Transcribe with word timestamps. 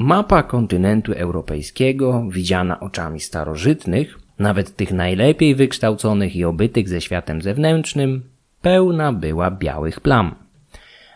Mapa 0.00 0.42
kontynentu 0.42 1.12
europejskiego, 1.12 2.24
widziana 2.30 2.80
oczami 2.80 3.20
starożytnych, 3.20 4.18
nawet 4.38 4.76
tych 4.76 4.92
najlepiej 4.92 5.54
wykształconych 5.54 6.36
i 6.36 6.44
obytych 6.44 6.88
ze 6.88 7.00
światem 7.00 7.42
zewnętrznym, 7.42 8.22
pełna 8.62 9.12
była 9.12 9.50
białych 9.50 10.00
plam. 10.00 10.34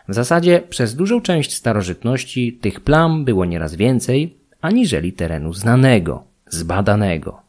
W 0.07 0.13
zasadzie 0.13 0.61
przez 0.69 0.95
dużą 0.95 1.21
część 1.21 1.53
starożytności 1.53 2.53
tych 2.53 2.79
plam 2.79 3.25
było 3.25 3.45
nieraz 3.45 3.75
więcej 3.75 4.33
aniżeli 4.61 5.13
terenu 5.13 5.53
znanego, 5.53 6.23
zbadanego. 6.47 7.41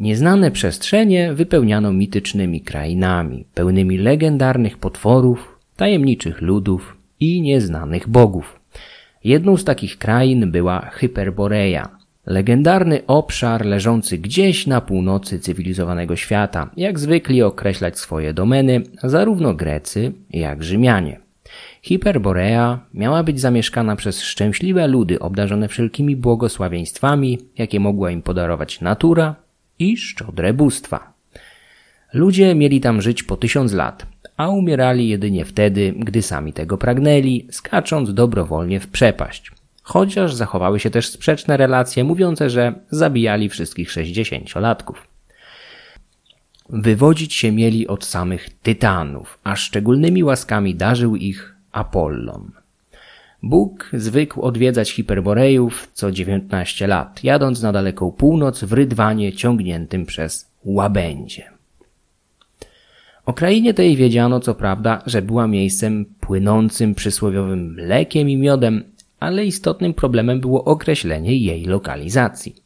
Nieznane 0.00 0.50
przestrzenie 0.50 1.34
wypełniano 1.34 1.92
mitycznymi 1.92 2.60
krainami, 2.60 3.44
pełnymi 3.54 3.98
legendarnych 3.98 4.78
potworów, 4.78 5.58
tajemniczych 5.76 6.40
ludów 6.40 6.96
i 7.20 7.40
nieznanych 7.42 8.08
bogów. 8.08 8.57
Jedną 9.24 9.56
z 9.56 9.64
takich 9.64 9.98
krain 9.98 10.50
była 10.50 10.80
Hyperborea, 10.80 11.88
legendarny 12.26 13.06
obszar 13.06 13.66
leżący 13.66 14.18
gdzieś 14.18 14.66
na 14.66 14.80
północy 14.80 15.38
cywilizowanego 15.38 16.16
świata, 16.16 16.70
jak 16.76 16.98
zwykli 16.98 17.42
określać 17.42 17.98
swoje 17.98 18.34
domeny 18.34 18.82
zarówno 19.02 19.54
Grecy, 19.54 20.12
jak 20.30 20.64
Rzymianie. 20.64 21.20
Hyperborea 21.82 22.80
miała 22.94 23.22
być 23.22 23.40
zamieszkana 23.40 23.96
przez 23.96 24.22
szczęśliwe 24.22 24.86
ludy 24.86 25.18
obdarzone 25.18 25.68
wszelkimi 25.68 26.16
błogosławieństwami, 26.16 27.38
jakie 27.58 27.80
mogła 27.80 28.10
im 28.10 28.22
podarować 28.22 28.80
natura 28.80 29.34
i 29.78 29.96
szczodre 29.96 30.52
bóstwa. 30.52 31.12
Ludzie 32.12 32.54
mieli 32.54 32.80
tam 32.80 33.02
żyć 33.02 33.22
po 33.22 33.36
tysiąc 33.36 33.72
lat, 33.72 34.06
a 34.38 34.48
umierali 34.48 35.08
jedynie 35.08 35.44
wtedy, 35.44 35.94
gdy 35.98 36.22
sami 36.22 36.52
tego 36.52 36.78
pragnęli, 36.78 37.46
skacząc 37.50 38.14
dobrowolnie 38.14 38.80
w 38.80 38.88
przepaść. 38.88 39.52
Chociaż 39.82 40.34
zachowały 40.34 40.80
się 40.80 40.90
też 40.90 41.08
sprzeczne 41.08 41.56
relacje 41.56 42.04
mówiące, 42.04 42.50
że 42.50 42.74
zabijali 42.90 43.48
wszystkich 43.48 43.90
sześćdziesięciolatków. 43.90 45.06
Wywodzić 46.68 47.34
się 47.34 47.52
mieli 47.52 47.88
od 47.88 48.04
samych 48.04 48.50
tytanów, 48.62 49.38
a 49.44 49.56
szczególnymi 49.56 50.24
łaskami 50.24 50.74
darzył 50.74 51.16
ich 51.16 51.54
Apollon. 51.72 52.50
Bóg 53.42 53.90
zwykł 53.92 54.42
odwiedzać 54.42 54.90
Hiperborejów 54.90 55.90
co 55.94 56.12
19 56.12 56.86
lat, 56.86 57.24
jadąc 57.24 57.62
na 57.62 57.72
daleką 57.72 58.12
północ 58.12 58.64
w 58.64 58.72
rydwanie 58.72 59.32
ciągniętym 59.32 60.06
przez 60.06 60.50
łabędzie. 60.64 61.57
O 63.28 63.32
krainie 63.32 63.74
tej 63.74 63.96
wiedziano 63.96 64.40
co 64.40 64.54
prawda, 64.54 65.02
że 65.06 65.22
była 65.22 65.46
miejscem 65.46 66.04
płynącym 66.20 66.94
przysłowiowym 66.94 67.74
mlekiem 67.74 68.30
i 68.30 68.36
miodem, 68.36 68.84
ale 69.20 69.46
istotnym 69.46 69.94
problemem 69.94 70.40
było 70.40 70.64
określenie 70.64 71.36
jej 71.36 71.64
lokalizacji. 71.64 72.56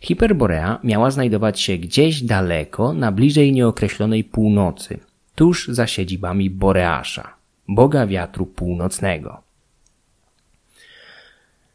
Hiperborea 0.00 0.78
miała 0.84 1.10
znajdować 1.10 1.60
się 1.60 1.78
gdzieś 1.78 2.22
daleko, 2.22 2.92
na 2.92 3.12
bliżej 3.12 3.52
nieokreślonej 3.52 4.24
północy, 4.24 4.98
tuż 5.34 5.68
za 5.68 5.86
siedzibami 5.86 6.50
Boreasza, 6.50 7.34
boga 7.68 8.06
wiatru 8.06 8.46
północnego. 8.46 9.40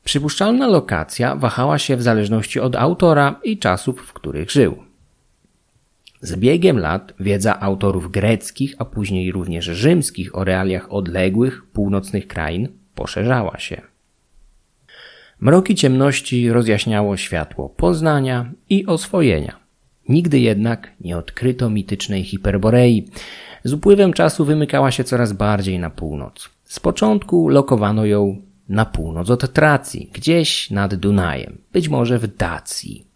Przypuszczalna 0.03 0.67
lokacja 0.67 1.35
wahała 1.35 1.79
się 1.79 1.95
w 1.97 2.01
zależności 2.01 2.59
od 2.59 2.75
autora 2.75 3.39
i 3.43 3.57
czasów, 3.57 4.01
w 4.01 4.13
których 4.13 4.51
żył. 4.51 4.88
Z 6.21 6.35
biegiem 6.35 6.79
lat 6.79 7.13
wiedza 7.19 7.59
autorów 7.59 8.11
greckich, 8.11 8.75
a 8.77 8.85
później 8.85 9.31
również 9.31 9.65
rzymskich 9.65 10.35
o 10.35 10.43
realiach 10.43 10.93
odległych, 10.93 11.65
północnych 11.73 12.27
krain 12.27 12.67
poszerzała 12.95 13.59
się. 13.59 13.81
Mroki 15.39 15.75
ciemności 15.75 16.49
rozjaśniało 16.49 17.17
światło 17.17 17.69
poznania 17.69 18.51
i 18.69 18.85
oswojenia. 18.85 19.59
Nigdy 20.09 20.39
jednak 20.39 20.91
nie 21.01 21.17
odkryto 21.17 21.69
mitycznej 21.69 22.23
Hiperborei. 22.23 23.09
Z 23.63 23.73
upływem 23.73 24.13
czasu 24.13 24.45
wymykała 24.45 24.91
się 24.91 25.03
coraz 25.03 25.33
bardziej 25.33 25.79
na 25.79 25.89
północ. 25.89 26.49
Z 26.63 26.79
początku 26.79 27.49
lokowano 27.49 28.05
ją 28.05 28.41
na 28.69 28.85
północ 28.85 29.29
od 29.29 29.53
Tracji, 29.53 30.09
gdzieś 30.13 30.71
nad 30.71 30.95
Dunajem, 30.95 31.57
być 31.73 31.89
może 31.89 32.19
w 32.19 32.37
Dacji. 32.37 33.08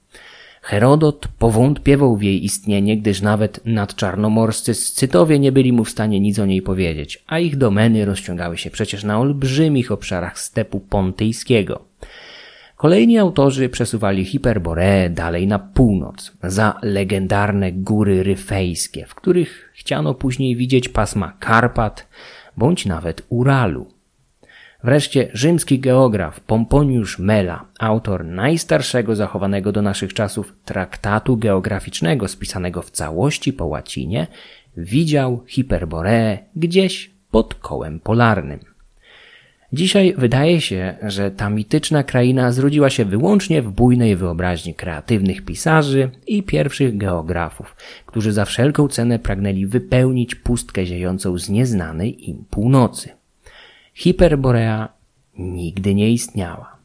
Herodot 0.63 1.27
powątpiewał 1.39 2.17
w 2.17 2.23
jej 2.23 2.45
istnienie, 2.45 2.97
gdyż 2.97 3.21
nawet 3.21 3.59
nadczarnomorscy 3.65 4.73
Scytowie 4.73 5.39
nie 5.39 5.51
byli 5.51 5.73
mu 5.73 5.83
w 5.83 5.89
stanie 5.89 6.19
nic 6.19 6.39
o 6.39 6.45
niej 6.45 6.61
powiedzieć, 6.61 7.23
a 7.27 7.39
ich 7.39 7.57
domeny 7.57 8.05
rozciągały 8.05 8.57
się 8.57 8.69
przecież 8.69 9.03
na 9.03 9.19
olbrzymich 9.19 9.91
obszarach 9.91 10.39
stepu 10.39 10.79
pontyjskiego. 10.79 11.85
Kolejni 12.75 13.17
autorzy 13.17 13.69
przesuwali 13.69 14.25
Hiperboreę 14.25 15.09
dalej 15.09 15.47
na 15.47 15.59
północ, 15.59 16.31
za 16.43 16.79
legendarne 16.81 17.71
góry 17.71 18.23
ryfejskie, 18.23 19.05
w 19.05 19.15
których 19.15 19.71
chciano 19.73 20.13
później 20.13 20.55
widzieć 20.55 20.89
pasma 20.89 21.33
Karpat 21.39 22.07
bądź 22.57 22.85
nawet 22.85 23.25
Uralu. 23.29 23.92
Wreszcie 24.83 25.29
rzymski 25.33 25.79
geograf 25.79 26.39
Pomponiusz 26.39 27.19
Mela, 27.19 27.65
autor 27.79 28.25
najstarszego 28.25 29.15
zachowanego 29.15 29.71
do 29.71 29.81
naszych 29.81 30.13
czasów 30.13 30.55
traktatu 30.65 31.37
geograficznego 31.37 32.27
spisanego 32.27 32.81
w 32.81 32.91
całości 32.91 33.53
po 33.53 33.65
łacinie, 33.65 34.27
widział 34.77 35.43
Hiperboreę 35.47 36.37
gdzieś 36.55 37.11
pod 37.31 37.55
kołem 37.55 37.99
polarnym. 37.99 38.59
Dzisiaj 39.73 40.13
wydaje 40.17 40.61
się, 40.61 40.95
że 41.01 41.31
ta 41.31 41.49
mityczna 41.49 42.03
kraina 42.03 42.51
zrodziła 42.51 42.89
się 42.89 43.05
wyłącznie 43.05 43.61
w 43.61 43.71
bujnej 43.71 44.15
wyobraźni 44.15 44.73
kreatywnych 44.75 45.45
pisarzy 45.45 46.09
i 46.27 46.43
pierwszych 46.43 46.97
geografów, 46.97 47.75
którzy 48.05 48.31
za 48.31 48.45
wszelką 48.45 48.87
cenę 48.87 49.19
pragnęli 49.19 49.65
wypełnić 49.65 50.35
pustkę 50.35 50.85
ziejącą 50.85 51.37
z 51.37 51.49
nieznanej 51.49 52.29
im 52.29 52.45
północy. 52.49 53.22
Hiperborea 53.93 54.89
nigdy 55.37 55.95
nie 55.95 56.11
istniała. 56.11 56.75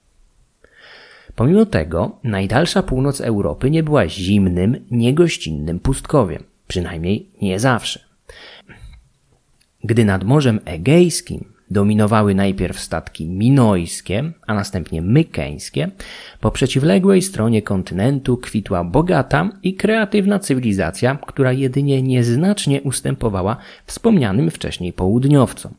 Pomimo 1.34 1.66
tego, 1.66 2.18
najdalsza 2.24 2.82
północ 2.82 3.20
Europy 3.20 3.70
nie 3.70 3.82
była 3.82 4.08
zimnym, 4.08 4.84
niegościnnym 4.90 5.80
pustkowiem, 5.80 6.42
przynajmniej 6.68 7.26
nie 7.42 7.60
zawsze. 7.60 8.00
Gdy 9.84 10.04
nad 10.04 10.24
Morzem 10.24 10.60
Egejskim 10.64 11.44
dominowały 11.70 12.34
najpierw 12.34 12.80
statki 12.80 13.26
minojskie, 13.26 14.32
a 14.46 14.54
następnie 14.54 15.02
mykeńskie, 15.02 15.90
po 16.40 16.50
przeciwległej 16.50 17.22
stronie 17.22 17.62
kontynentu 17.62 18.36
kwitła 18.36 18.84
bogata 18.84 19.50
i 19.62 19.74
kreatywna 19.74 20.38
cywilizacja, 20.38 21.18
która 21.26 21.52
jedynie 21.52 22.02
nieznacznie 22.02 22.82
ustępowała 22.82 23.56
wspomnianym 23.86 24.50
wcześniej 24.50 24.92
południowcom. 24.92 25.74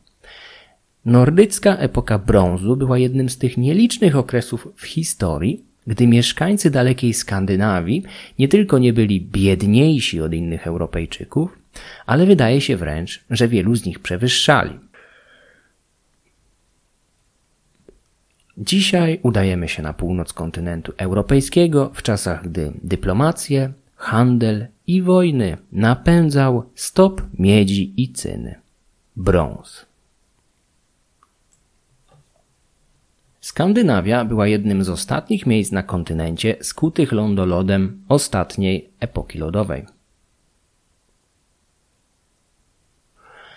Nordycka 1.04 1.76
epoka 1.76 2.18
brązu 2.18 2.76
była 2.76 2.98
jednym 2.98 3.28
z 3.30 3.38
tych 3.38 3.56
nielicznych 3.56 4.16
okresów 4.16 4.68
w 4.76 4.84
historii, 4.84 5.64
gdy 5.86 6.06
mieszkańcy 6.06 6.70
dalekiej 6.70 7.14
Skandynawii 7.14 8.02
nie 8.38 8.48
tylko 8.48 8.78
nie 8.78 8.92
byli 8.92 9.20
biedniejsi 9.20 10.20
od 10.20 10.34
innych 10.34 10.66
Europejczyków, 10.66 11.58
ale 12.06 12.26
wydaje 12.26 12.60
się 12.60 12.76
wręcz, 12.76 13.24
że 13.30 13.48
wielu 13.48 13.76
z 13.76 13.84
nich 13.84 13.98
przewyższali. 13.98 14.78
Dzisiaj 18.58 19.20
udajemy 19.22 19.68
się 19.68 19.82
na 19.82 19.92
północ 19.92 20.32
kontynentu 20.32 20.92
europejskiego 20.96 21.90
w 21.94 22.02
czasach, 22.02 22.48
gdy 22.48 22.72
dyplomację, 22.82 23.72
handel 23.96 24.66
i 24.86 25.02
wojny 25.02 25.56
napędzał 25.72 26.64
stop 26.74 27.22
miedzi 27.38 28.02
i 28.02 28.12
cyny. 28.12 28.54
Brąz. 29.16 29.89
Skandynawia 33.50 34.24
była 34.24 34.46
jednym 34.46 34.84
z 34.84 34.88
ostatnich 34.88 35.46
miejsc 35.46 35.72
na 35.72 35.82
kontynencie 35.82 36.56
skutych 36.62 37.12
lądolodem 37.12 38.02
ostatniej 38.08 38.90
epoki 39.00 39.38
lodowej. 39.38 39.86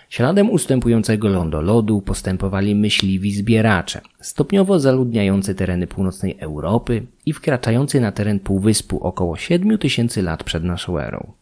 Śladem 0.09 0.49
ustępującego 0.49 1.29
lądolodu 1.29 2.01
postępowali 2.01 2.75
myśliwi 2.75 3.31
zbieracze, 3.33 4.01
stopniowo 4.21 4.79
zaludniający 4.79 5.55
tereny 5.55 5.87
północnej 5.87 6.37
Europy 6.39 7.05
i 7.25 7.33
wkraczający 7.33 8.01
na 8.01 8.11
teren 8.11 8.39
półwyspu 8.39 9.03
około 9.03 9.37
7 9.37 9.77
tysięcy 9.77 10.21
lat 10.21 10.43
przed 10.43 10.63
naszą 10.63 10.99
erą. 10.99 11.33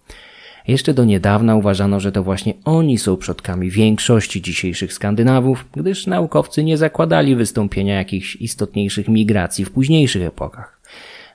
Jeszcze 0.68 0.94
do 0.94 1.06
niedawna 1.06 1.56
uważano, 1.56 2.00
że 2.00 2.12
to 2.12 2.24
właśnie 2.24 2.54
oni 2.66 2.98
są 2.98 3.18
przodkami 3.18 3.70
większości 3.70 4.42
dzisiejszych 4.42 4.94
Skandynawów, 4.94 5.66
gdyż 5.76 6.08
naukowcy 6.08 6.64
nie 6.64 6.78
zakładali 6.78 7.36
wystąpienia 7.36 7.96
jakichś 7.96 8.36
istotniejszych 8.36 9.08
migracji 9.08 9.66
w 9.66 9.72
późniejszych 9.72 10.24
epokach. 10.24 10.82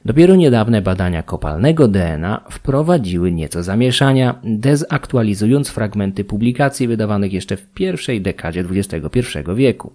Dopiero 0.05 0.37
niedawne 0.37 0.83
badania 0.83 1.23
kopalnego 1.23 1.89
DNA 1.89 2.45
wprowadziły 2.51 3.33
nieco 3.33 3.63
zamieszania, 3.63 4.41
dezaktualizując 4.45 5.69
fragmenty 5.69 6.25
publikacji 6.25 6.89
wydawanych 6.89 7.33
jeszcze 7.33 7.57
w 7.57 7.67
pierwszej 7.67 8.21
dekadzie 8.21 8.65
XXI 8.71 9.19
wieku. 9.55 9.93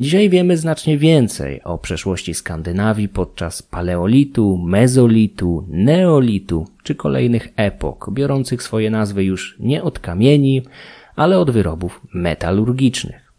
Dzisiaj 0.00 0.30
wiemy 0.30 0.56
znacznie 0.56 0.98
więcej 0.98 1.62
o 1.62 1.78
przeszłości 1.78 2.34
Skandynawii 2.34 3.08
podczas 3.08 3.62
paleolitu, 3.62 4.58
mezolitu, 4.58 5.66
neolitu 5.68 6.66
czy 6.82 6.94
kolejnych 6.94 7.48
epok, 7.56 8.10
biorących 8.12 8.62
swoje 8.62 8.90
nazwy 8.90 9.24
już 9.24 9.56
nie 9.60 9.82
od 9.82 9.98
kamieni, 9.98 10.62
ale 11.16 11.38
od 11.38 11.50
wyrobów 11.50 12.00
metalurgicznych. 12.14 13.32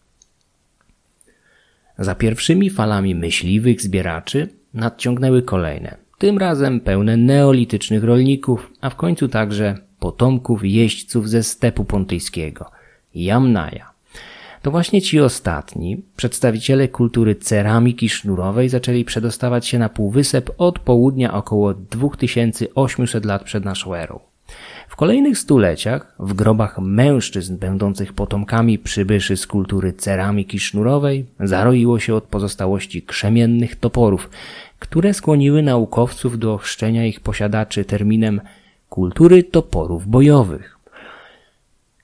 Za 1.99 2.15
pierwszymi 2.15 2.69
falami 2.69 3.15
myśliwych 3.15 3.81
zbieraczy 3.81 4.49
nadciągnęły 4.73 5.41
kolejne, 5.41 5.97
tym 6.17 6.37
razem 6.37 6.79
pełne 6.79 7.17
neolitycznych 7.17 8.03
rolników, 8.03 8.71
a 8.81 8.89
w 8.89 8.95
końcu 8.95 9.27
także 9.27 9.77
potomków 9.99 10.65
jeźdźców 10.65 11.29
ze 11.29 11.43
stepu 11.43 11.85
pontyjskiego, 11.85 12.71
Jamnaja. 13.15 13.96
To 14.67 14.71
właśnie 14.71 15.01
ci 15.01 15.19
ostatni, 15.19 16.01
przedstawiciele 16.17 16.87
kultury 16.87 17.35
ceramiki 17.35 18.09
sznurowej, 18.09 18.69
zaczęli 18.69 19.05
przedostawać 19.05 19.67
się 19.67 19.79
na 19.79 19.89
półwysep 19.89 20.49
od 20.57 20.79
południa 20.79 21.33
około 21.33 21.73
2800 21.73 23.25
lat 23.25 23.43
przed 23.43 23.65
naszą 23.65 23.93
erą. 23.95 24.19
W 24.87 24.95
kolejnych 24.95 25.37
stuleciach 25.37 26.15
w 26.19 26.33
grobach 26.33 26.79
mężczyzn 26.79 27.57
będących 27.57 28.13
potomkami 28.13 28.79
przybyszy 28.79 29.37
z 29.37 29.47
kultury 29.47 29.93
ceramiki 29.93 30.59
sznurowej 30.59 31.25
zaroiło 31.39 31.99
się 31.99 32.15
od 32.15 32.23
pozostałości 32.23 33.01
krzemiennych 33.01 33.75
toporów, 33.75 34.29
które 34.79 35.13
skłoniły 35.13 35.61
naukowców 35.61 36.39
do 36.39 36.57
chrzczenia 36.57 37.05
ich 37.05 37.19
posiadaczy 37.19 37.85
terminem 37.85 38.41
kultury 38.89 39.43
toporów 39.43 40.07
bojowych. 40.07 40.76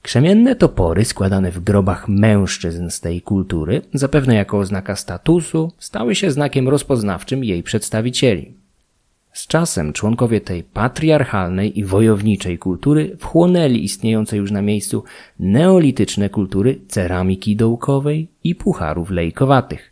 Krzemienne 0.03 0.55
topory 0.55 1.05
składane 1.05 1.51
w 1.51 1.59
grobach 1.59 2.07
mężczyzn 2.07 2.89
z 2.89 3.01
tej 3.01 3.21
kultury, 3.21 3.81
zapewne 3.93 4.35
jako 4.35 4.59
oznaka 4.59 4.95
statusu, 4.95 5.71
stały 5.79 6.15
się 6.15 6.31
znakiem 6.31 6.69
rozpoznawczym 6.69 7.43
jej 7.43 7.63
przedstawicieli. 7.63 8.53
Z 9.33 9.47
czasem 9.47 9.93
członkowie 9.93 10.41
tej 10.41 10.63
patriarchalnej 10.63 11.79
i 11.79 11.85
wojowniczej 11.85 12.57
kultury 12.57 13.17
wchłonęli 13.19 13.83
istniejące 13.83 14.37
już 14.37 14.51
na 14.51 14.61
miejscu 14.61 15.03
neolityczne 15.39 16.29
kultury 16.29 16.81
ceramiki 16.87 17.55
dołkowej 17.55 18.27
i 18.43 18.55
pucharów 18.55 19.09
lejkowatych, 19.09 19.91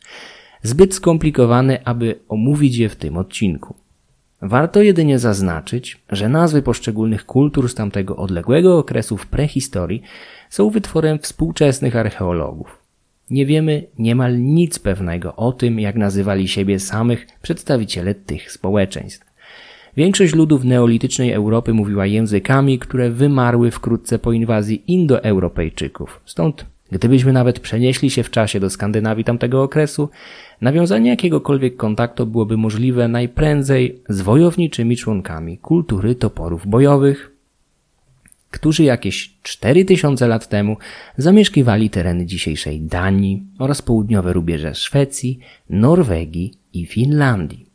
zbyt 0.64 0.94
skomplikowane, 0.94 1.82
aby 1.86 2.20
omówić 2.30 2.78
je 2.78 2.90
w 2.90 2.96
tym 2.96 3.18
odcinku. 3.18 3.81
Warto 4.42 4.82
jedynie 4.82 5.20
zaznaczyć, 5.20 6.02
że 6.10 6.30
nazwy 6.30 6.62
poszczególnych 6.62 7.26
kultur 7.26 7.70
z 7.70 7.76
tamtego 7.76 8.16
odległego 8.16 8.78
okresu 8.78 9.18
w 9.18 9.28
prehistorii 9.28 10.02
są 10.50 10.70
wytworem 10.70 11.20
współczesnych 11.20 11.96
archeologów. 11.96 12.78
Nie 13.30 13.46
wiemy 13.46 13.84
niemal 14.00 14.42
nic 14.42 14.80
pewnego 14.80 15.36
o 15.36 15.52
tym, 15.52 15.80
jak 15.80 15.96
nazywali 15.96 16.48
siebie 16.48 16.80
samych 16.80 17.28
przedstawiciele 17.42 18.16
tych 18.16 18.52
społeczeństw. 18.52 19.32
Większość 19.98 20.36
ludów 20.36 20.64
neolitycznej 20.64 21.32
Europy 21.32 21.74
mówiła 21.74 22.06
językami, 22.06 22.80
które 22.80 23.10
wymarły 23.10 23.72
wkrótce 23.72 24.20
po 24.20 24.32
inwazji 24.32 24.84
Indoeuropejczyków. 24.88 26.22
Stąd, 26.26 26.66
gdybyśmy 26.92 27.34
nawet 27.34 27.60
przenieśli 27.60 28.10
się 28.10 28.24
w 28.24 28.32
czasie 28.32 28.60
do 28.60 28.70
Skandynawii 28.70 29.24
tamtego 29.24 29.64
okresu, 29.64 30.10
nawiązanie 30.62 31.10
jakiegokolwiek 31.10 31.78
kontaktu 31.78 32.26
byłoby 32.26 32.58
możliwe 32.58 33.08
najprędzej 33.08 34.02
z 34.10 34.22
wojowniczymi 34.22 34.98
członkami 34.98 35.58
kultury 35.58 36.16
toporów 36.16 36.68
bojowych, 36.68 37.32
którzy 38.52 38.84
jakieś 38.84 39.38
4000 39.44 40.28
lat 40.28 40.50
temu 40.50 40.78
zamieszkiwali 41.18 41.90
tereny 41.90 42.26
dzisiejszej 42.26 42.82
Danii 42.82 43.44
oraz 43.60 43.82
południowe 43.82 44.34
rubieże 44.34 44.76
Szwecji, 44.76 45.40
Norwegii 45.70 46.54
i 46.74 46.86
Finlandii. 46.86 47.71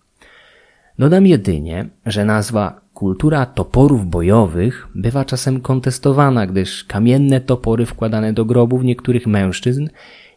Dodam 0.99 1.27
jedynie, 1.27 1.89
że 2.07 2.25
nazwa 2.25 2.81
kultura 2.95 3.47
toporów 3.47 4.07
bojowych 4.07 4.89
bywa 4.95 5.25
czasem 5.25 5.61
kontestowana, 5.61 6.47
gdyż 6.47 6.85
kamienne 6.85 7.41
topory 7.41 7.87
wkładane 7.87 8.33
do 8.33 8.45
grobów 8.45 8.85
niektórych 8.85 9.27
mężczyzn 9.27 9.89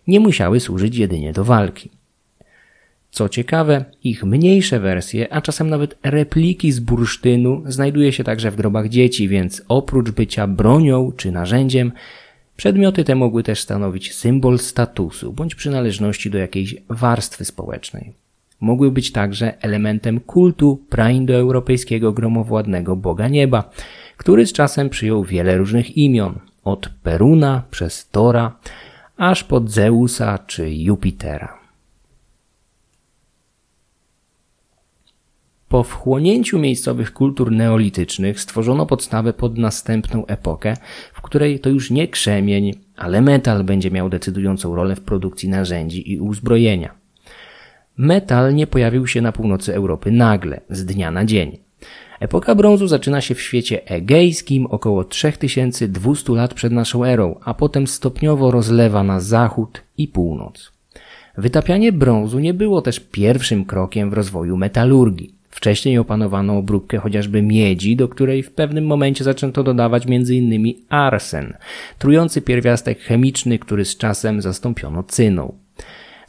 nie 0.08 0.20
musiały 0.20 0.60
służyć 0.60 0.98
jedynie 0.98 1.34
do 1.34 1.44
walki. 1.44 1.90
Co 3.12 3.30
ciekawe, 3.30 3.86
ich 4.04 4.24
mniejsze 4.24 4.80
wersje, 4.80 5.34
a 5.34 5.42
czasem 5.42 5.70
nawet 5.70 5.98
repliki 6.04 6.72
z 6.72 6.80
bursztynu 6.80 7.64
znajduje 7.66 8.12
się 8.12 8.24
także 8.24 8.52
w 8.52 8.56
grobach 8.56 8.90
dzieci, 8.90 9.28
więc 9.28 9.62
oprócz 9.68 10.12
bycia 10.12 10.48
bronią 10.48 11.12
czy 11.18 11.32
narzędziem, 11.32 11.92
przedmioty 12.56 13.04
te 13.04 13.16
mogły 13.16 13.44
też 13.44 13.60
stanowić 13.60 14.16
symbol 14.16 14.60
statusu 14.60 15.34
bądź 15.34 15.56
przynależności 15.56 16.30
do 16.30 16.38
jakiejś 16.38 16.76
warstwy 16.90 17.46
społecznej 17.46 18.14
mogły 18.60 18.92
być 18.92 19.12
także 19.12 19.62
elementem 19.62 20.20
kultu 20.20 20.86
praindoeuropejskiego 20.90 22.12
gromowładnego 22.12 22.96
Boga 22.96 23.28
Nieba, 23.28 23.70
który 24.18 24.48
z 24.48 24.54
czasem 24.54 24.90
przyjął 24.90 25.24
wiele 25.24 25.58
różnych 25.58 25.98
imion, 25.98 26.40
od 26.64 26.90
Peruna 27.04 27.64
przez 27.72 28.10
Tora, 28.10 28.58
aż 29.18 29.44
pod 29.44 29.72
Zeusa 29.72 30.38
czy 30.38 30.70
Jupitera. 30.76 31.60
Po 35.70 35.84
wchłonięciu 35.84 36.60
miejscowych 36.60 37.14
kultur 37.14 37.52
neolitycznych 37.52 38.40
stworzono 38.40 38.86
podstawę 38.86 39.34
pod 39.34 39.58
następną 39.58 40.26
epokę, 40.26 40.74
w 41.14 41.22
której 41.22 41.60
to 41.60 41.70
już 41.70 41.92
nie 41.92 42.08
krzemień, 42.08 42.74
ale 42.96 43.22
metal 43.22 43.64
będzie 43.64 43.92
miał 43.92 44.10
decydującą 44.10 44.76
rolę 44.76 44.96
w 44.96 45.02
produkcji 45.02 45.50
narzędzi 45.50 46.12
i 46.12 46.20
uzbrojenia. 46.20 46.99
Metal 48.02 48.56
nie 48.56 48.68
pojawił 48.68 49.08
się 49.08 49.22
na 49.22 49.32
północy 49.32 49.76
Europy 49.76 50.12
nagle, 50.12 50.62
z 50.70 50.86
dnia 50.86 51.12
na 51.12 51.26
dzień. 51.26 51.58
Epoka 52.20 52.56
brązu 52.56 52.88
zaczyna 52.88 53.22
się 53.22 53.36
w 53.36 53.42
świecie 53.42 53.88
egejskim 53.88 54.66
około 54.66 55.04
3200 55.04 56.34
lat 56.34 56.54
przed 56.54 56.74
naszą 56.74 57.06
erą, 57.06 57.36
a 57.44 57.54
potem 57.54 57.88
stopniowo 57.88 58.52
rozlewa 58.52 59.04
na 59.04 59.20
zachód 59.20 59.82
i 59.98 60.08
północ. 60.08 60.72
Wytapianie 61.38 61.92
brązu 61.92 62.40
nie 62.40 62.54
było 62.54 62.82
też 62.82 63.00
pierwszym 63.00 63.66
krokiem 63.66 64.10
w 64.10 64.14
rozwoju 64.14 64.58
metalurgii. 64.58 65.34
Wcześniej 65.50 65.98
opanowano 65.98 66.58
obróbkę 66.58 66.98
chociażby 66.98 67.42
miedzi, 67.42 67.96
do 67.96 68.08
której 68.08 68.44
w 68.44 68.52
pewnym 68.52 68.86
momencie 68.86 69.24
zaczęto 69.24 69.64
dodawać 69.64 70.04
m.in. 70.08 70.74
arsen, 70.90 71.54
trujący 71.98 72.42
pierwiastek 72.42 73.00
chemiczny, 73.00 73.60
który 73.60 73.86
z 73.86 73.98
czasem 73.98 74.42
zastąpiono 74.42 75.04
cyną. 75.04 75.54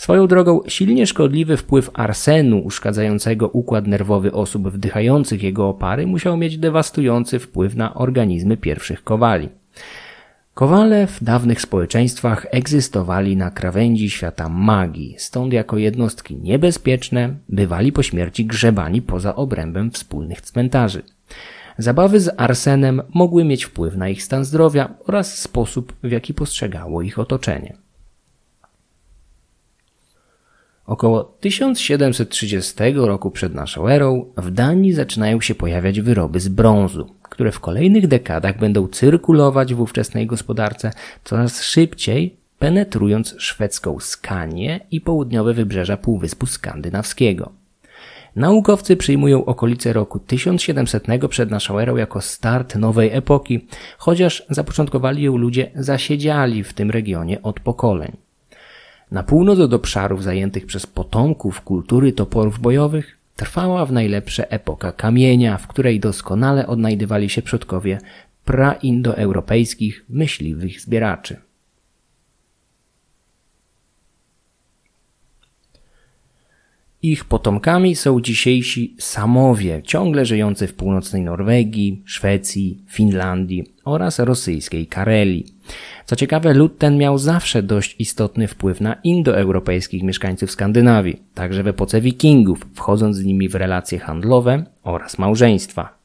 Swoją 0.00 0.26
drogą 0.26 0.60
silnie 0.68 1.06
szkodliwy 1.06 1.56
wpływ 1.56 1.90
arsenu 1.94 2.58
uszkadzającego 2.58 3.48
układ 3.48 3.86
nerwowy 3.86 4.32
osób 4.32 4.68
wdychających 4.68 5.42
jego 5.42 5.68
opary 5.68 6.06
musiał 6.06 6.36
mieć 6.36 6.58
dewastujący 6.58 7.38
wpływ 7.38 7.74
na 7.74 7.94
organizmy 7.94 8.56
pierwszych 8.56 9.04
kowali. 9.04 9.48
Kowale 10.54 11.06
w 11.06 11.24
dawnych 11.24 11.60
społeczeństwach 11.60 12.46
egzystowali 12.50 13.36
na 13.36 13.50
krawędzi 13.50 14.10
świata 14.10 14.48
magii, 14.48 15.14
stąd 15.18 15.52
jako 15.52 15.78
jednostki 15.78 16.36
niebezpieczne 16.36 17.34
bywali 17.48 17.92
po 17.92 18.02
śmierci 18.02 18.46
grzebani 18.46 19.02
poza 19.02 19.36
obrębem 19.36 19.90
wspólnych 19.90 20.40
cmentarzy. 20.40 21.02
Zabawy 21.78 22.20
z 22.20 22.34
arsenem 22.36 23.02
mogły 23.14 23.44
mieć 23.44 23.64
wpływ 23.64 23.96
na 23.96 24.08
ich 24.08 24.22
stan 24.22 24.44
zdrowia 24.44 24.94
oraz 25.06 25.38
sposób, 25.38 25.92
w 26.02 26.10
jaki 26.10 26.34
postrzegało 26.34 27.02
ich 27.02 27.18
otoczenie. 27.18 27.89
Około 30.90 31.24
1730 31.24 32.74
roku 32.94 33.30
przed 33.30 33.54
naszą 33.54 33.88
erą 33.88 34.24
w 34.36 34.50
Danii 34.50 34.92
zaczynają 34.92 35.40
się 35.40 35.54
pojawiać 35.54 36.00
wyroby 36.00 36.40
z 36.40 36.48
brązu, 36.48 37.14
które 37.22 37.52
w 37.52 37.60
kolejnych 37.60 38.08
dekadach 38.08 38.58
będą 38.58 38.88
cyrkulować 38.88 39.74
w 39.74 39.80
ówczesnej 39.80 40.26
gospodarce 40.26 40.92
coraz 41.24 41.62
szybciej, 41.62 42.36
penetrując 42.58 43.34
szwedzką 43.38 44.00
Skanię 44.00 44.80
i 44.90 45.00
południowe 45.00 45.54
wybrzeża 45.54 45.96
Półwyspu 45.96 46.46
Skandynawskiego. 46.46 47.52
Naukowcy 48.36 48.96
przyjmują 48.96 49.44
okolice 49.44 49.92
roku 49.92 50.18
1700 50.18 51.04
przed 51.28 51.50
naszą 51.50 51.78
erą 51.78 51.96
jako 51.96 52.20
start 52.20 52.76
nowej 52.76 53.10
epoki, 53.12 53.66
chociaż 53.98 54.46
zapoczątkowali 54.48 55.22
ją 55.22 55.36
ludzie 55.36 55.70
zasiedziali 55.74 56.64
w 56.64 56.72
tym 56.72 56.90
regionie 56.90 57.42
od 57.42 57.60
pokoleń. 57.60 58.29
Na 59.10 59.22
północ 59.22 59.58
od 59.58 59.74
obszarów 59.74 60.22
zajętych 60.22 60.66
przez 60.66 60.86
potomków 60.86 61.60
kultury 61.60 62.12
toporów 62.12 62.60
bojowych 62.60 63.18
trwała 63.36 63.86
w 63.86 63.92
najlepsze 63.92 64.50
epoka 64.50 64.92
kamienia, 64.92 65.58
w 65.58 65.66
której 65.66 66.00
doskonale 66.00 66.66
odnajdywali 66.66 67.28
się 67.28 67.42
przodkowie 67.42 67.98
praindoeuropejskich 68.44 70.04
myśliwych 70.08 70.80
zbieraczy. 70.80 71.36
Ich 77.02 77.24
potomkami 77.24 77.96
są 77.96 78.20
dzisiejsi 78.20 78.96
Samowie, 78.98 79.82
ciągle 79.84 80.26
żyjący 80.26 80.66
w 80.66 80.74
północnej 80.74 81.22
Norwegii, 81.22 82.02
Szwecji, 82.04 82.82
Finlandii 82.88 83.64
oraz 83.84 84.18
rosyjskiej 84.18 84.86
Karelii. 84.86 85.46
Co 86.06 86.16
ciekawe, 86.16 86.54
lud 86.54 86.78
ten 86.78 86.98
miał 86.98 87.18
zawsze 87.18 87.62
dość 87.62 87.96
istotny 87.98 88.48
wpływ 88.48 88.80
na 88.80 88.94
indoeuropejskich 88.94 90.02
mieszkańców 90.02 90.50
Skandynawii, 90.50 91.22
także 91.34 91.62
w 91.62 91.66
epoce 91.66 92.00
wikingów, 92.00 92.66
wchodząc 92.74 93.16
z 93.16 93.24
nimi 93.24 93.48
w 93.48 93.54
relacje 93.54 93.98
handlowe 93.98 94.64
oraz 94.82 95.18
małżeństwa. 95.18 95.98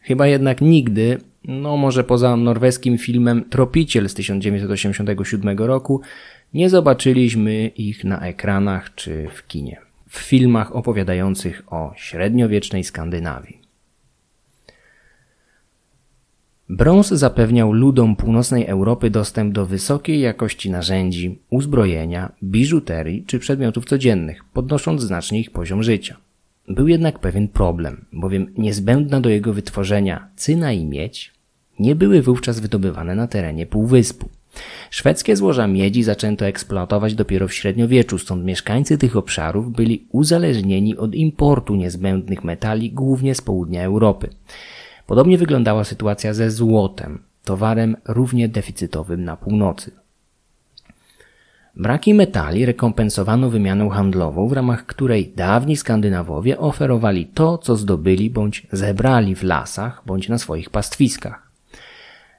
Chyba 0.00 0.26
jednak 0.26 0.60
nigdy, 0.60 1.18
no 1.44 1.76
może 1.76 2.04
poza 2.04 2.36
norweskim 2.36 2.98
filmem 2.98 3.44
Tropiciel 3.50 4.08
z 4.08 4.14
1987 4.14 5.58
roku, 5.58 6.00
nie 6.54 6.70
zobaczyliśmy 6.70 7.66
ich 7.66 8.04
na 8.04 8.20
ekranach 8.20 8.94
czy 8.94 9.28
w 9.34 9.46
kinie, 9.46 9.80
w 10.08 10.18
filmach 10.18 10.76
opowiadających 10.76 11.72
o 11.72 11.92
średniowiecznej 11.96 12.84
Skandynawii. 12.84 13.64
Brąz 16.68 17.08
zapewniał 17.08 17.72
ludom 17.72 18.16
północnej 18.16 18.66
Europy 18.66 19.10
dostęp 19.10 19.54
do 19.54 19.66
wysokiej 19.66 20.20
jakości 20.20 20.70
narzędzi, 20.70 21.38
uzbrojenia, 21.50 22.32
biżuterii 22.42 23.24
czy 23.26 23.38
przedmiotów 23.38 23.84
codziennych, 23.84 24.44
podnosząc 24.44 25.02
znacznie 25.02 25.40
ich 25.40 25.50
poziom 25.50 25.82
życia. 25.82 26.16
Był 26.68 26.88
jednak 26.88 27.18
pewien 27.18 27.48
problem, 27.48 28.04
bowiem 28.12 28.46
niezbędna 28.58 29.20
do 29.20 29.28
jego 29.28 29.52
wytworzenia 29.52 30.28
cyna 30.36 30.72
i 30.72 30.84
miedź 30.84 31.32
nie 31.78 31.94
były 31.94 32.22
wówczas 32.22 32.60
wydobywane 32.60 33.14
na 33.14 33.26
terenie 33.26 33.66
półwyspu. 33.66 34.28
Szwedzkie 34.90 35.36
złoża 35.36 35.66
miedzi 35.66 36.02
zaczęto 36.02 36.46
eksploatować 36.46 37.14
dopiero 37.14 37.48
w 37.48 37.54
średniowieczu, 37.54 38.18
stąd 38.18 38.44
mieszkańcy 38.44 38.98
tych 38.98 39.16
obszarów 39.16 39.72
byli 39.72 40.06
uzależnieni 40.12 40.96
od 40.96 41.14
importu 41.14 41.74
niezbędnych 41.74 42.44
metali 42.44 42.92
głównie 42.92 43.34
z 43.34 43.40
południa 43.40 43.84
Europy. 43.84 44.28
Podobnie 45.06 45.38
wyglądała 45.38 45.84
sytuacja 45.84 46.34
ze 46.34 46.50
złotem, 46.50 47.22
towarem 47.44 47.96
równie 48.04 48.48
deficytowym 48.48 49.24
na 49.24 49.36
północy. 49.36 49.90
Braki 51.76 52.14
metali 52.14 52.66
rekompensowano 52.66 53.50
wymianą 53.50 53.88
handlową, 53.88 54.48
w 54.48 54.52
ramach 54.52 54.86
której 54.86 55.32
dawni 55.36 55.76
Skandynawowie 55.76 56.58
oferowali 56.58 57.26
to, 57.26 57.58
co 57.58 57.76
zdobyli 57.76 58.30
bądź 58.30 58.66
zebrali 58.72 59.34
w 59.34 59.42
lasach 59.42 60.02
bądź 60.06 60.28
na 60.28 60.38
swoich 60.38 60.70
pastwiskach. 60.70 61.43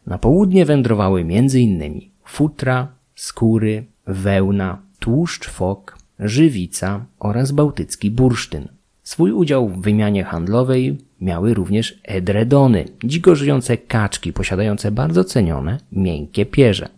Na 0.07 0.17
południe 0.17 0.65
wędrowały 0.65 1.21
m.in. 1.21 2.01
futra, 2.25 2.87
skóry, 3.15 3.85
wełna, 4.07 4.81
tłuszcz 4.99 5.49
fok, 5.49 5.97
żywica 6.19 7.05
oraz 7.19 7.51
bałtycki 7.51 8.11
bursztyn. 8.11 8.67
Swój 9.03 9.31
udział 9.31 9.69
w 9.69 9.81
wymianie 9.81 10.23
handlowej 10.23 10.97
miały 11.21 11.53
również 11.53 11.99
edredony, 12.03 12.85
dziko 13.03 13.35
żyjące 13.35 13.77
kaczki 13.77 14.33
posiadające 14.33 14.91
bardzo 14.91 15.23
cenione, 15.23 15.77
miękkie 15.91 16.45
pierze. 16.45 16.89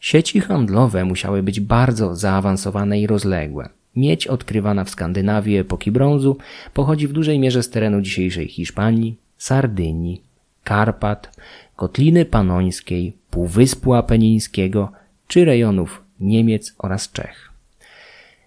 Sieci 0.00 0.40
handlowe 0.40 1.04
musiały 1.04 1.42
być 1.42 1.60
bardzo 1.60 2.16
zaawansowane 2.16 3.00
i 3.00 3.06
rozległe. 3.06 3.68
Miedź 3.96 4.26
odkrywana 4.26 4.84
w 4.84 4.90
Skandynawii 4.90 5.56
epoki 5.56 5.90
brązu 5.90 6.36
pochodzi 6.74 7.08
w 7.08 7.12
dużej 7.12 7.38
mierze 7.38 7.62
z 7.62 7.70
terenu 7.70 8.00
dzisiejszej 8.00 8.48
Hiszpanii, 8.48 9.16
Sardynii, 9.38 10.22
Karpat, 10.64 11.36
Kotliny 11.76 12.24
Panońskiej, 12.24 13.16
Półwyspu 13.30 13.94
Apenińskiego 13.94 14.92
czy 15.28 15.44
rejonów 15.44 16.02
Niemiec 16.20 16.74
oraz 16.78 17.12
Czech. 17.12 17.50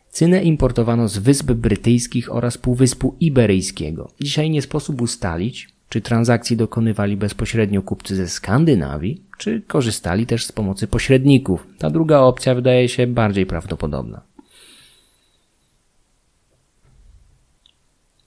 Cynę 0.09 0.43
importowano 0.43 1.07
z 1.07 1.17
Wysp 1.17 1.51
Brytyjskich 1.51 2.35
oraz 2.35 2.57
Półwyspu 2.57 3.15
Iberyjskiego. 3.19 4.11
Dzisiaj 4.21 4.49
nie 4.49 4.61
sposób 4.61 5.01
ustalić, 5.01 5.69
czy 5.89 6.01
transakcji 6.01 6.57
dokonywali 6.57 7.17
bezpośrednio 7.17 7.81
kupcy 7.81 8.15
ze 8.15 8.27
Skandynawii, 8.27 9.21
czy 9.37 9.61
korzystali 9.67 10.25
też 10.25 10.45
z 10.45 10.51
pomocy 10.51 10.87
pośredników. 10.87 11.67
Ta 11.77 11.89
druga 11.89 12.19
opcja 12.19 12.55
wydaje 12.55 12.89
się 12.89 13.07
bardziej 13.07 13.45
prawdopodobna. 13.45 14.21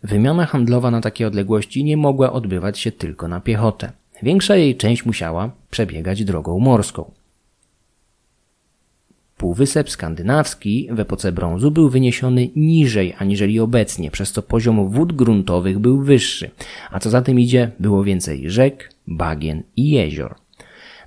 Wymiana 0.06 0.46
handlowa 0.46 0.90
na 0.90 1.00
takie 1.00 1.26
odległości 1.26 1.84
nie 1.84 1.96
mogła 1.96 2.32
odbywać 2.32 2.78
się 2.78 2.92
tylko 2.92 3.28
na 3.28 3.40
piechotę. 3.40 3.92
Większa 4.22 4.56
jej 4.56 4.76
część 4.76 5.06
musiała 5.06 5.50
przebiegać 5.70 6.24
drogą 6.24 6.58
morską. 6.58 7.10
Półwysep 9.36 9.90
skandynawski 9.90 10.88
w 10.92 11.00
epoce 11.00 11.32
brązu 11.32 11.70
był 11.70 11.90
wyniesiony 11.90 12.48
niżej 12.56 13.14
aniżeli 13.18 13.60
obecnie, 13.60 14.10
przez 14.10 14.32
co 14.32 14.42
poziom 14.42 14.88
wód 14.88 15.12
gruntowych 15.12 15.78
był 15.78 16.02
wyższy, 16.02 16.50
a 16.90 17.00
co 17.00 17.10
za 17.10 17.22
tym 17.22 17.40
idzie, 17.40 17.70
było 17.80 18.04
więcej 18.04 18.50
rzek, 18.50 18.94
bagien 19.06 19.62
i 19.76 19.90
jezior. 19.90 20.34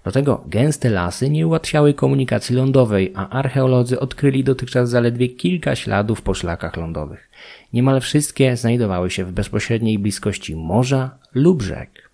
Do 0.03 0.11
tego 0.11 0.43
gęste 0.47 0.89
lasy 0.89 1.29
nie 1.29 1.47
ułatwiały 1.47 1.93
komunikacji 1.93 2.55
lądowej, 2.55 3.13
a 3.15 3.29
archeolodzy 3.29 3.99
odkryli 3.99 4.43
dotychczas 4.43 4.89
zaledwie 4.89 5.29
kilka 5.29 5.75
śladów 5.75 6.21
po 6.21 6.33
szlakach 6.33 6.77
lądowych. 6.77 7.28
Niemal 7.73 8.01
wszystkie 8.01 8.57
znajdowały 8.57 9.09
się 9.09 9.25
w 9.25 9.31
bezpośredniej 9.31 9.99
bliskości 9.99 10.55
morza 10.55 11.17
lub 11.33 11.61
rzek. 11.61 12.09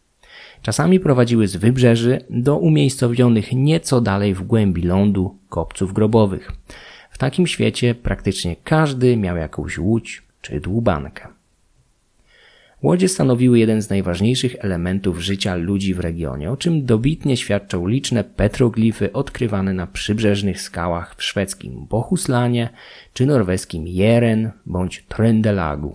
Czasami 0.62 1.00
prowadziły 1.00 1.48
z 1.48 1.56
wybrzeży 1.56 2.26
do 2.30 2.58
umiejscowionych 2.58 3.54
nieco 3.54 4.02
dalej 4.02 4.34
w 4.34 4.44
głębi 4.44 4.82
lądu 4.82 5.38
kopców 5.50 5.94
grobowych. 5.94 6.52
W 7.12 7.18
takim 7.18 7.48
świecie 7.48 7.96
praktycznie 7.96 8.56
każdy 8.64 9.18
miał 9.18 9.38
jakąś 9.38 9.78
łódź 9.78 10.24
czy 10.42 10.60
dłubankę. 10.60 11.35
Łodzie 12.84 13.10
stanowiły 13.10 13.60
jeden 13.60 13.82
z 13.82 13.90
najważniejszych 13.90 14.56
elementów 14.60 15.20
życia 15.20 15.56
ludzi 15.56 15.94
w 15.94 16.00
regionie, 16.00 16.52
o 16.52 16.58
czym 16.58 16.86
dobitnie 16.86 17.38
świadczą 17.38 17.88
liczne 17.88 18.24
petroglify 18.24 19.14
odkrywane 19.14 19.74
na 19.74 19.88
przybrzeżnych 19.88 20.62
skałach 20.62 21.16
w 21.16 21.24
szwedzkim 21.24 21.86
Bohuslanie 21.90 22.70
czy 23.14 23.26
norweskim 23.26 23.88
Jeren 23.88 24.52
bądź 24.66 25.04
Trøndelagu. 25.10 25.92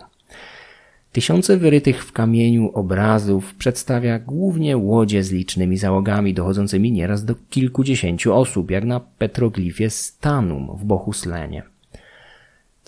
Tysiące 1.13 1.57
wyrytych 1.57 2.05
w 2.05 2.13
kamieniu 2.13 2.71
obrazów 2.75 3.55
przedstawia 3.55 4.19
głównie 4.19 4.77
łodzie 4.77 5.25
z 5.25 5.33
licznymi 5.33 5.77
załogami, 5.77 6.35
dochodzącymi 6.35 6.93
nieraz 6.93 7.25
do 7.25 7.35
kilkudziesięciu 7.51 8.35
osób, 8.35 8.71
jak 8.71 8.85
na 8.85 9.01
petroglifie 9.01 9.91
Stanum 9.91 10.77
w 10.77 10.85
Bohuslenie. 10.85 11.63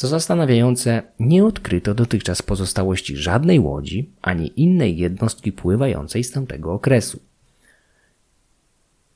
Co 0.02 0.08
zastanawiające, 0.08 1.02
nie 1.20 1.44
odkryto 1.44 1.94
dotychczas 1.94 2.42
pozostałości 2.42 3.16
żadnej 3.16 3.60
łodzi 3.60 4.10
ani 4.22 4.60
innej 4.60 4.96
jednostki 4.96 5.52
pływającej 5.52 6.24
z 6.24 6.30
tamtego 6.30 6.72
okresu. 6.72 7.20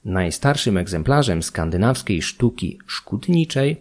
Najstarszym 0.04 0.76
egzemplarzem 0.76 1.42
skandynawskiej 1.42 2.22
sztuki 2.22 2.78
szkutniczej 2.86 3.76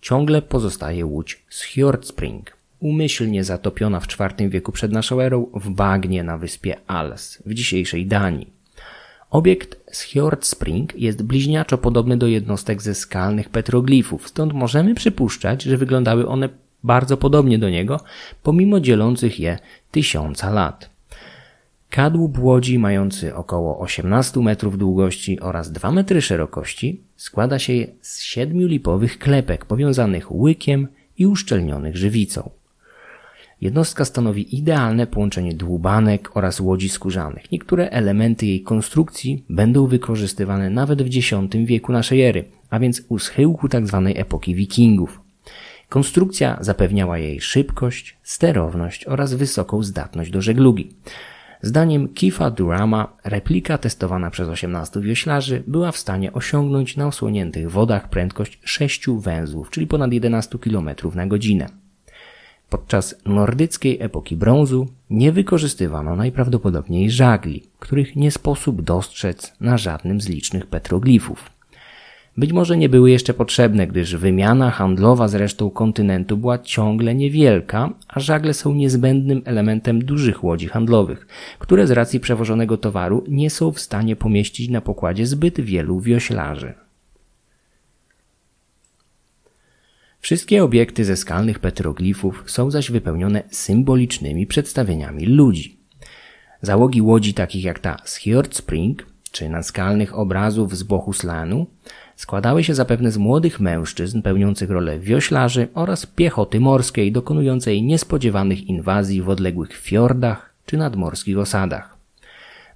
ciągle 0.00 0.42
pozostaje 0.42 1.06
łódź 1.06 1.44
z 1.50 1.62
Hjordspring, 1.62 2.56
umyślnie 2.80 3.44
zatopiona 3.44 4.00
w 4.00 4.06
IV 4.06 4.48
wieku 4.48 4.72
przed 4.72 4.92
naszą 4.92 5.20
erą 5.20 5.46
w 5.54 5.70
bagnie 5.70 6.24
na 6.24 6.38
wyspie 6.38 6.76
Als 6.86 7.42
w 7.46 7.54
dzisiejszej 7.54 8.06
Danii. 8.06 8.57
Obiekt 9.30 9.80
z 9.92 10.06
Spring 10.40 10.94
jest 10.94 11.22
bliźniaczo 11.22 11.78
podobny 11.78 12.16
do 12.16 12.26
jednostek 12.26 12.82
ze 12.82 12.94
skalnych 12.94 13.48
petroglifów, 13.48 14.28
stąd 14.28 14.52
możemy 14.52 14.94
przypuszczać, 14.94 15.62
że 15.62 15.76
wyglądały 15.76 16.28
one 16.28 16.48
bardzo 16.84 17.16
podobnie 17.16 17.58
do 17.58 17.70
niego, 17.70 18.00
pomimo 18.42 18.80
dzielących 18.80 19.40
je 19.40 19.58
tysiąca 19.90 20.50
lat. 20.50 20.90
Kadłub 21.90 22.38
łodzi 22.38 22.78
mający 22.78 23.34
około 23.34 23.78
18 23.78 24.40
metrów 24.40 24.78
długości 24.78 25.40
oraz 25.40 25.72
2 25.72 25.90
metry 25.92 26.22
szerokości 26.22 27.00
składa 27.16 27.58
się 27.58 27.86
z 28.00 28.20
siedmiu 28.20 28.66
lipowych 28.66 29.18
klepek 29.18 29.64
powiązanych 29.64 30.32
łykiem 30.32 30.88
i 31.18 31.26
uszczelnionych 31.26 31.96
żywicą. 31.96 32.50
Jednostka 33.60 34.04
stanowi 34.04 34.56
idealne 34.58 35.06
połączenie 35.06 35.54
dłubanek 35.54 36.36
oraz 36.36 36.60
łodzi 36.60 36.88
skórzanych. 36.88 37.52
Niektóre 37.52 37.90
elementy 37.90 38.46
jej 38.46 38.62
konstrukcji 38.62 39.44
będą 39.48 39.86
wykorzystywane 39.86 40.70
nawet 40.70 41.02
w 41.02 41.06
X 41.06 41.30
wieku 41.64 41.92
naszej 41.92 42.22
ery, 42.22 42.44
a 42.70 42.78
więc 42.78 43.02
u 43.08 43.18
schyłku 43.18 43.68
tzw. 43.68 44.02
Tak 44.06 44.18
epoki 44.18 44.54
wikingów. 44.54 45.20
Konstrukcja 45.88 46.58
zapewniała 46.60 47.18
jej 47.18 47.40
szybkość, 47.40 48.16
sterowność 48.22 49.04
oraz 49.04 49.34
wysoką 49.34 49.82
zdatność 49.82 50.30
do 50.30 50.42
żeglugi. 50.42 50.90
Zdaniem 51.62 52.08
Kifa 52.08 52.50
Durama 52.50 53.16
replika 53.24 53.78
testowana 53.78 54.30
przez 54.30 54.48
18 54.48 55.00
wioślarzy 55.00 55.62
była 55.66 55.92
w 55.92 55.96
stanie 55.96 56.32
osiągnąć 56.32 56.96
na 56.96 57.06
osłoniętych 57.06 57.70
wodach 57.70 58.10
prędkość 58.10 58.58
6 58.64 59.06
węzłów, 59.08 59.70
czyli 59.70 59.86
ponad 59.86 60.12
11 60.12 60.58
km 60.58 60.90
na 61.14 61.26
godzinę. 61.26 61.87
Podczas 62.70 63.14
nordyckiej 63.26 63.98
epoki 64.00 64.36
brązu 64.36 64.86
nie 65.10 65.32
wykorzystywano 65.32 66.16
najprawdopodobniej 66.16 67.10
żagli, 67.10 67.62
których 67.78 68.16
nie 68.16 68.30
sposób 68.30 68.82
dostrzec 68.82 69.52
na 69.60 69.78
żadnym 69.78 70.20
z 70.20 70.28
licznych 70.28 70.66
petroglifów. 70.66 71.50
Być 72.36 72.52
może 72.52 72.76
nie 72.76 72.88
były 72.88 73.10
jeszcze 73.10 73.34
potrzebne, 73.34 73.86
gdyż 73.86 74.16
wymiana 74.16 74.70
handlowa 74.70 75.28
z 75.28 75.34
resztą 75.34 75.70
kontynentu 75.70 76.36
była 76.36 76.58
ciągle 76.58 77.14
niewielka, 77.14 77.92
a 78.08 78.20
żagle 78.20 78.54
są 78.54 78.74
niezbędnym 78.74 79.42
elementem 79.44 80.04
dużych 80.04 80.44
łodzi 80.44 80.68
handlowych, 80.68 81.26
które 81.58 81.86
z 81.86 81.90
racji 81.90 82.20
przewożonego 82.20 82.76
towaru 82.76 83.24
nie 83.28 83.50
są 83.50 83.72
w 83.72 83.80
stanie 83.80 84.16
pomieścić 84.16 84.68
na 84.68 84.80
pokładzie 84.80 85.26
zbyt 85.26 85.60
wielu 85.60 86.00
wioślarzy. 86.00 86.74
Wszystkie 90.20 90.64
obiekty 90.64 91.04
ze 91.04 91.16
skalnych 91.16 91.58
petroglifów 91.58 92.44
są 92.46 92.70
zaś 92.70 92.90
wypełnione 92.90 93.42
symbolicznymi 93.50 94.46
przedstawieniami 94.46 95.26
ludzi. 95.26 95.78
Załogi 96.62 97.02
łodzi 97.02 97.34
takich 97.34 97.64
jak 97.64 97.78
ta 97.78 97.96
z 98.04 98.16
Hjord 98.16 98.56
Spring 98.56 99.06
czy 99.32 99.48
naskalnych 99.48 100.18
obrazów 100.18 100.76
z 100.76 100.82
Bohuslanu 100.82 101.66
składały 102.16 102.64
się 102.64 102.74
zapewne 102.74 103.10
z 103.10 103.16
młodych 103.16 103.60
mężczyzn 103.60 104.22
pełniących 104.22 104.70
rolę 104.70 104.98
wioślarzy 104.98 105.68
oraz 105.74 106.06
piechoty 106.06 106.60
morskiej 106.60 107.12
dokonującej 107.12 107.82
niespodziewanych 107.82 108.66
inwazji 108.66 109.22
w 109.22 109.28
odległych 109.28 109.76
fiordach 109.76 110.54
czy 110.66 110.76
nadmorskich 110.76 111.38
osadach. 111.38 111.98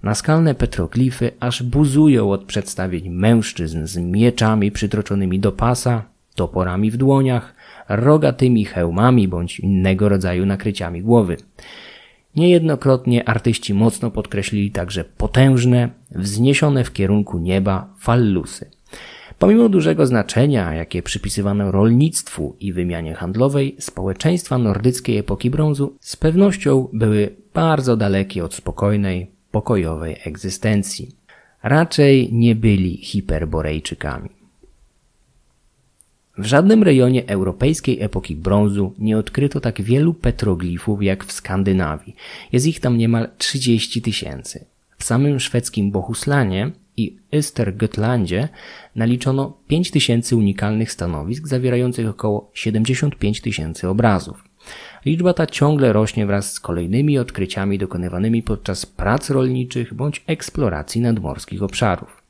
Naskalne 0.03 0.55
petroglify 0.55 1.31
aż 1.41 1.63
buzują 1.63 2.31
od 2.31 2.45
przedstawień 2.45 3.11
mężczyzn 3.11 3.87
z 3.87 3.97
mieczami 3.97 4.73
przytroczonymi 4.73 5.41
do 5.41 5.53
pasa, 5.53 6.12
toporami 6.35 6.91
w 6.91 6.97
dłoniach, 6.97 7.55
rogatymi 7.89 8.65
hełmami 8.65 9.29
bądź 9.29 9.61
innego 9.61 10.09
rodzaju 10.09 10.47
nakryciami 10.47 11.03
głowy. 11.03 11.37
Niejednokrotnie 12.37 13.29
artyści 13.29 13.75
mocno 13.75 14.11
podkreślili 14.11 14.71
także 14.71 15.05
potężne, 15.05 15.89
wzniesione 16.11 16.85
w 16.85 16.93
kierunku 16.93 17.39
nieba 17.39 17.95
fallusy. 17.99 18.71
Pomimo 19.39 19.69
dużego 19.69 20.07
znaczenia, 20.07 20.75
jakie 20.75 21.03
przypisywano 21.03 21.73
rolnictwu 21.73 22.57
i 22.61 22.73
wymianie 22.73 23.15
handlowej, 23.15 23.77
społeczeństwa 23.79 24.59
nordyckiej 24.59 25.19
epoki 25.19 25.51
brązu 25.51 25.97
z 26.01 26.17
pewnością 26.17 26.89
były 26.93 27.37
bardzo 27.55 27.97
dalekie 27.97 28.45
od 28.45 28.55
spokojnej, 28.55 29.31
pokojowej 29.51 30.17
egzystencji. 30.25 31.17
Raczej 31.63 32.33
nie 32.33 32.55
byli 32.55 32.97
hiperborejczykami. 32.97 34.42
W 36.39 36.45
żadnym 36.45 36.83
rejonie 36.83 37.29
europejskiej 37.29 38.03
epoki 38.03 38.37
brązu 38.37 38.95
nie 38.99 39.19
odkryto 39.19 39.61
tak 39.61 39.83
wielu 39.83 40.15
petroglifów 40.15 41.03
jak 41.03 41.25
w 41.25 41.33
Skandynawii. 41.33 42.17
Jest 42.53 42.67
ich 42.67 42.81
tam 42.81 42.99
niemal 42.99 43.29
30 43.39 44.03
tysięcy. 44.03 44.65
W 44.99 45.05
samym 45.05 45.41
szwedzkim 45.41 45.91
Bohuslanie 45.91 46.71
i 46.97 47.17
Östergötlandzie 47.33 48.49
naliczono 48.97 49.53
5 49.69 49.91
tysięcy 49.91 50.37
unikalnych 50.37 50.93
stanowisk 50.93 51.49
zawierających 51.49 52.09
około 52.09 52.51
75 52.55 53.41
tysięcy 53.41 53.89
obrazów. 53.89 54.45
Liczba 55.07 55.35
ta 55.35 55.47
ciągle 55.47 55.93
rośnie 55.93 56.27
wraz 56.27 56.53
z 56.53 56.61
kolejnymi 56.61 57.19
odkryciami 57.19 57.79
dokonywanymi 57.79 58.43
podczas 58.43 58.87
prac 58.87 59.31
rolniczych 59.31 59.95
bądź 59.95 60.25
eksploracji 60.27 61.01
nadmorskich 61.01 61.63
obszarów. 61.63 62.22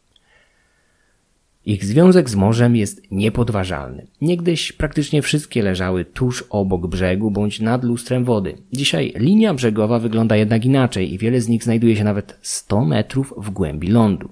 Ich 1.67 1.85
związek 1.85 2.31
z 2.31 2.35
morzem 2.35 2.77
jest 2.77 3.03
niepodważalny. 3.11 4.07
Niegdyś 4.21 4.73
praktycznie 4.73 5.23
wszystkie 5.23 5.63
leżały 5.63 6.05
tuż 6.05 6.45
obok 6.51 6.87
brzegu 6.87 7.31
bądź 7.31 7.61
nad 7.61 7.85
lustrem 7.85 8.25
wody. 8.25 8.55
Dzisiaj 8.73 9.13
linia 9.17 9.55
brzegowa 9.55 9.99
wygląda 9.99 10.37
jednak 10.37 10.65
inaczej 10.65 11.15
i 11.15 11.19
wiele 11.19 11.41
z 11.41 11.49
nich 11.49 11.65
znajduje 11.65 11.97
się 11.97 12.05
nawet 12.05 12.39
100 12.43 12.85
metrów 12.85 13.35
w 13.37 13.51
głębi 13.51 13.89
lądu. 13.89 14.29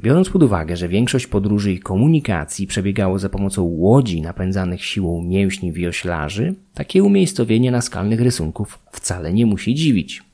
Biorąc 0.00 0.30
pod 0.30 0.42
uwagę, 0.42 0.76
że 0.76 0.88
większość 0.88 1.26
podróży 1.26 1.72
i 1.72 1.78
komunikacji 1.78 2.66
przebiegało 2.66 3.18
za 3.18 3.28
pomocą 3.28 3.62
łodzi 3.62 4.22
napędzanych 4.22 4.84
siłą 4.84 5.22
mięśni 5.22 5.72
wioślarzy, 5.72 6.54
takie 6.74 7.02
umiejscowienie 7.02 7.70
naskalnych 7.70 8.20
rysunków 8.20 8.78
wcale 8.92 9.32
nie 9.32 9.46
musi 9.46 9.74
dziwić. 9.74 10.27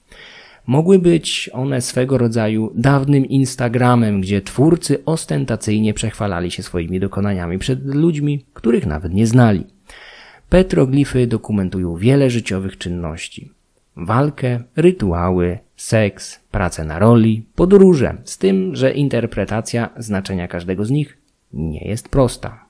Mogły 0.67 0.99
być 0.99 1.51
one 1.53 1.81
swego 1.81 2.19
rodzaju 2.19 2.73
dawnym 2.75 3.27
Instagramem, 3.27 4.21
gdzie 4.21 4.43
twórcy 4.43 5.05
ostentacyjnie 5.05 5.95
przechwalali 5.95 6.51
się 6.51 6.63
swoimi 6.63 7.01
dokonaniami 7.01 7.59
przed 7.59 7.95
ludźmi, 7.95 8.45
których 8.55 8.87
nawet 8.87 9.15
nie 9.15 9.27
znali. 9.27 9.65
Petroglify 10.49 11.27
dokumentują 11.27 11.97
wiele 11.97 12.31
życiowych 12.31 12.79
czynności. 12.79 13.51
Walkę, 13.97 14.61
rytuały, 14.77 15.59
seks, 15.77 16.41
pracę 16.51 16.85
na 16.85 16.99
roli, 16.99 17.47
podróże, 17.55 18.17
z 18.25 18.39
tym, 18.39 18.77
że 18.77 18.93
interpretacja 18.93 19.91
znaczenia 19.97 20.49
każdego 20.49 20.85
z 20.85 20.91
nich 20.91 21.19
nie 21.53 21.89
jest 21.89 22.09
prosta. 22.09 22.64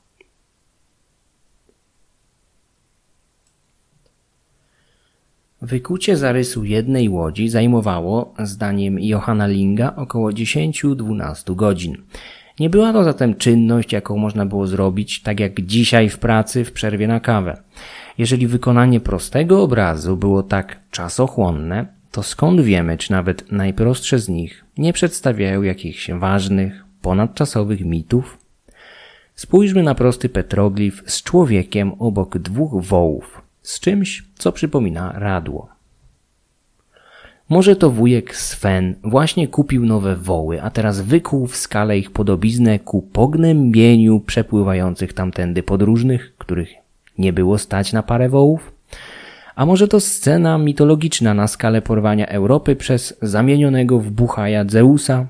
Wykucie 5.62 6.16
zarysu 6.16 6.64
jednej 6.64 7.08
łodzi 7.08 7.48
zajmowało, 7.48 8.34
zdaniem 8.38 8.98
Johanna 8.98 9.46
Linga, 9.46 9.96
około 9.96 10.30
10-12 10.30 11.54
godzin. 11.54 11.96
Nie 12.60 12.70
była 12.70 12.92
to 12.92 13.04
zatem 13.04 13.34
czynność, 13.34 13.92
jaką 13.92 14.16
można 14.16 14.46
było 14.46 14.66
zrobić, 14.66 15.22
tak 15.22 15.40
jak 15.40 15.60
dzisiaj 15.60 16.08
w 16.08 16.18
pracy 16.18 16.64
w 16.64 16.72
przerwie 16.72 17.06
na 17.06 17.20
kawę. 17.20 17.62
Jeżeli 18.18 18.46
wykonanie 18.46 19.00
prostego 19.00 19.62
obrazu 19.62 20.16
było 20.16 20.42
tak 20.42 20.80
czasochłonne, 20.90 21.86
to 22.10 22.22
skąd 22.22 22.60
wiemy, 22.60 22.98
czy 22.98 23.12
nawet 23.12 23.52
najprostsze 23.52 24.18
z 24.18 24.28
nich 24.28 24.64
nie 24.78 24.92
przedstawiają 24.92 25.62
jakichś 25.62 26.10
ważnych, 26.10 26.84
ponadczasowych 27.02 27.80
mitów? 27.84 28.38
Spójrzmy 29.34 29.82
na 29.82 29.94
prosty 29.94 30.28
petroglif 30.28 31.02
z 31.06 31.22
człowiekiem 31.22 31.92
obok 31.98 32.38
dwóch 32.38 32.84
wołów, 32.84 33.43
z 33.64 33.80
czymś, 33.80 34.24
co 34.34 34.52
przypomina 34.52 35.12
radło. 35.16 35.68
Może 37.48 37.76
to 37.76 37.90
wujek 37.90 38.36
Sven 38.36 38.94
właśnie 39.02 39.48
kupił 39.48 39.86
nowe 39.86 40.16
woły, 40.16 40.62
a 40.62 40.70
teraz 40.70 41.00
wykuł 41.00 41.46
w 41.46 41.56
skale 41.56 41.98
ich 41.98 42.10
podobiznę 42.10 42.78
ku 42.78 43.02
pognębieniu 43.02 44.20
przepływających 44.20 45.12
tamtędy 45.12 45.62
podróżnych, 45.62 46.34
których 46.38 46.68
nie 47.18 47.32
było 47.32 47.58
stać 47.58 47.92
na 47.92 48.02
parę 48.02 48.28
wołów? 48.28 48.72
A 49.56 49.66
może 49.66 49.88
to 49.88 50.00
scena 50.00 50.58
mitologiczna 50.58 51.34
na 51.34 51.48
skalę 51.48 51.82
porwania 51.82 52.26
Europy 52.26 52.76
przez 52.76 53.18
zamienionego 53.22 53.98
w 53.98 54.10
Buchaja 54.10 54.64
Zeusa, 54.68 55.26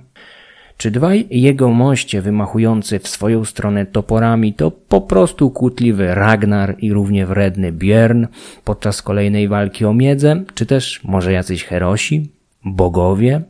czy 0.77 0.91
dwaj 0.91 1.27
jego 1.31 1.71
moście 1.71 2.23
wymachujący 2.23 2.99
w 2.99 3.09
swoją 3.09 3.45
stronę 3.45 3.87
toporami 3.87 4.55
to 4.55 4.71
po 4.71 5.01
prostu 5.01 5.51
kłótliwy 5.51 6.15
Ragnar 6.15 6.77
i 6.79 6.93
równie 6.93 7.27
wredny 7.27 7.73
Björn 7.73 8.27
podczas 8.65 9.03
kolejnej 9.03 9.49
walki 9.49 9.85
o 9.85 9.95
miedzę, 9.95 10.43
czy 10.55 10.67
też 10.67 11.05
może 11.05 11.33
jacyś 11.33 11.65
herosi, 11.65 12.31
bogowie? 12.65 13.43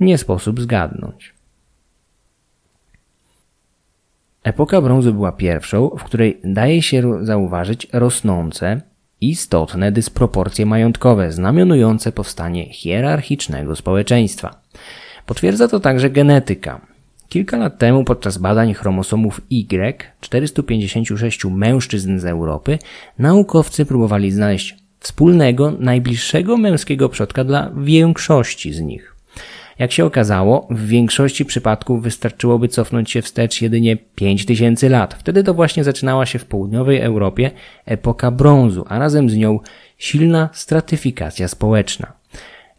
Nie 0.00 0.18
sposób 0.18 0.60
zgadnąć. 0.60 1.34
Epoka 4.44 4.80
brązu 4.80 5.14
była 5.14 5.32
pierwszą, 5.32 5.90
w 5.98 6.04
której 6.04 6.40
daje 6.44 6.82
się 6.82 7.24
zauważyć 7.24 7.86
rosnące, 7.92 8.80
istotne 9.20 9.92
dysproporcje 9.92 10.66
majątkowe 10.66 11.32
znamionujące 11.32 12.12
powstanie 12.12 12.72
hierarchicznego 12.72 13.76
społeczeństwa. 13.76 14.60
Potwierdza 15.26 15.68
to 15.68 15.80
także 15.80 16.10
genetyka. 16.10 16.80
Kilka 17.28 17.56
lat 17.56 17.78
temu 17.78 18.04
podczas 18.04 18.38
badań 18.38 18.74
chromosomów 18.74 19.40
Y 19.50 20.02
456 20.20 21.44
mężczyzn 21.44 22.18
z 22.18 22.24
Europy 22.24 22.78
naukowcy 23.18 23.86
próbowali 23.86 24.30
znaleźć 24.30 24.76
wspólnego, 25.00 25.72
najbliższego 25.78 26.56
męskiego 26.56 27.08
przodka 27.08 27.44
dla 27.44 27.70
większości 27.76 28.72
z 28.72 28.80
nich. 28.80 29.16
Jak 29.78 29.92
się 29.92 30.04
okazało, 30.04 30.68
w 30.70 30.86
większości 30.86 31.44
przypadków 31.44 32.02
wystarczyłoby 32.02 32.68
cofnąć 32.68 33.10
się 33.10 33.22
wstecz 33.22 33.62
jedynie 33.62 33.96
5000 33.96 34.88
lat. 34.88 35.14
Wtedy 35.14 35.44
to 35.44 35.54
właśnie 35.54 35.84
zaczynała 35.84 36.26
się 36.26 36.38
w 36.38 36.44
południowej 36.44 37.00
Europie 37.00 37.50
epoka 37.86 38.30
brązu, 38.30 38.84
a 38.88 38.98
razem 38.98 39.30
z 39.30 39.36
nią 39.36 39.60
silna 39.98 40.48
stratyfikacja 40.52 41.48
społeczna. 41.48 42.21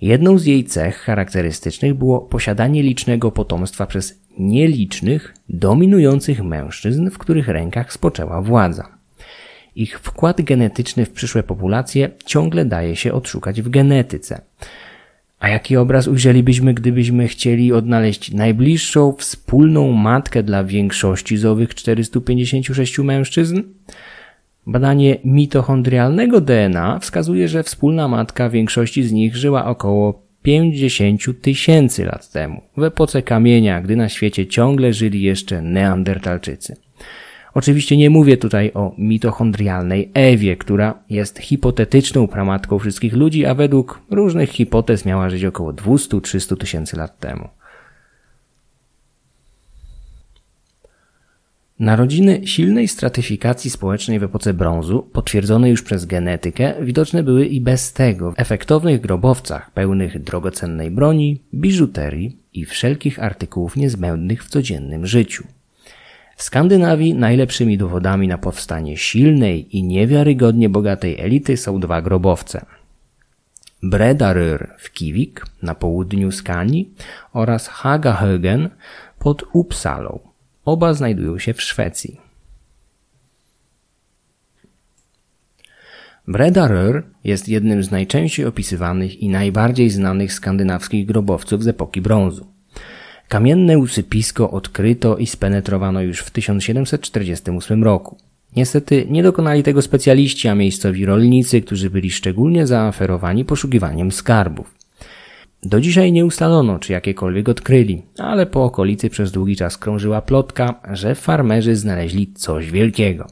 Jedną 0.03 0.37
z 0.37 0.45
jej 0.45 0.63
cech 0.63 0.97
charakterystycznych 0.97 1.93
było 1.93 2.21
posiadanie 2.21 2.83
licznego 2.83 3.31
potomstwa 3.31 3.85
przez 3.85 4.19
nielicznych, 4.37 5.33
dominujących 5.49 6.43
mężczyzn, 6.43 7.09
w 7.09 7.17
których 7.17 7.47
rękach 7.47 7.93
spoczęła 7.93 8.41
władza. 8.41 8.97
Ich 9.75 9.99
wkład 9.99 10.41
genetyczny 10.41 11.05
w 11.05 11.11
przyszłe 11.11 11.43
populacje 11.43 12.09
ciągle 12.25 12.65
daje 12.65 12.95
się 12.95 13.13
odszukać 13.13 13.61
w 13.61 13.69
genetyce. 13.69 14.41
A 15.39 15.49
jaki 15.49 15.77
obraz 15.77 16.07
ujrzelibyśmy, 16.07 16.73
gdybyśmy 16.73 17.27
chcieli 17.27 17.73
odnaleźć 17.73 18.31
najbliższą 18.31 19.15
wspólną 19.17 19.91
matkę 19.91 20.43
dla 20.43 20.63
większości 20.63 21.37
z 21.37 21.45
owych 21.45 21.75
456 21.75 22.99
mężczyzn? 22.99 23.61
Badanie 24.67 25.17
mitochondrialnego 25.25 26.41
DNA 26.41 26.99
wskazuje, 26.99 27.47
że 27.47 27.63
wspólna 27.63 28.07
matka 28.07 28.49
większości 28.49 29.03
z 29.03 29.11
nich 29.11 29.35
żyła 29.35 29.65
około 29.65 30.23
50 30.41 31.21
tysięcy 31.41 32.05
lat 32.05 32.31
temu, 32.31 32.61
w 32.77 32.83
epoce 32.83 33.21
kamienia, 33.21 33.81
gdy 33.81 33.95
na 33.95 34.09
świecie 34.09 34.47
ciągle 34.47 34.93
żyli 34.93 35.21
jeszcze 35.21 35.61
neandertalczycy. 35.61 36.75
Oczywiście 37.53 37.97
nie 37.97 38.09
mówię 38.09 38.37
tutaj 38.37 38.71
o 38.73 38.95
mitochondrialnej 38.97 40.11
Ewie, 40.13 40.57
która 40.57 41.03
jest 41.09 41.39
hipotetyczną 41.39 42.27
pramatką 42.27 42.79
wszystkich 42.79 43.13
ludzi, 43.13 43.45
a 43.45 43.55
według 43.55 44.01
różnych 44.09 44.49
hipotez 44.49 45.05
miała 45.05 45.29
żyć 45.29 45.45
około 45.45 45.73
200-300 45.73 46.57
tysięcy 46.57 46.97
lat 46.97 47.19
temu. 47.19 47.47
Narodziny 51.79 52.47
silnej 52.47 52.87
stratyfikacji 52.87 53.69
społecznej 53.69 54.19
w 54.19 54.23
epoce 54.23 54.53
brązu, 54.53 55.09
potwierdzone 55.13 55.69
już 55.69 55.81
przez 55.81 56.05
genetykę, 56.05 56.73
widoczne 56.81 57.23
były 57.23 57.45
i 57.45 57.61
bez 57.61 57.93
tego 57.93 58.31
w 58.31 58.39
efektownych 58.39 59.01
grobowcach 59.01 59.71
pełnych 59.71 60.23
drogocennej 60.23 60.91
broni, 60.91 61.41
biżuterii 61.53 62.37
i 62.53 62.65
wszelkich 62.65 63.23
artykułów 63.23 63.75
niezbędnych 63.75 64.43
w 64.43 64.49
codziennym 64.49 65.05
życiu. 65.05 65.43
W 66.35 66.43
Skandynawii 66.43 67.13
najlepszymi 67.13 67.77
dowodami 67.77 68.27
na 68.27 68.37
powstanie 68.37 68.97
silnej 68.97 69.77
i 69.77 69.83
niewiarygodnie 69.83 70.69
bogatej 70.69 71.19
elity 71.19 71.57
są 71.57 71.79
dwa 71.79 72.01
grobowce. 72.01 72.65
Bredarör 73.83 74.67
w 74.77 74.91
Kivik 74.91 75.45
na 75.61 75.75
południu 75.75 76.31
Skanii 76.31 76.89
oraz 77.33 77.69
Hagahögen 77.69 78.69
pod 79.19 79.43
Uppsalą. 79.53 80.32
Oba 80.65 80.93
znajdują 80.93 81.39
się 81.39 81.53
w 81.53 81.61
Szwecji. 81.61 82.19
Bredarör 86.27 87.03
jest 87.23 87.49
jednym 87.49 87.83
z 87.83 87.91
najczęściej 87.91 88.45
opisywanych 88.45 89.19
i 89.19 89.29
najbardziej 89.29 89.89
znanych 89.89 90.33
skandynawskich 90.33 91.05
grobowców 91.05 91.63
z 91.63 91.67
epoki 91.67 92.01
brązu. 92.01 92.47
Kamienne 93.27 93.77
usypisko 93.77 94.51
odkryto 94.51 95.17
i 95.17 95.27
spenetrowano 95.27 96.01
już 96.01 96.19
w 96.19 96.31
1748 96.31 97.83
roku. 97.83 98.17
Niestety 98.55 99.07
nie 99.09 99.23
dokonali 99.23 99.63
tego 99.63 99.81
specjaliści, 99.81 100.47
a 100.47 100.55
miejscowi 100.55 101.05
rolnicy, 101.05 101.61
którzy 101.61 101.89
byli 101.89 102.11
szczególnie 102.11 102.67
zaaferowani 102.67 103.45
poszukiwaniem 103.45 104.11
skarbów. 104.11 104.82
Do 105.65 105.81
dzisiaj 105.81 106.11
nie 106.11 106.25
ustalono, 106.25 106.79
czy 106.79 106.93
jakiekolwiek 106.93 107.49
odkryli, 107.49 108.01
ale 108.17 108.45
po 108.45 108.63
okolicy 108.63 109.09
przez 109.09 109.31
długi 109.31 109.55
czas 109.55 109.77
krążyła 109.77 110.21
plotka, 110.21 110.81
że 110.93 111.15
farmerzy 111.15 111.75
znaleźli 111.75 112.33
coś 112.33 112.71
wielkiego. 112.71 113.27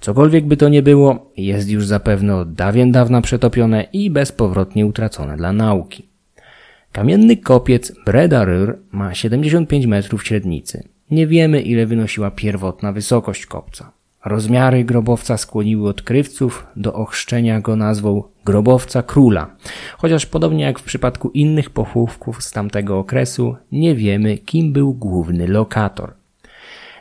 Cokolwiek 0.00 0.46
by 0.46 0.56
to 0.56 0.68
nie 0.68 0.82
było, 0.82 1.32
jest 1.36 1.70
już 1.70 1.86
zapewne 1.86 2.36
od 2.36 2.52
dawien 2.52 2.92
dawna 2.92 3.20
przetopione 3.20 3.86
i 3.92 4.10
bezpowrotnie 4.10 4.86
utracone 4.86 5.36
dla 5.36 5.52
nauki. 5.52 6.08
Kamienny 6.92 7.36
kopiec 7.36 7.92
Bredarur 8.06 8.78
ma 8.92 9.14
75 9.14 9.86
metrów 9.86 10.26
średnicy. 10.26 10.88
Nie 11.10 11.26
wiemy, 11.26 11.60
ile 11.60 11.86
wynosiła 11.86 12.30
pierwotna 12.30 12.92
wysokość 12.92 13.46
kopca. 13.46 13.92
Rozmiary 14.24 14.84
grobowca 14.84 15.36
skłoniły 15.36 15.88
odkrywców 15.88 16.66
do 16.76 16.94
ochrzczenia 16.94 17.60
go 17.60 17.76
nazwą 17.76 18.22
grobowca 18.44 19.02
króla, 19.02 19.56
chociaż 19.98 20.26
podobnie 20.26 20.64
jak 20.64 20.78
w 20.78 20.82
przypadku 20.82 21.30
innych 21.30 21.70
pochówków 21.70 22.42
z 22.42 22.50
tamtego 22.52 22.98
okresu, 22.98 23.56
nie 23.72 23.94
wiemy, 23.94 24.38
kim 24.38 24.72
był 24.72 24.94
główny 24.94 25.48
lokator. 25.48 26.14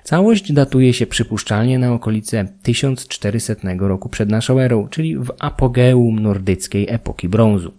Całość 0.03 0.53
datuje 0.53 0.93
się 0.93 1.07
przypuszczalnie 1.07 1.79
na 1.79 1.93
okolice 1.93 2.45
1400 2.63 3.53
roku 3.79 4.09
przed 4.09 4.29
naszą 4.29 4.59
erą, 4.59 4.87
czyli 4.87 5.17
w 5.17 5.31
apogeum 5.39 6.19
nordyckiej 6.19 6.89
epoki 6.89 7.29
brązu. 7.29 7.73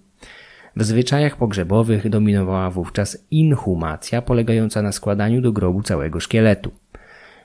W 0.76 0.85
zwyczajach 0.85 1.37
pogrzebowych 1.37 2.09
dominowała 2.09 2.70
wówczas 2.70 3.26
inhumacja 3.31 4.22
polegająca 4.22 4.83
na 4.83 4.92
składaniu 4.92 5.40
do 5.40 5.53
grobu 5.53 5.83
całego 5.83 6.20
szkieletu. 6.20 6.70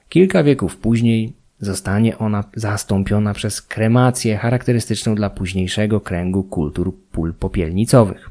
Kilka 0.09 0.43
wieków 0.43 0.77
później 0.77 1.33
zostanie 1.59 2.17
ona 2.17 2.43
zastąpiona 2.55 3.33
przez 3.33 3.61
kremację 3.61 4.37
charakterystyczną 4.37 5.15
dla 5.15 5.29
późniejszego 5.29 6.01
kręgu 6.01 6.43
kultur 6.43 6.93
pól 7.11 7.33
popielnicowych. 7.33 8.29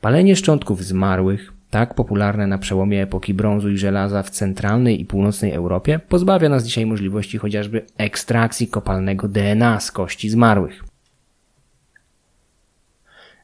Palenie 0.00 0.36
szczątków 0.36 0.84
zmarłych, 0.84 1.52
tak 1.70 1.94
popularne 1.94 2.46
na 2.46 2.58
przełomie 2.58 3.02
epoki 3.02 3.34
brązu 3.34 3.70
i 3.70 3.78
żelaza 3.78 4.22
w 4.22 4.30
centralnej 4.30 5.00
i 5.00 5.04
północnej 5.04 5.52
Europie, 5.52 6.00
pozbawia 6.08 6.48
nas 6.48 6.64
dzisiaj 6.64 6.86
możliwości 6.86 7.38
chociażby 7.38 7.86
ekstrakcji 7.98 8.68
kopalnego 8.68 9.28
DNA 9.28 9.80
z 9.80 9.92
kości 9.92 10.30
zmarłych. 10.30 10.84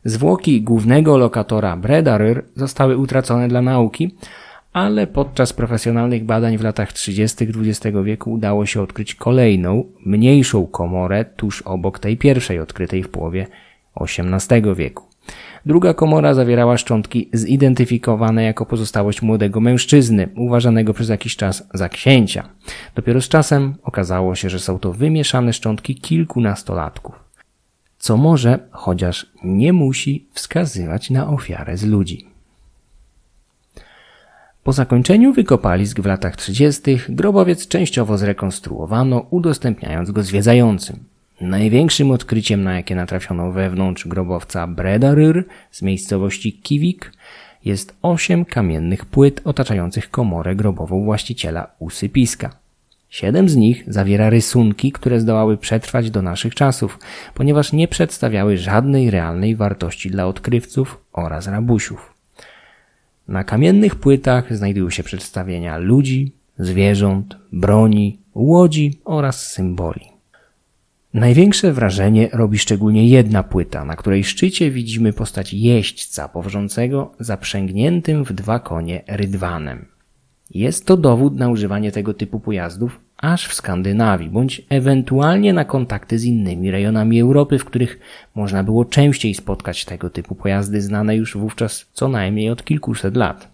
Zwłoki 0.05 0.63
głównego 0.63 1.19
lokatora 1.19 1.77
Bredaryr 1.77 2.45
zostały 2.57 2.97
utracone 2.97 3.49
dla 3.49 3.63
nauki, 3.63 4.17
ale 4.73 5.07
podczas 5.07 5.53
profesjonalnych 5.53 6.25
badań 6.25 6.59
w 6.59 6.63
latach 6.63 6.93
30. 6.93 7.45
XX 7.45 7.97
wieku 8.05 8.33
udało 8.33 8.67
się 8.67 8.83
odkryć 8.83 9.15
kolejną, 9.15 9.85
mniejszą 10.07 10.67
komorę 10.67 11.25
tuż 11.25 11.63
obok 11.63 11.99
tej 11.99 12.17
pierwszej 12.17 12.61
odkrytej 12.61 13.03
w 13.03 13.09
połowie 13.09 13.47
XVIII 14.01 14.75
wieku. 14.77 15.05
Druga 15.67 15.95
komora 15.95 16.35
zawierała 16.35 16.79
szczątki 16.79 17.29
zidentyfikowane 17.33 18.45
jako 18.45 18.67
pozostałość 18.67 19.23
młodego 19.23 19.61
mężczyzny, 19.61 20.29
uważanego 20.37 20.95
przez 20.95 21.09
jakiś 21.09 21.37
czas 21.37 21.69
za 21.75 21.89
księcia. 21.89 22.49
Dopiero 22.95 23.21
z 23.21 23.29
czasem 23.29 23.75
okazało 23.83 24.35
się, 24.35 24.51
że 24.51 24.59
są 24.59 24.79
to 24.79 24.93
wymieszane 24.93 25.53
szczątki 25.53 25.95
kilkunastolatków 25.95 27.31
co 28.01 28.17
może, 28.17 28.59
chociaż 28.71 29.27
nie 29.45 29.73
musi 29.73 30.29
wskazywać 30.33 31.11
na 31.11 31.29
ofiarę 31.29 31.77
z 31.77 31.85
ludzi. 31.85 32.27
Po 34.65 34.73
zakończeniu 34.73 35.33
wykopalisk 35.33 36.01
w 36.01 36.07
latach 36.07 36.37
30. 36.37 36.99
grobowiec 37.09 37.69
częściowo 37.69 38.19
zrekonstruowano, 38.19 39.27
udostępniając 39.31 40.11
go 40.11 40.23
zwiedzającym. 40.23 40.97
Największym 41.41 42.11
odkryciem, 42.11 42.63
na 42.63 42.75
jakie 42.75 42.95
natrafiono 42.95 43.53
wewnątrz 43.53 44.09
grobowca 44.09 44.67
Bredaryr 44.67 45.45
z 45.71 45.83
miejscowości 45.83 46.53
Kiwik, 46.53 47.13
jest 47.65 47.97
osiem 48.03 48.45
kamiennych 48.45 49.05
płyt 49.05 49.41
otaczających 49.45 50.11
komorę 50.11 50.57
grobową 50.57 51.05
właściciela 51.05 51.67
usypiska. 51.79 52.57
Siedem 53.11 53.49
z 53.49 53.57
nich 53.57 53.85
zawiera 53.87 54.31
rysunki, 54.31 54.93
które 54.93 55.21
zdołały 55.21 55.57
przetrwać 55.57 56.11
do 56.11 56.23
naszych 56.23 56.55
czasów, 56.55 56.99
ponieważ 57.35 57.73
nie 57.73 57.89
przedstawiały 57.89 58.59
żadnej 58.59 59.11
realnej 59.11 59.57
wartości 59.57 60.11
dla 60.11 60.27
odkrywców 60.27 60.99
oraz 61.13 61.47
rabusiów. 61.47 62.10
Na 63.31 63.45
kamiennych 63.45 63.95
płytach 63.95 64.57
znajdują 64.57 64.91
się 64.91 65.03
przedstawienia 65.03 65.79
ludzi, 65.79 66.33
zwierząt, 66.59 67.37
broni, 67.53 68.19
łodzi 68.35 69.01
oraz 69.05 69.47
symboli. 69.47 70.07
Największe 71.15 71.73
wrażenie 71.73 72.29
robi 72.33 72.59
szczególnie 72.59 73.09
jedna 73.09 73.43
płyta, 73.43 73.85
na 73.85 73.97
której 73.97 74.25
szczycie 74.25 74.71
widzimy 74.71 75.13
postać 75.13 75.55
jeźdźca 75.55 76.29
powrzącego 76.29 77.13
zaprzęgniętym 77.21 78.25
w 78.25 78.33
dwa 78.33 78.59
konie 78.59 79.03
rydwanem. 79.07 79.87
Jest 80.51 80.87
to 80.87 80.97
dowód 80.97 81.37
na 81.37 81.49
używanie 81.49 81.93
tego 81.93 82.15
typu 82.15 82.41
pojazdów 82.41 83.01
aż 83.21 83.47
w 83.49 83.55
Skandynawii, 83.55 84.31
bądź 84.31 84.63
ewentualnie 84.69 85.53
na 85.53 85.65
kontakty 85.65 86.19
z 86.19 86.25
innymi 86.25 86.71
rejonami 86.71 87.21
Europy, 87.21 87.59
w 87.59 87.65
których 87.65 87.99
można 88.35 88.65
było 88.65 88.85
częściej 88.85 89.35
spotkać 89.35 89.85
tego 89.85 90.11
typu 90.11 90.35
pojazdy 90.35 90.83
znane 90.83 91.17
już 91.17 91.37
wówczas 91.37 91.87
co 91.93 92.09
najmniej 92.09 92.51
od 92.51 92.65
kilkuset 92.65 93.17
lat. 93.17 93.49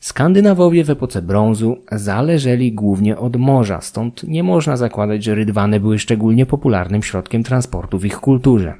Skandynawowie 0.00 0.84
w 0.84 0.90
epoce 0.90 1.22
brązu 1.22 1.78
zależeli 1.92 2.72
głównie 2.72 3.18
od 3.18 3.36
morza, 3.36 3.80
stąd 3.80 4.22
nie 4.22 4.42
można 4.42 4.76
zakładać, 4.76 5.24
że 5.24 5.34
rydwany 5.34 5.80
były 5.80 5.98
szczególnie 5.98 6.46
popularnym 6.46 7.02
środkiem 7.02 7.42
transportu 7.42 7.98
w 7.98 8.04
ich 8.04 8.20
kulturze. 8.20 8.74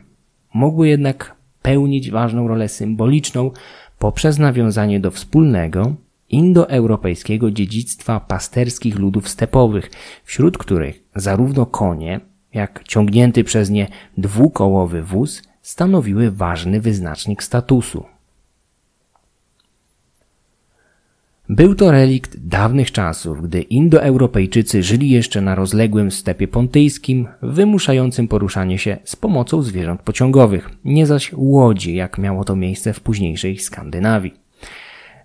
Mogły 0.54 0.88
jednak 0.88 1.34
pełnić 1.62 2.10
ważną 2.10 2.48
rolę 2.48 2.68
symboliczną 2.68 3.50
poprzez 3.98 4.38
nawiązanie 4.38 5.00
do 5.00 5.10
wspólnego, 5.10 5.94
indoeuropejskiego 6.28 7.50
dziedzictwa 7.50 8.20
pasterskich 8.20 8.98
ludów 8.98 9.28
stepowych, 9.28 9.90
wśród 10.24 10.58
których 10.58 11.02
zarówno 11.14 11.66
konie, 11.66 12.20
jak 12.54 12.84
ciągnięty 12.84 13.44
przez 13.44 13.70
nie 13.70 13.88
dwukołowy 14.18 15.02
wóz 15.02 15.42
stanowiły 15.62 16.30
ważny 16.30 16.80
wyznacznik 16.80 17.42
statusu. 17.42 18.04
Był 21.48 21.74
to 21.74 21.90
relikt 21.90 22.36
dawnych 22.36 22.92
czasów, 22.92 23.42
gdy 23.42 23.62
Indoeuropejczycy 23.62 24.82
żyli 24.82 25.10
jeszcze 25.10 25.40
na 25.40 25.54
rozległym 25.54 26.10
stepie 26.10 26.48
pontyjskim, 26.48 27.28
wymuszającym 27.42 28.28
poruszanie 28.28 28.78
się 28.78 28.98
z 29.04 29.16
pomocą 29.16 29.62
zwierząt 29.62 30.02
pociągowych, 30.02 30.70
nie 30.84 31.06
zaś 31.06 31.32
łodzi, 31.32 31.94
jak 31.94 32.18
miało 32.18 32.44
to 32.44 32.56
miejsce 32.56 32.92
w 32.92 33.00
późniejszej 33.00 33.58
Skandynawii. 33.58 34.45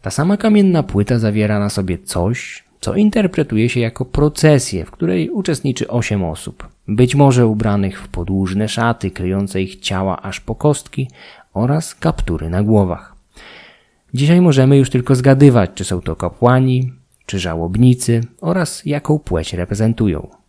Ta 0.01 0.11
sama 0.11 0.37
kamienna 0.37 0.83
płyta 0.83 1.19
zawiera 1.19 1.59
na 1.59 1.69
sobie 1.69 1.97
coś, 1.97 2.63
co 2.81 2.95
interpretuje 2.95 3.69
się 3.69 3.79
jako 3.79 4.05
procesję, 4.05 4.85
w 4.85 4.91
której 4.91 5.29
uczestniczy 5.29 5.87
osiem 5.87 6.23
osób. 6.23 6.67
Być 6.87 7.15
może 7.15 7.47
ubranych 7.47 8.01
w 8.01 8.07
podłużne 8.07 8.69
szaty 8.69 9.11
kryjące 9.11 9.61
ich 9.61 9.79
ciała 9.79 10.21
aż 10.21 10.39
po 10.39 10.55
kostki 10.55 11.09
oraz 11.53 11.95
kaptury 11.95 12.49
na 12.49 12.63
głowach. 12.63 13.15
Dzisiaj 14.13 14.41
możemy 14.41 14.77
już 14.77 14.89
tylko 14.89 15.15
zgadywać, 15.15 15.71
czy 15.75 15.85
są 15.85 16.01
to 16.01 16.15
kapłani, 16.15 16.93
czy 17.25 17.39
żałobnicy 17.39 18.21
oraz 18.41 18.85
jaką 18.85 19.19
płeć 19.19 19.53
reprezentują. 19.53 20.40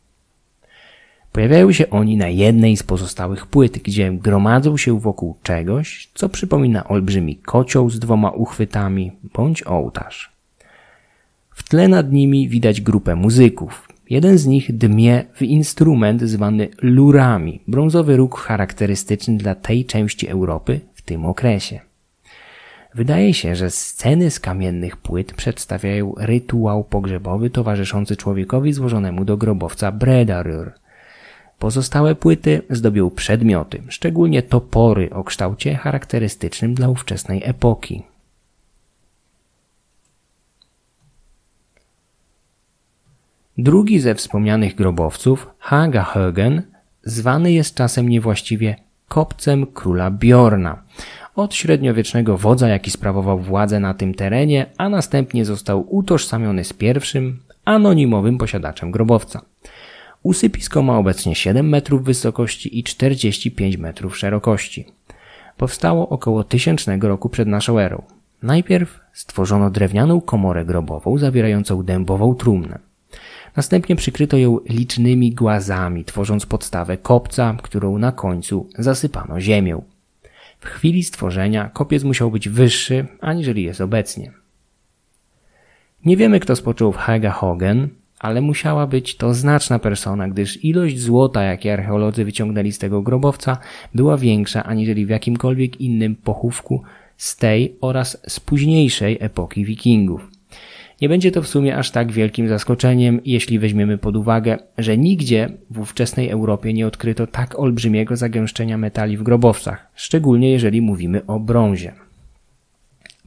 Pojawiają 1.32 1.72
się 1.72 1.90
oni 1.90 2.16
na 2.16 2.28
jednej 2.28 2.76
z 2.76 2.82
pozostałych 2.82 3.46
płyt, 3.46 3.78
gdzie 3.78 4.12
gromadzą 4.12 4.76
się 4.76 5.00
wokół 5.00 5.36
czegoś, 5.42 6.08
co 6.14 6.28
przypomina 6.28 6.88
olbrzymi 6.88 7.36
kocioł 7.36 7.90
z 7.90 7.98
dwoma 7.98 8.30
uchwytami 8.30 9.12
bądź 9.34 9.62
ołtarz. 9.62 10.32
W 11.54 11.68
tle 11.68 11.88
nad 11.88 12.12
nimi 12.12 12.48
widać 12.48 12.80
grupę 12.80 13.16
muzyków. 13.16 13.88
Jeden 14.10 14.38
z 14.38 14.46
nich 14.46 14.76
dmie 14.76 15.24
w 15.34 15.42
instrument 15.42 16.22
zwany 16.22 16.68
lurami, 16.82 17.60
brązowy 17.68 18.16
róg 18.16 18.38
charakterystyczny 18.38 19.36
dla 19.36 19.54
tej 19.54 19.84
części 19.84 20.28
Europy 20.28 20.80
w 20.94 21.02
tym 21.02 21.24
okresie. 21.26 21.80
Wydaje 22.94 23.34
się, 23.34 23.56
że 23.56 23.70
sceny 23.70 24.30
z 24.30 24.40
kamiennych 24.40 24.96
płyt 24.96 25.32
przedstawiają 25.32 26.14
rytuał 26.16 26.84
pogrzebowy 26.84 27.50
towarzyszący 27.50 28.16
człowiekowi 28.16 28.72
złożonemu 28.72 29.24
do 29.24 29.36
grobowca 29.36 29.92
Bredarur. 29.92 30.81
Pozostałe 31.62 32.14
płyty 32.14 32.62
zdobią 32.70 33.10
przedmioty, 33.10 33.82
szczególnie 33.88 34.42
topory 34.42 35.10
o 35.10 35.24
kształcie 35.24 35.76
charakterystycznym 35.76 36.74
dla 36.74 36.88
ówczesnej 36.88 37.42
epoki. 37.44 38.02
Drugi 43.58 44.00
ze 44.00 44.14
wspomnianych 44.14 44.74
grobowców, 44.74 45.50
Hagahögen, 45.68 46.62
zwany 47.04 47.52
jest 47.52 47.74
czasem 47.74 48.08
niewłaściwie 48.08 48.76
kopcem 49.08 49.66
króla 49.66 50.10
Bjorna, 50.10 50.82
od 51.34 51.54
średniowiecznego 51.54 52.38
wodza, 52.38 52.68
jaki 52.68 52.90
sprawował 52.90 53.38
władzę 53.38 53.80
na 53.80 53.94
tym 53.94 54.14
terenie, 54.14 54.66
a 54.78 54.88
następnie 54.88 55.44
został 55.44 55.94
utożsamiony 55.96 56.64
z 56.64 56.72
pierwszym, 56.72 57.42
anonimowym 57.64 58.38
posiadaczem 58.38 58.90
grobowca. 58.90 59.42
Usypisko 60.22 60.82
ma 60.82 60.98
obecnie 60.98 61.34
7 61.34 61.68
metrów 61.68 62.04
wysokości 62.04 62.78
i 62.78 62.84
45 62.84 63.76
metrów 63.76 64.18
szerokości. 64.18 64.86
Powstało 65.56 66.08
około 66.08 66.44
1000 66.44 66.86
roku 67.02 67.28
przed 67.28 67.48
naszą 67.48 67.78
erą. 67.78 68.02
Najpierw 68.42 69.00
stworzono 69.12 69.70
drewnianą 69.70 70.20
komorę 70.20 70.64
grobową 70.64 71.18
zawierającą 71.18 71.82
dębową 71.82 72.34
trumnę. 72.34 72.78
Następnie 73.56 73.96
przykryto 73.96 74.36
ją 74.36 74.58
licznymi 74.68 75.32
głazami, 75.32 76.04
tworząc 76.04 76.46
podstawę 76.46 76.96
kopca, 76.96 77.56
którą 77.62 77.98
na 77.98 78.12
końcu 78.12 78.68
zasypano 78.78 79.40
ziemią. 79.40 79.82
W 80.60 80.66
chwili 80.66 81.04
stworzenia 81.04 81.68
kopiec 81.68 82.04
musiał 82.04 82.30
być 82.30 82.48
wyższy, 82.48 83.06
aniżeli 83.20 83.62
jest 83.62 83.80
obecnie. 83.80 84.32
Nie 86.04 86.16
wiemy, 86.16 86.40
kto 86.40 86.56
spoczął 86.56 86.92
w 86.92 86.96
Hagen, 86.96 87.88
ale 88.22 88.40
musiała 88.40 88.86
być 88.86 89.16
to 89.16 89.34
znaczna 89.34 89.78
persona, 89.78 90.28
gdyż 90.28 90.64
ilość 90.64 91.00
złota, 91.00 91.42
jakie 91.42 91.72
archeolodzy 91.72 92.24
wyciągnęli 92.24 92.72
z 92.72 92.78
tego 92.78 93.02
grobowca, 93.02 93.58
była 93.94 94.16
większa 94.16 94.64
aniżeli 94.64 95.06
w 95.06 95.08
jakimkolwiek 95.08 95.80
innym 95.80 96.16
pochówku 96.16 96.82
z 97.16 97.36
tej 97.36 97.76
oraz 97.80 98.22
z 98.28 98.40
późniejszej 98.40 99.18
epoki 99.20 99.64
wikingów. 99.64 100.30
Nie 101.00 101.08
będzie 101.08 101.30
to 101.30 101.42
w 101.42 101.48
sumie 101.48 101.76
aż 101.76 101.90
tak 101.90 102.12
wielkim 102.12 102.48
zaskoczeniem, 102.48 103.20
jeśli 103.24 103.58
weźmiemy 103.58 103.98
pod 103.98 104.16
uwagę, 104.16 104.58
że 104.78 104.98
nigdzie 104.98 105.48
w 105.70 105.80
ówczesnej 105.80 106.28
Europie 106.28 106.72
nie 106.72 106.86
odkryto 106.86 107.26
tak 107.26 107.58
olbrzymiego 107.58 108.16
zagęszczenia 108.16 108.78
metali 108.78 109.16
w 109.16 109.22
grobowcach, 109.22 109.86
szczególnie 109.94 110.50
jeżeli 110.50 110.80
mówimy 110.80 111.26
o 111.26 111.40
brązie. 111.40 112.01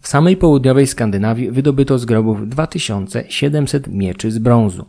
W 0.06 0.08
samej 0.08 0.38
południowej 0.38 0.88
Skandynawii 0.88 1.52
wydobyto 1.52 2.00
z 2.00 2.06
grobów 2.06 2.50
2700 2.50 3.88
mieczy 3.88 4.32
z 4.32 4.38
brązu. 4.38 4.86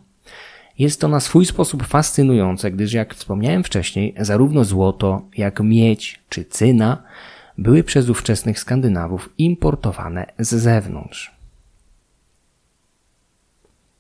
Jest 0.79 1.01
to 1.01 1.09
na 1.09 1.21
swój 1.21 1.47
sposób 1.47 1.87
fascynujące, 1.87 2.71
gdyż 2.71 2.93
jak 2.93 3.15
wspomniałem 3.15 3.65
wcześniej, 3.65 4.15
zarówno 4.21 4.65
złoto, 4.65 5.23
jak 5.37 5.61
miedź 5.61 6.21
czy 6.29 6.45
cyna 6.45 7.03
były 7.59 7.85
przez 7.85 8.09
ówczesnych 8.09 8.59
Skandynawów 8.59 9.31
importowane 9.39 10.27
z 10.39 10.55
zewnątrz. 10.55 11.36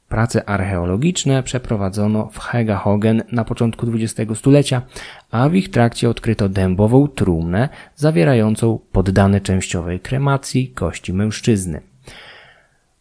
Prace 0.09 0.49
archeologiczne 0.49 1.43
przeprowadzono 1.43 2.29
w 2.33 2.39
Hegahogen 2.39 3.23
na 3.33 3.45
początku 3.45 3.87
XX 3.95 4.39
stulecia, 4.39 4.83
a 5.31 5.49
w 5.49 5.55
ich 5.55 5.71
trakcie 5.71 6.11
odkryto 6.11 6.49
dębową 6.49 7.09
trumnę 7.09 7.69
zawierającą 7.97 8.79
poddane 8.93 9.41
częściowej 9.41 10.01
kremacji 10.01 10.69
kości 10.69 11.13
mężczyzny. 11.13 11.81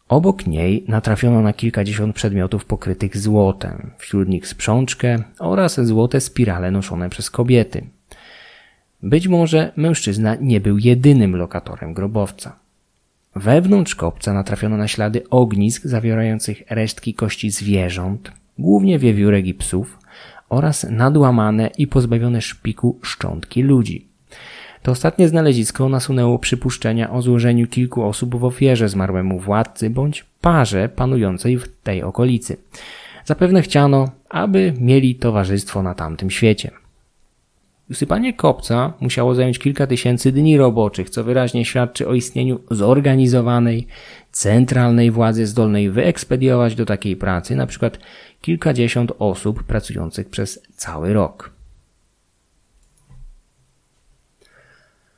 Obok 0.08 0.48
niej 0.48 0.86
natrafiono 0.88 1.42
na 1.42 1.54
kilkadziesiąt 1.54 2.16
przedmiotów 2.16 2.66
pokrytych 2.66 3.18
złotem, 3.18 3.92
wśród 3.98 4.30
nich 4.30 4.48
sprzączkę 4.48 5.24
oraz 5.40 5.82
złote 5.82 6.22
spirale 6.22 6.72
noszone 6.72 7.10
przez 7.10 7.30
kobiety. 7.30 7.90
Być 9.04 9.28
może 9.28 9.72
mężczyzna 9.76 10.36
nie 10.42 10.62
był 10.62 10.78
jedynym 10.78 11.36
lokatorem 11.36 11.94
grobowca. 11.94 12.65
Wewnątrz 13.36 13.96
kopca 13.96 14.34
natrafiono 14.34 14.78
na 14.78 14.88
ślady 14.88 15.30
ognisk 15.30 15.86
zawierających 15.86 16.64
resztki 16.70 17.14
kości 17.14 17.50
zwierząt, 17.52 18.32
głównie 18.60 19.00
wiewiórek 19.00 19.48
i 19.48 19.54
psów, 19.54 20.00
oraz 20.50 20.84
nadłamane 20.90 21.70
i 21.78 21.88
pozbawione 21.88 22.42
szpiku 22.42 23.00
szczątki 23.02 23.64
ludzi. 23.64 24.08
To 24.82 24.92
ostatnie 24.92 25.28
znalezisko 25.28 25.90
nasunęło 25.90 26.40
przypuszczenia 26.40 27.12
o 27.12 27.22
złożeniu 27.22 27.68
kilku 27.68 28.04
osób 28.04 28.36
w 28.36 28.46
ofierze 28.46 28.90
zmarłemu 28.90 29.40
władcy 29.40 29.90
bądź 29.90 30.26
parze 30.42 30.90
panującej 30.90 31.58
w 31.58 31.68
tej 31.84 32.04
okolicy. 32.04 32.58
Zapewne 33.26 33.62
chciano, 33.62 34.12
aby 34.30 34.74
mieli 34.80 35.16
towarzystwo 35.16 35.84
na 35.84 35.94
tamtym 35.94 36.32
świecie. 36.32 36.72
Usypanie 37.90 38.34
kopca 38.34 38.94
musiało 39.00 39.36
zająć 39.36 39.60
kilka 39.60 39.88
tysięcy 39.88 40.32
dni 40.32 40.58
roboczych, 40.58 41.10
co 41.10 41.24
wyraźnie 41.24 41.66
świadczy 41.66 42.08
o 42.08 42.14
istnieniu 42.14 42.60
zorganizowanej, 42.72 43.88
centralnej 44.32 45.12
władzy 45.12 45.46
zdolnej 45.46 45.92
wyekspediować 45.92 46.76
do 46.76 46.86
takiej 46.86 47.16
pracy 47.16 47.54
np. 47.54 47.92
kilkadziesiąt 48.42 49.12
osób 49.20 49.64
pracujących 49.64 50.30
przez 50.30 50.60
cały 50.76 51.14
rok. 51.14 51.56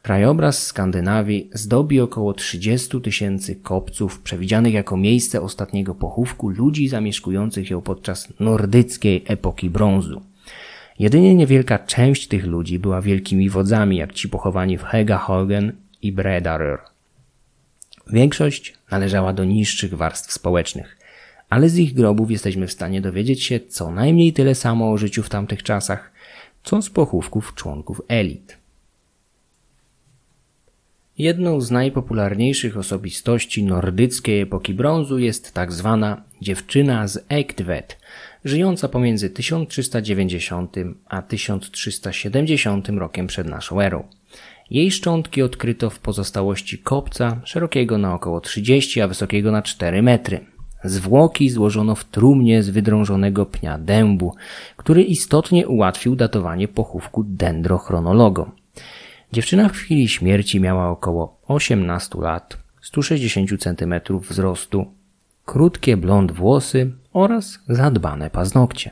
Krajobraz 0.01 0.67
Skandynawii 0.67 1.49
zdobi 1.53 1.99
około 1.99 2.33
30 2.33 3.01
tysięcy 3.01 3.55
kopców 3.55 4.19
przewidzianych 4.19 4.73
jako 4.73 4.97
miejsce 4.97 5.41
ostatniego 5.41 5.95
pochówku 5.95 6.49
ludzi 6.49 6.87
zamieszkujących 6.87 7.69
ją 7.69 7.81
podczas 7.81 8.33
nordyckiej 8.39 9.23
epoki 9.27 9.69
brązu. 9.69 10.21
Jedynie 10.99 11.35
niewielka 11.35 11.79
część 11.79 12.27
tych 12.27 12.45
ludzi 12.45 12.79
była 12.79 13.01
wielkimi 13.01 13.49
wodzami, 13.49 13.97
jak 13.97 14.13
ci 14.13 14.29
pochowani 14.29 14.77
w 14.77 14.83
Hegahogen 14.83 15.71
i 16.01 16.11
Bredarur. 16.11 16.79
Większość 18.07 18.73
należała 18.91 19.33
do 19.33 19.45
niższych 19.45 19.93
warstw 19.93 20.31
społecznych, 20.31 20.97
ale 21.49 21.69
z 21.69 21.77
ich 21.77 21.93
grobów 21.93 22.31
jesteśmy 22.31 22.67
w 22.67 22.71
stanie 22.71 23.01
dowiedzieć 23.01 23.43
się 23.43 23.59
co 23.59 23.91
najmniej 23.91 24.33
tyle 24.33 24.55
samo 24.55 24.91
o 24.91 24.97
życiu 24.97 25.23
w 25.23 25.29
tamtych 25.29 25.63
czasach, 25.63 26.11
co 26.63 26.81
z 26.81 26.89
pochówków 26.89 27.53
członków 27.55 28.01
elit. 28.07 28.57
Jedną 31.17 31.61
z 31.61 31.71
najpopularniejszych 31.71 32.77
osobistości 32.77 33.63
nordyckiej 33.63 34.41
epoki 34.41 34.73
brązu 34.73 35.19
jest 35.19 35.53
tak 35.53 35.73
zwana 35.73 36.23
dziewczyna 36.41 37.07
z 37.07 37.25
Ektvet, 37.29 37.97
żyjąca 38.45 38.89
pomiędzy 38.89 39.29
1390 39.29 40.75
a 41.05 41.21
1370 41.21 42.89
rokiem 42.89 43.27
przed 43.27 43.47
naszą 43.47 43.81
erą. 43.81 44.03
Jej 44.69 44.91
szczątki 44.91 45.41
odkryto 45.41 45.89
w 45.89 45.99
pozostałości 45.99 46.77
kopca, 46.77 47.41
szerokiego 47.43 47.97
na 47.97 48.13
około 48.13 48.41
30, 48.41 49.01
a 49.01 49.07
wysokiego 49.07 49.51
na 49.51 49.61
4 49.61 50.01
metry. 50.01 50.45
Zwłoki 50.83 51.49
złożono 51.49 51.95
w 51.95 52.05
trumnie 52.05 52.63
z 52.63 52.69
wydrążonego 52.69 53.45
pnia 53.45 53.77
dębu, 53.77 54.35
który 54.77 55.03
istotnie 55.03 55.67
ułatwił 55.67 56.15
datowanie 56.15 56.67
pochówku 56.67 57.23
dendrochronologom. 57.23 58.51
Dziewczyna 59.31 59.69
w 59.69 59.71
chwili 59.71 60.07
śmierci 60.07 60.59
miała 60.59 60.89
około 60.89 61.41
18 61.47 62.21
lat, 62.21 62.57
160 62.81 63.49
cm 63.59 63.93
wzrostu, 64.29 64.85
krótkie 65.45 65.97
blond 65.97 66.31
włosy 66.31 66.91
oraz 67.17 67.59
zadbane 67.69 68.29
paznokcie. 68.29 68.91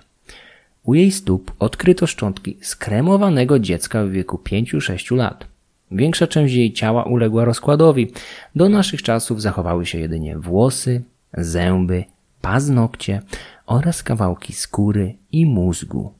U 0.83 0.93
jej 0.93 1.11
stóp 1.11 1.51
odkryto 1.59 2.07
szczątki 2.07 2.57
skremowanego 2.61 3.59
dziecka 3.59 4.03
w 4.03 4.09
wieku 4.09 4.41
5-6 4.43 5.15
lat. 5.15 5.47
Większa 5.91 6.27
część 6.27 6.53
jej 6.53 6.73
ciała 6.73 7.03
uległa 7.03 7.45
rozkładowi. 7.45 8.11
Do 8.55 8.69
naszych 8.69 9.03
czasów 9.03 9.41
zachowały 9.41 9.85
się 9.85 9.99
jedynie 9.99 10.37
włosy, 10.37 11.01
zęby, 11.33 12.03
paznokcie 12.41 13.21
oraz 13.65 14.03
kawałki 14.03 14.53
skóry 14.53 15.15
i 15.31 15.45
mózgu. 15.45 16.13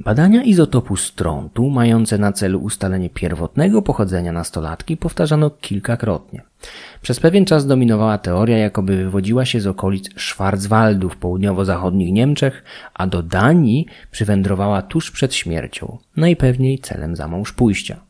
Badania 0.00 0.42
izotopu 0.42 0.96
strontu, 0.96 1.70
mające 1.70 2.18
na 2.18 2.32
celu 2.32 2.58
ustalenie 2.58 3.10
pierwotnego 3.10 3.82
pochodzenia 3.82 4.32
nastolatki, 4.32 4.96
powtarzano 4.96 5.50
kilkakrotnie. 5.50 6.42
Przez 7.02 7.20
pewien 7.20 7.44
czas 7.44 7.66
dominowała 7.66 8.18
teoria, 8.18 8.58
jakoby 8.58 8.96
wywodziła 8.96 9.44
się 9.44 9.60
z 9.60 9.66
okolic 9.66 10.08
Schwarzwaldu 10.20 11.08
w 11.08 11.16
południowo-zachodnich 11.16 12.12
Niemczech, 12.12 12.64
a 12.94 13.06
do 13.06 13.22
Danii 13.22 13.86
przywędrowała 14.10 14.82
tuż 14.82 15.10
przed 15.10 15.34
śmiercią, 15.34 15.98
najpewniej 16.16 16.78
celem 16.78 17.16
zamąż 17.16 17.52
pójścia. 17.52 18.00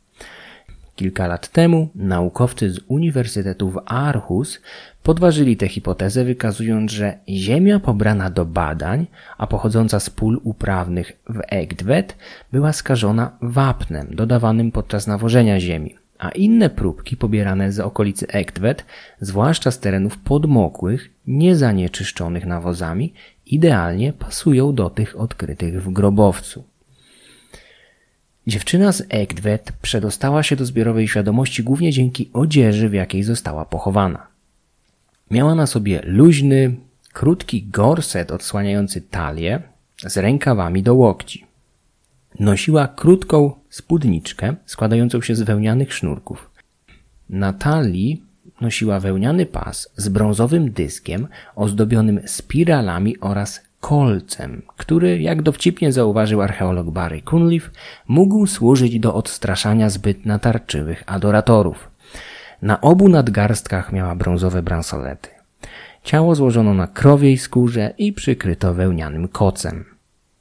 Kilka 0.96 1.26
lat 1.26 1.48
temu 1.48 1.88
naukowcy 1.94 2.70
z 2.70 2.80
Uniwersytetu 2.88 3.70
w 3.70 3.80
Aarhus 3.86 4.60
podważyli 5.02 5.56
tę 5.56 5.68
hipotezę, 5.68 6.24
wykazując, 6.24 6.92
że 6.92 7.18
ziemia 7.28 7.80
pobrana 7.80 8.30
do 8.30 8.44
badań, 8.44 9.06
a 9.38 9.46
pochodząca 9.46 10.00
z 10.00 10.10
pól 10.10 10.40
uprawnych 10.44 11.12
w 11.28 11.40
Egdwet, 11.48 12.16
była 12.52 12.72
skażona 12.72 13.38
wapnem 13.42 14.08
dodawanym 14.10 14.72
podczas 14.72 15.06
nawożenia 15.06 15.60
ziemi, 15.60 15.96
a 16.18 16.28
inne 16.28 16.70
próbki 16.70 17.16
pobierane 17.16 17.72
z 17.72 17.80
okolicy 17.80 18.26
Egdwet, 18.28 18.84
zwłaszcza 19.20 19.70
z 19.70 19.80
terenów 19.80 20.18
podmokłych, 20.18 21.10
niezanieczyszczonych 21.26 22.46
nawozami, 22.46 23.12
idealnie 23.46 24.12
pasują 24.12 24.74
do 24.74 24.90
tych 24.90 25.20
odkrytych 25.20 25.82
w 25.82 25.92
grobowcu. 25.92 26.64
Dziewczyna 28.46 28.92
z 28.92 29.02
Egdwet 29.08 29.72
przedostała 29.82 30.42
się 30.42 30.56
do 30.56 30.64
zbiorowej 30.64 31.08
świadomości 31.08 31.62
głównie 31.62 31.92
dzięki 31.92 32.30
odzieży, 32.32 32.88
w 32.88 32.94
jakiej 32.94 33.22
została 33.22 33.64
pochowana. 33.64 34.37
Miała 35.30 35.54
na 35.54 35.66
sobie 35.66 36.00
luźny, 36.04 36.76
krótki 37.12 37.62
gorset 37.62 38.30
odsłaniający 38.30 39.00
talię 39.00 39.62
z 40.06 40.16
rękawami 40.16 40.82
do 40.82 40.94
łokci. 40.94 41.46
Nosiła 42.40 42.88
krótką 42.88 43.52
spódniczkę 43.70 44.54
składającą 44.66 45.20
się 45.20 45.34
z 45.34 45.42
wełnianych 45.42 45.94
sznurków. 45.94 46.50
Na 47.30 47.52
talii 47.52 48.22
nosiła 48.60 49.00
wełniany 49.00 49.46
pas 49.46 49.92
z 49.96 50.08
brązowym 50.08 50.70
dyskiem 50.70 51.28
ozdobionym 51.56 52.20
spiralami 52.26 53.20
oraz 53.20 53.60
kolcem, 53.80 54.62
który, 54.76 55.20
jak 55.20 55.42
dowcipnie 55.42 55.92
zauważył 55.92 56.42
archeolog 56.42 56.90
Barry 56.90 57.22
Cunliffe, 57.22 57.70
mógł 58.08 58.46
służyć 58.46 59.00
do 59.00 59.14
odstraszania 59.14 59.90
zbyt 59.90 60.26
natarczywych 60.26 61.02
adoratorów. 61.06 61.87
Na 62.62 62.80
obu 62.80 63.08
nadgarstkach 63.08 63.92
miała 63.92 64.14
brązowe 64.14 64.62
bransolety. 64.62 65.28
Ciało 66.02 66.34
złożono 66.34 66.74
na 66.74 66.86
krowiej 66.86 67.38
skórze 67.38 67.94
i 67.98 68.12
przykryto 68.12 68.74
wełnianym 68.74 69.28
kocem. 69.28 69.84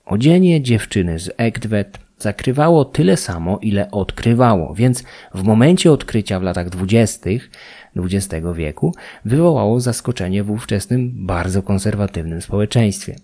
Odzienie 0.06 0.62
dziewczyny 0.62 1.19
z 1.19 1.32
Egdwet 1.38 1.99
zakrywało 2.19 2.86
tyle 2.86 3.17
samo, 3.17 3.60
ile 3.62 3.91
odkrywało, 3.91 4.73
więc 4.73 5.03
w 5.34 5.43
momencie 5.43 5.91
odkrycia 5.91 6.39
w 6.39 6.43
latach 6.43 6.69
dwudziestych 6.69 7.51
XX 7.95 8.45
wieku 8.56 8.95
wywołało 9.25 9.80
zaskoczenie 9.80 10.43
w 10.43 10.51
ówczesnym 10.51 11.25
bardzo 11.25 11.62
konserwatywnym 11.63 12.41
społeczeństwie. 12.41 13.15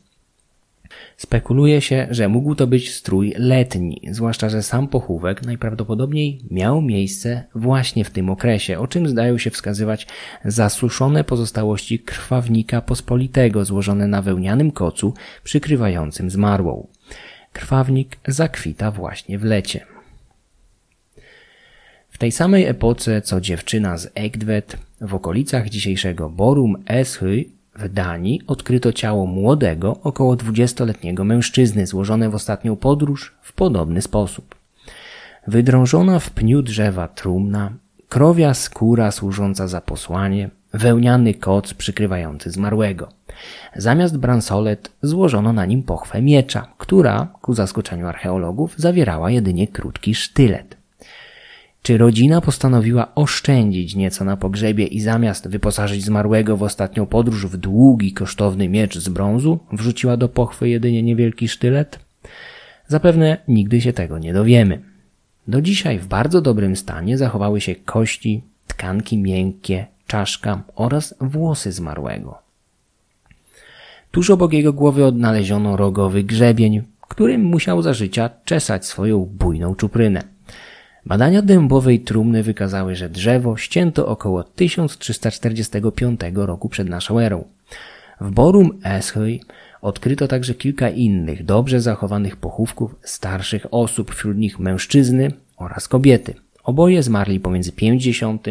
Spekuluje 1.23 1.81
się, 1.81 2.07
że 2.11 2.29
mógł 2.29 2.55
to 2.55 2.67
być 2.67 2.93
strój 2.93 3.33
letni, 3.37 4.01
zwłaszcza, 4.11 4.49
że 4.49 4.63
sam 4.63 4.87
pochówek 4.87 5.45
najprawdopodobniej 5.45 6.41
miał 6.51 6.81
miejsce 6.81 7.43
właśnie 7.55 8.05
w 8.05 8.09
tym 8.09 8.29
okresie, 8.29 8.79
o 8.79 8.87
czym 8.87 9.07
zdają 9.07 9.37
się 9.37 9.49
wskazywać 9.51 10.07
zasuszone 10.45 11.23
pozostałości 11.23 11.99
krwawnika 11.99 12.81
pospolitego 12.81 13.65
złożone 13.65 14.07
na 14.07 14.21
wełnianym 14.21 14.71
kocu 14.71 15.13
przykrywającym 15.43 16.29
zmarłą. 16.29 16.87
Krwawnik 17.53 18.17
zakwita 18.27 18.91
właśnie 18.91 19.39
w 19.39 19.43
lecie. 19.43 19.85
W 22.09 22.17
tej 22.17 22.31
samej 22.31 22.65
epoce 22.65 23.21
co 23.21 23.41
dziewczyna 23.41 23.97
z 23.97 24.11
Egdwet 24.15 24.77
w 25.01 25.15
okolicach 25.15 25.69
dzisiejszego 25.69 26.29
Borum 26.29 26.83
Eshy 26.87 27.45
w 27.75 27.89
Danii 27.89 28.41
odkryto 28.47 28.93
ciało 28.93 29.25
młodego, 29.25 29.97
około 30.03 30.35
20-letniego 30.35 31.23
mężczyzny 31.23 31.87
złożone 31.87 32.29
w 32.29 32.35
ostatnią 32.35 32.75
podróż 32.75 33.35
w 33.41 33.53
podobny 33.53 34.01
sposób. 34.01 34.55
Wydrążona 35.47 36.19
w 36.19 36.29
pniu 36.29 36.61
drzewa 36.61 37.07
trumna, 37.07 37.71
krowia 38.09 38.53
skóra 38.53 39.11
służąca 39.11 39.67
za 39.67 39.81
posłanie, 39.81 40.49
wełniany 40.73 41.33
koc 41.33 41.73
przykrywający 41.73 42.51
zmarłego. 42.51 43.09
Zamiast 43.75 44.17
bransolet 44.17 44.91
złożono 45.01 45.53
na 45.53 45.65
nim 45.65 45.83
pochwę 45.83 46.21
miecza, 46.21 46.67
która, 46.77 47.27
ku 47.41 47.53
zaskoczeniu 47.53 48.07
archeologów, 48.07 48.73
zawierała 48.77 49.31
jedynie 49.31 49.67
krótki 49.67 50.15
sztylet. 50.15 50.82
Czy 51.83 51.97
rodzina 51.97 52.41
postanowiła 52.41 53.15
oszczędzić 53.15 53.95
nieco 53.95 54.25
na 54.25 54.37
pogrzebie 54.37 54.85
i 54.85 55.01
zamiast 55.01 55.47
wyposażyć 55.47 56.05
zmarłego 56.05 56.57
w 56.57 56.63
ostatnią 56.63 57.05
podróż 57.05 57.45
w 57.45 57.57
długi, 57.57 58.13
kosztowny 58.13 58.69
miecz 58.69 58.97
z 58.97 59.09
brązu, 59.09 59.59
wrzuciła 59.71 60.17
do 60.17 60.29
pochwy 60.29 60.69
jedynie 60.69 61.03
niewielki 61.03 61.47
sztylet? 61.47 61.99
Zapewne 62.87 63.37
nigdy 63.47 63.81
się 63.81 63.93
tego 63.93 64.19
nie 64.19 64.33
dowiemy. 64.33 64.81
Do 65.47 65.61
dzisiaj 65.61 65.99
w 65.99 66.07
bardzo 66.07 66.41
dobrym 66.41 66.75
stanie 66.75 67.17
zachowały 67.17 67.61
się 67.61 67.75
kości, 67.75 68.43
tkanki 68.67 69.17
miękkie, 69.17 69.85
czaszka 70.07 70.63
oraz 70.75 71.15
włosy 71.21 71.71
zmarłego. 71.71 72.37
Tuż 74.11 74.29
obok 74.29 74.53
jego 74.53 74.73
głowy 74.73 75.05
odnaleziono 75.05 75.77
rogowy 75.77 76.23
grzebień, 76.23 76.81
którym 77.01 77.43
musiał 77.43 77.81
za 77.81 77.93
życia 77.93 78.29
czesać 78.45 78.85
swoją 78.85 79.25
bujną 79.25 79.75
czuprynę. 79.75 80.32
Badania 81.05 81.41
dębowej 81.41 81.99
trumny 81.99 82.43
wykazały, 82.43 82.95
że 82.95 83.09
drzewo 83.09 83.57
ścięto 83.57 84.07
około 84.07 84.43
1345 84.43 86.19
roku 86.35 86.69
przed 86.69 86.89
naszą 86.89 87.19
erą. 87.19 87.45
W 88.21 88.31
Borum 88.31 88.79
Eschy 88.83 89.39
odkryto 89.81 90.27
także 90.27 90.53
kilka 90.53 90.89
innych 90.89 91.45
dobrze 91.45 91.81
zachowanych 91.81 92.35
pochówków 92.35 92.95
starszych 93.01 93.65
osób, 93.71 94.15
wśród 94.15 94.37
nich 94.37 94.59
mężczyzny 94.59 95.31
oraz 95.57 95.87
kobiety. 95.87 96.33
Oboje 96.63 97.03
zmarli 97.03 97.39
pomiędzy 97.39 97.71
50 97.71 98.47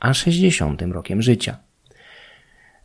a 0.00 0.14
60 0.14 0.82
rokiem 0.82 1.22
życia. 1.22 1.56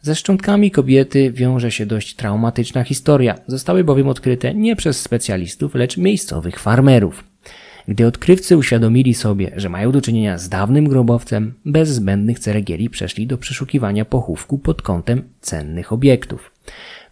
Ze 0.01 0.15
szczątkami 0.15 0.71
kobiety 0.71 1.31
wiąże 1.31 1.71
się 1.71 1.85
dość 1.85 2.15
traumatyczna 2.15 2.83
historia. 2.83 3.35
Zostały 3.47 3.83
bowiem 3.83 4.07
odkryte 4.07 4.53
nie 4.53 4.75
przez 4.75 5.01
specjalistów, 5.01 5.75
lecz 5.75 5.97
miejscowych 5.97 6.59
farmerów. 6.59 7.28
Gdy 7.89 8.07
odkrywcy 8.07 8.57
uświadomili 8.57 9.13
sobie, 9.13 9.51
że 9.55 9.69
mają 9.69 9.91
do 9.91 10.01
czynienia 10.01 10.37
z 10.37 10.49
dawnym 10.49 10.87
grobowcem, 10.87 11.53
bez 11.65 11.89
zbędnych 11.89 12.39
ceregieli 12.39 12.89
przeszli 12.89 13.27
do 13.27 13.37
przeszukiwania 13.37 14.05
pochówku 14.05 14.57
pod 14.57 14.81
kątem 14.81 15.23
cennych 15.41 15.93
obiektów. 15.93 16.51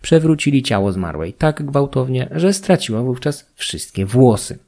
Przewrócili 0.01 0.63
ciało 0.63 0.91
zmarłej 0.91 1.33
tak 1.33 1.65
gwałtownie, 1.65 2.27
że 2.31 2.53
straciła 2.53 3.03
wówczas 3.03 3.51
wszystkie 3.55 4.05
włosy. 4.05 4.59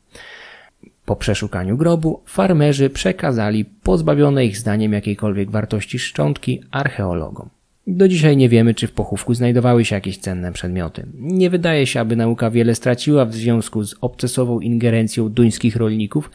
Po 1.05 1.15
przeszukaniu 1.15 1.77
grobu 1.77 2.21
farmerzy 2.25 2.89
przekazali 2.89 3.65
pozbawione 3.65 4.45
ich 4.45 4.57
zdaniem 4.57 4.93
jakiejkolwiek 4.93 5.51
wartości 5.51 5.99
szczątki 5.99 6.63
archeologom. 6.71 7.49
Do 7.91 8.07
dzisiaj 8.07 8.37
nie 8.37 8.49
wiemy, 8.49 8.73
czy 8.73 8.87
w 8.87 8.91
pochówku 8.91 9.33
znajdowały 9.33 9.85
się 9.85 9.95
jakieś 9.95 10.17
cenne 10.17 10.51
przedmioty. 10.51 11.05
Nie 11.13 11.49
wydaje 11.49 11.87
się, 11.87 11.99
aby 11.99 12.15
nauka 12.15 12.51
wiele 12.51 12.75
straciła 12.75 13.25
w 13.25 13.33
związku 13.33 13.83
z 13.83 13.95
obcesową 14.01 14.59
ingerencją 14.59 15.29
duńskich 15.29 15.75
rolników, 15.75 16.31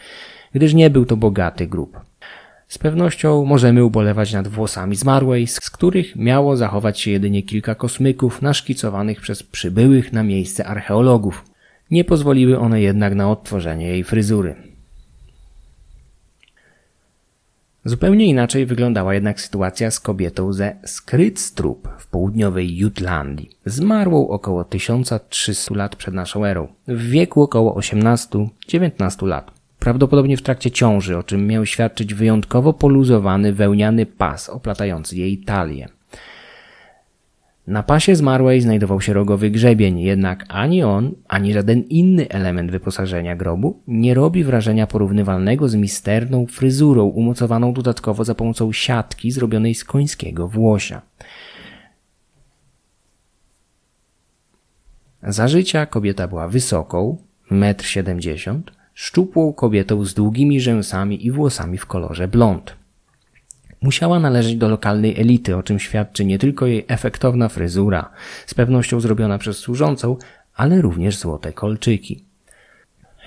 gdyż 0.52 0.74
nie 0.74 0.90
był 0.90 1.04
to 1.04 1.16
bogaty 1.16 1.66
grób. 1.66 2.00
Z 2.68 2.78
pewnością 2.78 3.44
możemy 3.44 3.84
ubolewać 3.84 4.32
nad 4.32 4.48
włosami 4.48 4.96
zmarłej, 4.96 5.46
z 5.46 5.60
których 5.70 6.16
miało 6.16 6.56
zachować 6.56 7.00
się 7.00 7.10
jedynie 7.10 7.42
kilka 7.42 7.74
kosmyków 7.74 8.42
naszkicowanych 8.42 9.20
przez 9.20 9.42
przybyłych 9.42 10.12
na 10.12 10.22
miejsce 10.22 10.66
archeologów. 10.66 11.44
Nie 11.90 12.04
pozwoliły 12.04 12.58
one 12.58 12.80
jednak 12.80 13.14
na 13.14 13.30
odtworzenie 13.30 13.86
jej 13.86 14.04
fryzury. 14.04 14.73
Zupełnie 17.86 18.26
inaczej 18.26 18.66
wyglądała 18.66 19.14
jednak 19.14 19.40
sytuacja 19.40 19.90
z 19.90 20.00
kobietą 20.00 20.52
ze 20.52 20.76
Skrytstrup 20.84 21.88
w 21.98 22.06
południowej 22.06 22.76
Jutlandii. 22.76 23.50
Zmarłą 23.66 24.28
około 24.28 24.64
1300 24.64 25.74
lat 25.74 25.96
przed 25.96 26.14
naszą 26.14 26.44
erą, 26.44 26.68
w 26.88 27.08
wieku 27.08 27.42
około 27.42 27.80
18-19 27.80 29.26
lat. 29.26 29.50
Prawdopodobnie 29.78 30.36
w 30.36 30.42
trakcie 30.42 30.70
ciąży, 30.70 31.18
o 31.18 31.22
czym 31.22 31.46
miał 31.46 31.66
świadczyć 31.66 32.14
wyjątkowo 32.14 32.72
poluzowany 32.72 33.52
wełniany 33.52 34.06
pas 34.06 34.48
oplatający 34.48 35.16
jej 35.16 35.38
talię. 35.38 35.88
Na 37.66 37.82
pasie 37.82 38.16
zmarłej 38.16 38.60
znajdował 38.60 39.00
się 39.00 39.12
rogowy 39.12 39.50
grzebień, 39.50 40.00
jednak 40.00 40.44
ani 40.48 40.82
on, 40.82 41.12
ani 41.28 41.52
żaden 41.52 41.82
inny 41.82 42.28
element 42.28 42.70
wyposażenia 42.70 43.36
grobu 43.36 43.82
nie 43.88 44.14
robi 44.14 44.44
wrażenia 44.44 44.86
porównywalnego 44.86 45.68
z 45.68 45.74
misterną 45.74 46.46
fryzurą 46.46 47.04
umocowaną 47.04 47.72
dodatkowo 47.72 48.24
za 48.24 48.34
pomocą 48.34 48.72
siatki 48.72 49.30
zrobionej 49.30 49.74
z 49.74 49.84
końskiego 49.84 50.48
włosia. 50.48 51.02
Za 55.22 55.48
życia 55.48 55.86
kobieta 55.86 56.28
była 56.28 56.48
wysoką, 56.48 57.16
1,70 57.50 58.50
m, 58.50 58.62
szczupłą 58.94 59.52
kobietą 59.52 60.04
z 60.04 60.14
długimi 60.14 60.60
rzęsami 60.60 61.26
i 61.26 61.30
włosami 61.30 61.78
w 61.78 61.86
kolorze 61.86 62.28
blond. 62.28 62.83
Musiała 63.84 64.20
należeć 64.20 64.56
do 64.56 64.68
lokalnej 64.68 65.20
elity, 65.20 65.56
o 65.56 65.62
czym 65.62 65.78
świadczy 65.78 66.24
nie 66.24 66.38
tylko 66.38 66.66
jej 66.66 66.84
efektowna 66.88 67.48
fryzura, 67.48 68.10
z 68.46 68.54
pewnością 68.54 69.00
zrobiona 69.00 69.38
przez 69.38 69.58
służącą, 69.58 70.16
ale 70.54 70.80
również 70.82 71.16
złote 71.16 71.52
kolczyki. 71.52 72.24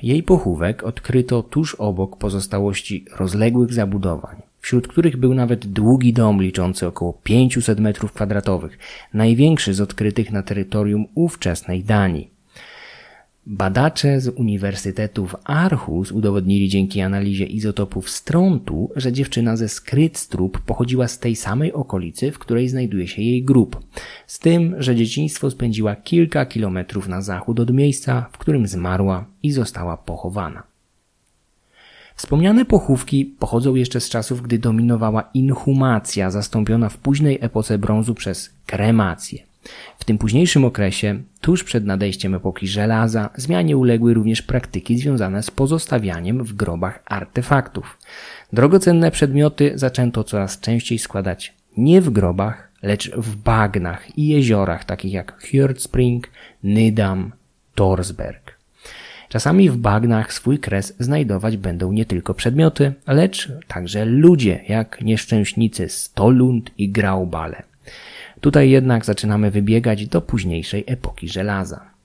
Jej 0.03 0.23
pochówek 0.23 0.83
odkryto 0.83 1.43
tuż 1.43 1.75
obok 1.75 2.17
pozostałości 2.17 3.05
rozległych 3.15 3.73
zabudowań, 3.73 4.41
wśród 4.59 4.87
których 4.87 5.17
był 5.17 5.33
nawet 5.33 5.67
długi 5.67 6.13
dom 6.13 6.41
liczący 6.41 6.87
około 6.87 7.13
500 7.13 7.79
metrów 7.79 8.13
kwadratowych, 8.13 8.77
największy 9.13 9.73
z 9.73 9.81
odkrytych 9.81 10.31
na 10.31 10.43
terytorium 10.43 11.05
ówczesnej 11.15 11.83
Danii. 11.83 12.36
Badacze 13.49 14.21
z 14.21 14.27
Uniwersytetu 14.27 15.25
w 15.25 15.35
Aarhus 15.43 16.11
udowodnili 16.11 16.69
dzięki 16.69 17.01
analizie 17.01 17.45
izotopów 17.45 18.09
strontu, 18.09 18.91
że 18.95 19.11
dziewczyna 19.11 19.57
ze 19.57 19.69
Skrytstrup 19.69 20.61
pochodziła 20.61 21.07
z 21.07 21.19
tej 21.19 21.35
samej 21.35 21.73
okolicy, 21.73 22.31
w 22.31 22.39
której 22.39 22.69
znajduje 22.69 23.07
się 23.07 23.21
jej 23.21 23.43
grób. 23.43 23.79
Z 24.27 24.39
tym, 24.39 24.75
że 24.79 24.95
dzieciństwo 24.95 25.51
spędziła 25.51 25.95
kilka 25.95 26.45
kilometrów 26.45 27.07
na 27.07 27.21
zachód 27.21 27.59
od 27.59 27.73
miejsca, 27.73 28.29
w 28.31 28.37
którym 28.37 28.67
zmarła 28.67 29.25
i 29.43 29.51
została 29.51 29.97
pochowana. 29.97 30.63
Wspomniane 32.15 32.65
pochówki 32.65 33.25
pochodzą 33.25 33.75
jeszcze 33.75 33.99
z 33.99 34.09
czasów, 34.09 34.41
gdy 34.41 34.59
dominowała 34.59 35.29
inhumacja, 35.33 36.31
zastąpiona 36.31 36.89
w 36.89 36.97
późnej 36.97 37.37
epoce 37.41 37.77
brązu 37.77 38.15
przez 38.15 38.53
kremację. 38.65 39.46
W 39.99 40.03
tym 40.03 40.17
późniejszym 40.17 40.65
okresie, 40.65 41.21
tuż 41.41 41.63
przed 41.63 41.85
nadejściem 41.85 42.35
epoki 42.35 42.67
żelaza, 42.67 43.29
zmianie 43.35 43.77
uległy 43.77 44.13
również 44.13 44.41
praktyki 44.41 44.97
związane 44.97 45.43
z 45.43 45.51
pozostawianiem 45.51 46.43
w 46.43 46.53
grobach 46.53 47.03
artefaktów. 47.05 47.97
Drogocenne 48.53 49.11
przedmioty 49.11 49.71
zaczęto 49.75 50.23
coraz 50.23 50.59
częściej 50.59 50.99
składać 50.99 51.53
nie 51.77 52.01
w 52.01 52.09
grobach, 52.09 52.71
lecz 52.83 53.11
w 53.11 53.35
bagnach 53.35 54.17
i 54.17 54.27
jeziorach 54.27 54.85
takich 54.85 55.13
jak 55.13 55.41
Hjordspring, 55.41 56.29
Nydam, 56.63 57.31
Torsberg. 57.75 58.57
Czasami 59.29 59.69
w 59.69 59.77
bagnach 59.77 60.33
swój 60.33 60.59
kres 60.59 60.93
znajdować 60.99 61.57
będą 61.57 61.91
nie 61.91 62.05
tylko 62.05 62.33
przedmioty, 62.33 62.93
lecz 63.07 63.51
także 63.67 64.05
ludzie, 64.05 64.63
jak 64.67 65.01
nieszczęśnicy 65.01 65.89
Stolund 65.89 66.71
i 66.77 66.89
Graubale. 66.89 67.63
Tutaj 68.41 68.69
jednak 68.69 69.05
zaczynamy 69.05 69.51
wybiegać 69.51 70.07
do 70.07 70.21
późniejszej 70.21 70.83
epoki 70.87 71.29
żelaza. 71.29 71.97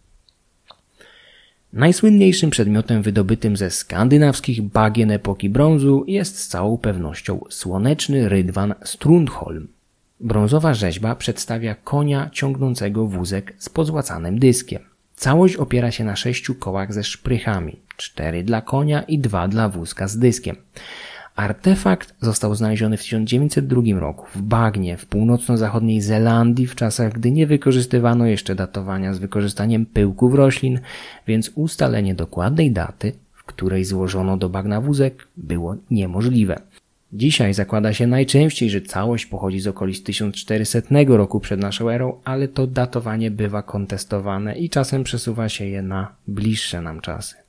Najsłynniejszym 1.73 2.51
przedmiotem 2.51 3.03
wydobytym 3.03 3.57
ze 3.57 3.71
skandynawskich 3.71 4.63
bagien 4.63 5.11
epoki 5.11 5.51
brązu 5.51 6.05
jest 6.07 6.39
z 6.39 6.49
całą 6.49 6.79
pewnością 6.79 7.41
słoneczny 7.51 8.29
rydwan 8.29 8.75
Strundholm. 8.85 9.69
Brązowa 10.21 10.75
rzeźba 10.75 11.15
przedstawia 11.15 11.75
konia 11.75 12.31
ciągnącego 12.33 13.07
wózek 13.07 13.55
z 13.59 13.69
pozłacanym 13.69 14.39
dyskiem. 14.39 14.83
Całość 15.15 15.57
opiera 15.57 15.91
się 15.91 16.05
na 16.05 16.17
sześciu 16.17 16.55
kołach 16.55 16.93
ze 16.93 17.05
szprychami, 17.05 17.77
cztery 17.97 18.43
dla 18.43 18.61
konia 18.61 19.03
i 19.03 19.19
dwa 19.19 19.49
dla 19.49 19.69
wózka 19.69 20.09
z 20.09 20.19
dyskiem. 20.19 20.57
Artefakt 21.37 22.15
został 22.21 22.55
znaleziony 22.55 22.97
w 22.97 23.03
1902 23.03 24.01
roku 24.01 24.27
w 24.35 24.43
bagnie 24.43 24.97
w 24.97 25.07
północno-zachodniej 25.07 26.01
Zelandii 26.01 26.67
w 26.67 26.75
czasach, 26.75 27.13
gdy 27.13 27.31
nie 27.31 27.47
wykorzystywano 27.47 28.27
jeszcze 28.27 28.55
datowania 28.55 29.15
z 29.15 29.19
wykorzystaniem 29.19 29.87
pyłków 29.87 30.35
roślin, 30.35 30.81
więc 31.27 31.51
ustalenie 31.55 32.15
dokładnej 32.15 32.73
daty, 32.73 33.13
w 33.33 33.45
której 33.45 33.85
złożono 33.85 34.37
do 34.37 34.49
bagna 34.49 34.81
wózek, 34.81 35.29
było 35.37 35.77
niemożliwe. 35.91 36.61
Dzisiaj 37.13 37.55
zakłada 37.55 37.93
się 37.93 38.07
najczęściej, 38.07 38.71
że 38.71 38.81
całość 38.81 39.27
pochodzi 39.27 39.61
z 39.61 39.67
okolic 39.67 40.03
1400 40.03 40.81
roku 41.07 41.41
przed 41.41 41.61
naszą 41.61 41.91
erą, 41.91 42.21
ale 42.25 42.49
to 42.49 42.67
datowanie 42.67 43.31
bywa 43.31 43.63
kontestowane 43.63 44.59
i 44.59 44.71
czasem 44.71 45.05
przesuwa 45.05 45.49
się 45.49 45.65
je 45.65 45.83
na 45.83 46.15
bliższe 46.29 46.81
nam 46.81 47.01
czasy. 47.01 47.42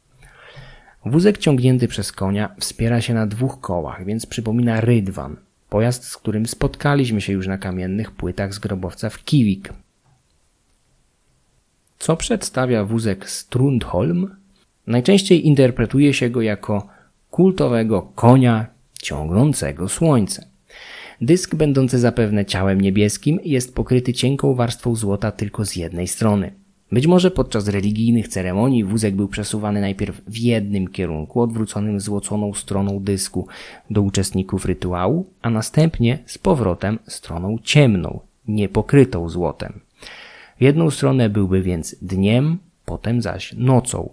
Wózek 1.06 1.38
ciągnięty 1.38 1.88
przez 1.88 2.12
konia 2.12 2.56
wspiera 2.60 3.02
się 3.02 3.14
na 3.14 3.28
dwóch 3.28 3.60
kołach, 3.60 4.06
więc 4.06 4.26
przypomina 4.26 4.82
rydwan, 4.82 5.36
pojazd, 5.70 6.04
z 6.04 6.18
którym 6.18 6.46
spotkaliśmy 6.46 7.22
się 7.22 7.34
już 7.34 7.48
na 7.48 7.58
kamiennych 7.58 8.12
płytach 8.12 8.54
z 8.54 8.60
grobowca 8.60 9.10
w 9.10 9.24
Kiwik. 9.24 9.74
Co 12.00 12.18
przedstawia 12.18 12.86
wózek 12.86 13.30
Strundholm? 13.30 14.36
Najczęściej 14.88 15.48
interpretuje 15.48 16.14
się 16.14 16.30
go 16.30 16.42
jako 16.42 16.88
kultowego 17.32 18.02
konia 18.02 18.66
ciągnącego 19.02 19.90
słońce. 19.90 20.48
Dysk 21.22 21.56
będący 21.56 22.00
zapewne 22.00 22.46
ciałem 22.46 22.82
niebieskim 22.82 23.40
jest 23.44 23.76
pokryty 23.76 24.14
cienką 24.14 24.54
warstwą 24.54 24.96
złota 24.96 25.32
tylko 25.32 25.66
z 25.66 25.76
jednej 25.76 26.08
strony– 26.08 26.52
być 26.94 27.08
może 27.08 27.32
podczas 27.32 27.68
religijnych 27.68 28.28
ceremonii 28.28 28.84
wózek 28.84 29.16
był 29.16 29.28
przesuwany 29.28 29.82
najpierw 29.82 30.22
w 30.28 30.38
jednym 30.38 30.88
kierunku, 30.88 31.42
odwróconym 31.42 32.00
złoconą 32.00 32.54
stroną 32.54 33.00
dysku 33.00 33.48
do 33.90 34.02
uczestników 34.02 34.66
rytuału, 34.66 35.26
a 35.42 35.50
następnie 35.50 36.20
z 36.26 36.38
powrotem 36.38 37.00
stroną 37.08 37.58
ciemną, 37.64 38.20
niepokrytą 38.48 39.30
złotem. 39.30 39.80
W 40.58 40.62
jedną 40.62 40.90
stronę 40.92 41.30
byłby 41.30 41.62
więc 41.62 41.96
dniem, 42.02 42.58
potem 42.86 43.22
zaś 43.22 43.54
nocą. 43.54 44.10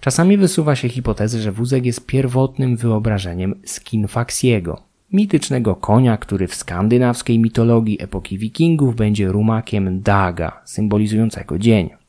Czasami 0.00 0.36
wysuwa 0.36 0.76
się 0.76 0.88
hipotezę, 0.88 1.38
że 1.38 1.52
wózek 1.52 1.86
jest 1.86 2.06
pierwotnym 2.06 2.76
wyobrażeniem 2.76 3.54
Skinfaxiego, 3.64 4.82
mitycznego 5.12 5.74
konia, 5.74 6.16
który 6.16 6.48
w 6.48 6.54
skandynawskiej 6.54 7.38
mitologii 7.38 8.02
epoki 8.02 8.38
wikingów 8.38 8.96
będzie 8.96 9.28
rumakiem 9.28 10.02
Daga, 10.02 10.60
symbolizującego 10.64 11.58
dzień. 11.58 12.03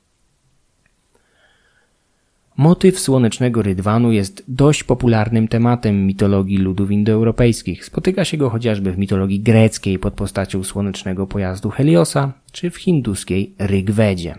Motyw 2.57 2.99
słonecznego 2.99 3.61
rydwanu 3.61 4.11
jest 4.11 4.43
dość 4.47 4.83
popularnym 4.83 5.47
tematem 5.47 6.07
mitologii 6.07 6.57
ludów 6.57 6.91
indoeuropejskich. 6.91 7.85
Spotyka 7.85 8.25
się 8.25 8.37
go 8.37 8.49
chociażby 8.49 8.91
w 8.91 8.97
mitologii 8.97 9.39
greckiej 9.39 9.99
pod 9.99 10.13
postacią 10.13 10.63
słonecznego 10.63 11.27
pojazdu 11.27 11.69
Heliosa, 11.69 12.33
czy 12.51 12.69
w 12.69 12.77
hinduskiej 12.77 13.53
Rigvedzie. 13.59 14.35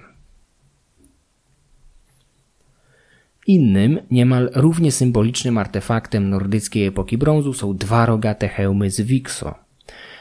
Innym, 3.46 3.98
niemal 4.10 4.50
równie 4.54 4.92
symbolicznym 4.92 5.58
artefaktem 5.58 6.30
nordyckiej 6.30 6.86
epoki 6.86 7.18
brązu 7.18 7.52
są 7.52 7.76
dwa 7.76 8.06
rogate 8.06 8.48
hełmy 8.48 8.90
z 8.90 9.00
Wixo. 9.00 9.54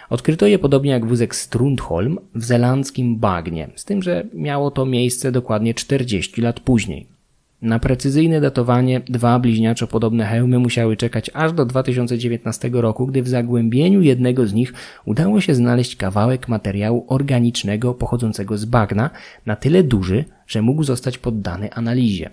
Odkryto 0.10 0.48
je 0.48 0.60
podobnie 0.60 0.92
jak 0.92 1.06
wózek 1.06 1.36
Strundholm 1.36 2.20
w 2.36 2.46
zelandzkim 2.46 3.18
bagnie, 3.18 3.70
z 3.76 3.86
tym, 3.86 4.02
że 4.02 4.26
miało 4.34 4.72
to 4.72 4.86
miejsce 4.86 5.32
dokładnie 5.32 5.74
40 5.74 6.42
lat 6.42 6.60
później. 6.60 7.15
Na 7.62 7.80
precyzyjne 7.80 8.42
datowanie 8.42 9.00
dwa 9.00 9.40
bliźniaczo 9.40 9.88
podobne 9.88 10.26
hełmy 10.26 10.60
musiały 10.60 10.98
czekać 10.98 11.32
aż 11.34 11.54
do 11.54 11.66
2019 11.66 12.70
roku, 12.74 13.08
gdy 13.08 13.24
w 13.24 13.28
zagłębieniu 13.28 14.02
jednego 14.02 14.48
z 14.48 14.54
nich 14.54 14.74
udało 15.06 15.42
się 15.42 15.56
znaleźć 15.56 15.96
kawałek 15.96 16.48
materiału 16.48 17.06
organicznego 17.08 17.94
pochodzącego 17.94 18.58
z 18.58 18.66
bagna, 18.66 19.10
na 19.46 19.56
tyle 19.56 19.84
duży, 19.84 20.26
że 20.48 20.62
mógł 20.62 20.84
zostać 20.84 21.18
poddany 21.18 21.74
analizie. 21.74 22.30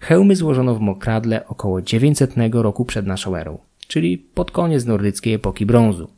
Hełmy 0.00 0.36
złożono 0.36 0.74
w 0.74 0.80
Mokradle 0.80 1.46
około 1.46 1.82
900 1.82 2.34
roku 2.52 2.84
przed 2.84 3.06
naszą 3.06 3.36
erą, 3.36 3.58
czyli 3.88 4.18
pod 4.18 4.50
koniec 4.50 4.84
nordyckiej 4.86 5.34
epoki 5.34 5.66
brązu. 5.66 6.08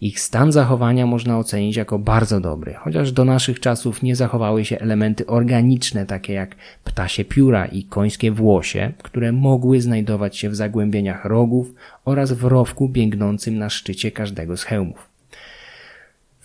Ich 0.00 0.20
stan 0.20 0.52
zachowania 0.52 1.06
można 1.06 1.38
ocenić 1.38 1.76
jako 1.76 1.98
bardzo 1.98 2.40
dobry, 2.40 2.74
chociaż 2.74 3.12
do 3.12 3.24
naszych 3.24 3.60
czasów 3.60 4.02
nie 4.02 4.16
zachowały 4.16 4.64
się 4.64 4.78
elementy 4.78 5.26
organiczne, 5.26 6.06
takie 6.06 6.32
jak 6.32 6.56
ptasie 6.84 7.24
pióra 7.24 7.66
i 7.66 7.84
końskie 7.84 8.32
włosie, 8.32 8.92
które 9.02 9.32
mogły 9.32 9.80
znajdować 9.80 10.36
się 10.36 10.50
w 10.50 10.56
zagłębieniach 10.56 11.24
rogów 11.24 11.74
oraz 12.04 12.32
w 12.32 12.44
rowku 12.44 12.88
biegnącym 12.88 13.58
na 13.58 13.70
szczycie 13.70 14.10
każdego 14.10 14.56
z 14.56 14.64
hełmów 14.64 15.11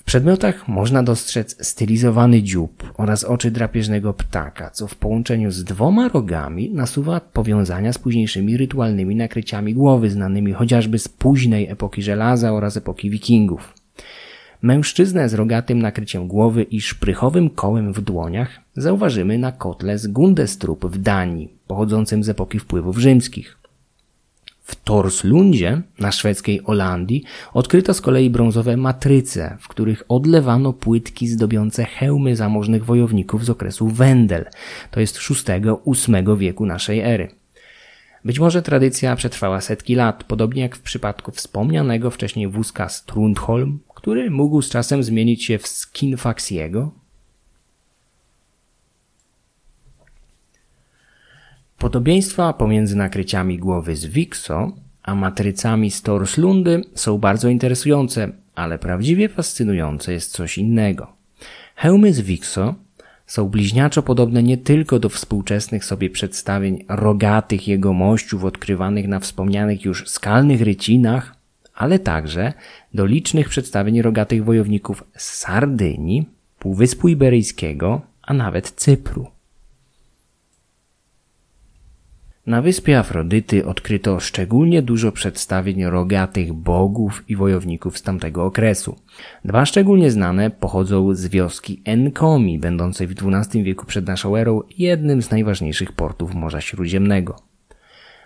przedmiotach 0.07 0.67
można 0.67 1.03
dostrzec 1.03 1.67
stylizowany 1.67 2.43
dziób 2.43 2.93
oraz 2.97 3.23
oczy 3.23 3.51
drapieżnego 3.51 4.13
ptaka, 4.13 4.69
co 4.69 4.87
w 4.87 4.95
połączeniu 4.95 5.51
z 5.51 5.63
dwoma 5.63 6.07
rogami 6.07 6.69
nasuwa 6.69 7.19
powiązania 7.19 7.93
z 7.93 7.97
późniejszymi 7.97 8.57
rytualnymi 8.57 9.15
nakryciami 9.15 9.73
głowy, 9.73 10.09
znanymi 10.09 10.53
chociażby 10.53 10.99
z 10.99 11.07
późnej 11.07 11.67
epoki 11.69 12.01
żelaza 12.01 12.53
oraz 12.53 12.77
epoki 12.77 13.09
wikingów. 13.09 13.73
Mężczyznę 14.61 15.29
z 15.29 15.33
rogatym 15.33 15.81
nakryciem 15.81 16.27
głowy 16.27 16.63
i 16.63 16.81
szprychowym 16.81 17.49
kołem 17.49 17.93
w 17.93 18.01
dłoniach 18.01 18.59
zauważymy 18.75 19.37
na 19.37 19.51
kotle 19.51 19.97
z 19.97 20.07
Gundestrup 20.07 20.85
w 20.85 20.97
Danii, 20.97 21.53
pochodzącym 21.67 22.23
z 22.23 22.29
epoki 22.29 22.59
wpływów 22.59 22.97
rzymskich. 22.97 23.56
W 24.67 24.75
Torslundzie 24.75 25.81
na 25.99 26.11
szwedzkiej 26.11 26.61
Olandii 26.63 27.23
odkryto 27.53 27.93
z 27.93 28.01
kolei 28.01 28.29
brązowe 28.29 28.77
matryce, 28.77 29.57
w 29.59 29.67
których 29.67 30.03
odlewano 30.09 30.73
płytki 30.73 31.27
zdobiące 31.27 31.85
hełmy 31.85 32.35
zamożnych 32.35 32.85
wojowników 32.85 33.45
z 33.45 33.49
okresu 33.49 33.87
Wendel, 33.87 34.45
to 34.91 34.99
jest 34.99 35.19
VI-VIII 35.19 36.37
wieku 36.37 36.65
naszej 36.65 36.99
ery. 36.99 37.29
Być 38.25 38.39
może 38.39 38.61
tradycja 38.61 39.15
przetrwała 39.15 39.61
setki 39.61 39.95
lat, 39.95 40.23
podobnie 40.23 40.61
jak 40.61 40.75
w 40.75 40.81
przypadku 40.81 41.31
wspomnianego 41.31 42.11
wcześniej 42.11 42.47
wózka 42.47 42.89
Strundholm, 42.89 43.79
który 43.95 44.31
mógł 44.31 44.61
z 44.61 44.69
czasem 44.69 45.03
zmienić 45.03 45.45
się 45.45 45.57
w 45.57 45.67
Skinfaxiego. 45.67 46.91
Podobieństwa 51.77 52.53
pomiędzy 52.53 52.95
nakryciami 52.95 53.57
głowy 53.57 53.95
z 53.95 54.05
Wixo 54.05 54.71
a 55.07 55.15
matrycami 55.15 55.91
z 55.91 56.01
Torslundy 56.01 56.81
są 56.95 57.17
bardzo 57.17 57.49
interesujące, 57.49 58.31
ale 58.55 58.79
prawdziwie 58.79 59.29
fascynujące 59.29 60.13
jest 60.13 60.31
coś 60.31 60.57
innego. 60.57 61.07
Hełmy 61.75 62.13
z 62.13 62.21
Wixo 62.21 62.75
są 63.27 63.49
bliźniaczo 63.49 64.03
podobne 64.03 64.43
nie 64.43 64.57
tylko 64.57 64.99
do 64.99 65.09
współczesnych 65.09 65.85
sobie 65.85 66.09
przedstawień 66.09 66.85
rogatych 66.89 67.67
jegomościów 67.67 68.43
odkrywanych 68.43 69.07
na 69.07 69.19
wspomnianych 69.19 69.85
już 69.85 70.09
skalnych 70.09 70.61
rycinach, 70.61 71.35
ale 71.75 71.99
także 71.99 72.53
do 72.93 73.05
licznych 73.05 73.49
przedstawień 73.49 74.01
rogatych 74.01 74.45
wojowników 74.45 75.03
z 75.17 75.33
Sardynii, 75.33 76.29
Półwyspu 76.59 77.07
Iberyjskiego, 77.07 78.01
a 78.21 78.33
nawet 78.33 78.71
Cypru. 78.71 79.36
Na 82.47 82.61
wyspie 82.61 82.99
Afrodyty 82.99 83.65
odkryto 83.65 84.19
szczególnie 84.19 84.81
dużo 84.81 85.11
przedstawień 85.11 85.83
rogatych 85.83 86.53
bogów 86.53 87.23
i 87.29 87.35
wojowników 87.35 87.97
z 87.97 88.01
tamtego 88.01 88.45
okresu. 88.45 88.95
Dwa 89.45 89.65
szczególnie 89.65 90.11
znane 90.11 90.49
pochodzą 90.49 91.15
z 91.15 91.27
wioski 91.27 91.81
Enkomi, 91.85 92.59
będącej 92.59 93.07
w 93.07 93.11
XII 93.11 93.63
wieku 93.63 93.85
przed 93.85 94.07
naszą 94.07 94.35
erą 94.35 94.61
jednym 94.77 95.21
z 95.21 95.31
najważniejszych 95.31 95.91
portów 95.91 96.35
Morza 96.35 96.61
Śródziemnego. 96.61 97.35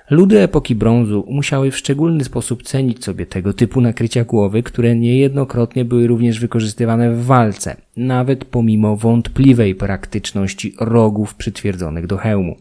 Ludy 0.09 0.39
epoki 0.39 0.75
brązu 0.75 1.25
musiały 1.29 1.71
w 1.71 1.77
szczególny 1.77 2.23
sposób 2.23 2.63
cenić 2.63 3.03
sobie 3.03 3.25
tego 3.25 3.53
typu 3.53 3.81
nakrycia 3.81 4.23
głowy, 4.23 4.63
które 4.63 4.95
niejednokrotnie 4.95 5.85
były 5.85 6.07
również 6.07 6.39
wykorzystywane 6.39 7.11
w 7.11 7.25
walce, 7.25 7.75
nawet 7.97 8.45
pomimo 8.45 8.95
wątpliwej 8.95 9.75
praktyczności 9.75 10.75
rogów 10.79 11.35
przytwierdzonych 11.35 12.07
do 12.07 12.17
hełmu. 12.17 12.55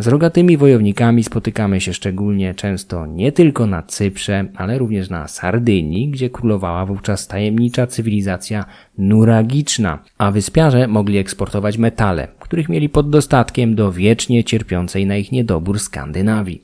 Z 0.00 0.06
rogatymi 0.06 0.56
wojownikami 0.56 1.24
spotykamy 1.24 1.80
się 1.80 1.92
szczególnie 1.92 2.54
często 2.54 3.06
nie 3.06 3.32
tylko 3.32 3.66
na 3.66 3.82
Cyprze, 3.82 4.44
ale 4.56 4.78
również 4.78 5.10
na 5.10 5.28
Sardynii, 5.28 6.08
gdzie 6.08 6.30
królowała 6.30 6.86
wówczas 6.86 7.26
tajemnicza 7.26 7.86
cywilizacja 7.86 8.64
nuragiczna, 8.98 9.98
a 10.18 10.30
wyspiarze 10.30 10.88
mogli 10.88 11.18
eksportować 11.18 11.78
metale, 11.78 12.28
których 12.38 12.68
mieli 12.68 12.88
pod 12.88 13.10
dostatkiem 13.10 13.74
do 13.74 13.92
wiecznie 13.92 14.44
cierpiącej 14.44 15.06
na 15.06 15.16
ich 15.16 15.32
niedobór 15.32 15.80
Skandynawii. 15.80 16.62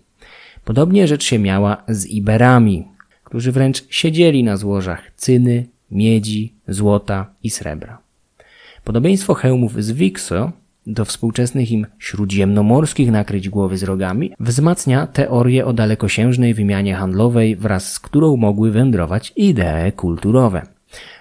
Podobnie 0.64 1.06
rzecz 1.06 1.24
się 1.24 1.38
miała 1.38 1.82
z 1.88 2.06
Iberami, 2.06 2.84
którzy 3.24 3.52
wręcz 3.52 3.84
siedzieli 3.90 4.44
na 4.44 4.56
złożach 4.56 5.10
cyny, 5.16 5.66
miedzi, 5.90 6.54
złota 6.68 7.26
i 7.42 7.50
srebra. 7.50 7.98
Podobieństwo 8.84 9.34
hełmów 9.34 9.82
z 9.84 9.92
Wixo 9.92 10.52
do 10.86 11.04
współczesnych 11.04 11.72
im 11.72 11.86
śródziemnomorskich 11.98 13.10
nakryć 13.10 13.48
głowy 13.48 13.78
z 13.78 13.82
rogami 13.82 14.32
wzmacnia 14.40 15.06
teorię 15.06 15.66
o 15.66 15.72
dalekosiężnej 15.72 16.54
wymianie 16.54 16.94
handlowej, 16.94 17.56
wraz 17.56 17.92
z 17.92 18.00
którą 18.00 18.36
mogły 18.36 18.70
wędrować 18.70 19.32
idee 19.36 19.92
kulturowe. 19.96 20.62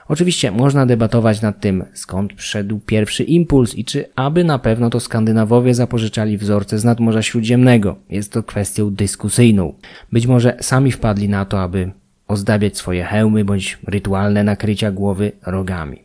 Oczywiście 0.07 0.51
można 0.51 0.85
debatować 0.85 1.41
nad 1.41 1.59
tym, 1.59 1.85
skąd 1.93 2.33
przyszedł 2.33 2.79
pierwszy 2.79 3.23
impuls 3.23 3.75
i 3.75 3.85
czy 3.85 4.05
aby 4.15 4.43
na 4.43 4.59
pewno 4.59 4.89
to 4.89 4.99
Skandynawowie 4.99 5.73
zapożyczali 5.73 6.37
wzorce 6.37 6.79
z 6.79 6.83
nadmorza 6.83 7.21
śródziemnego. 7.21 7.95
Jest 8.09 8.31
to 8.31 8.43
kwestią 8.43 8.91
dyskusyjną. 8.91 9.73
Być 10.11 10.27
może 10.27 10.57
sami 10.61 10.91
wpadli 10.91 11.29
na 11.29 11.45
to, 11.45 11.61
aby 11.61 11.91
ozdabiać 12.27 12.77
swoje 12.77 13.03
hełmy 13.03 13.45
bądź 13.45 13.77
rytualne 13.87 14.43
nakrycia 14.43 14.91
głowy 14.91 15.31
rogami. 15.45 15.99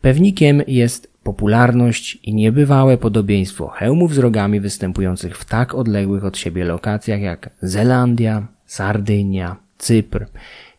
Pewnikiem 0.00 0.62
jest 0.66 1.17
popularność 1.28 2.18
i 2.22 2.34
niebywałe 2.34 2.98
podobieństwo 2.98 3.68
hełmów 3.68 4.14
z 4.14 4.18
rogami 4.18 4.60
występujących 4.60 5.38
w 5.38 5.44
tak 5.44 5.74
odległych 5.74 6.24
od 6.24 6.38
siebie 6.38 6.64
lokacjach 6.64 7.20
jak 7.20 7.50
Zelandia, 7.62 8.46
Sardynia, 8.66 9.56
Cypr 9.78 10.26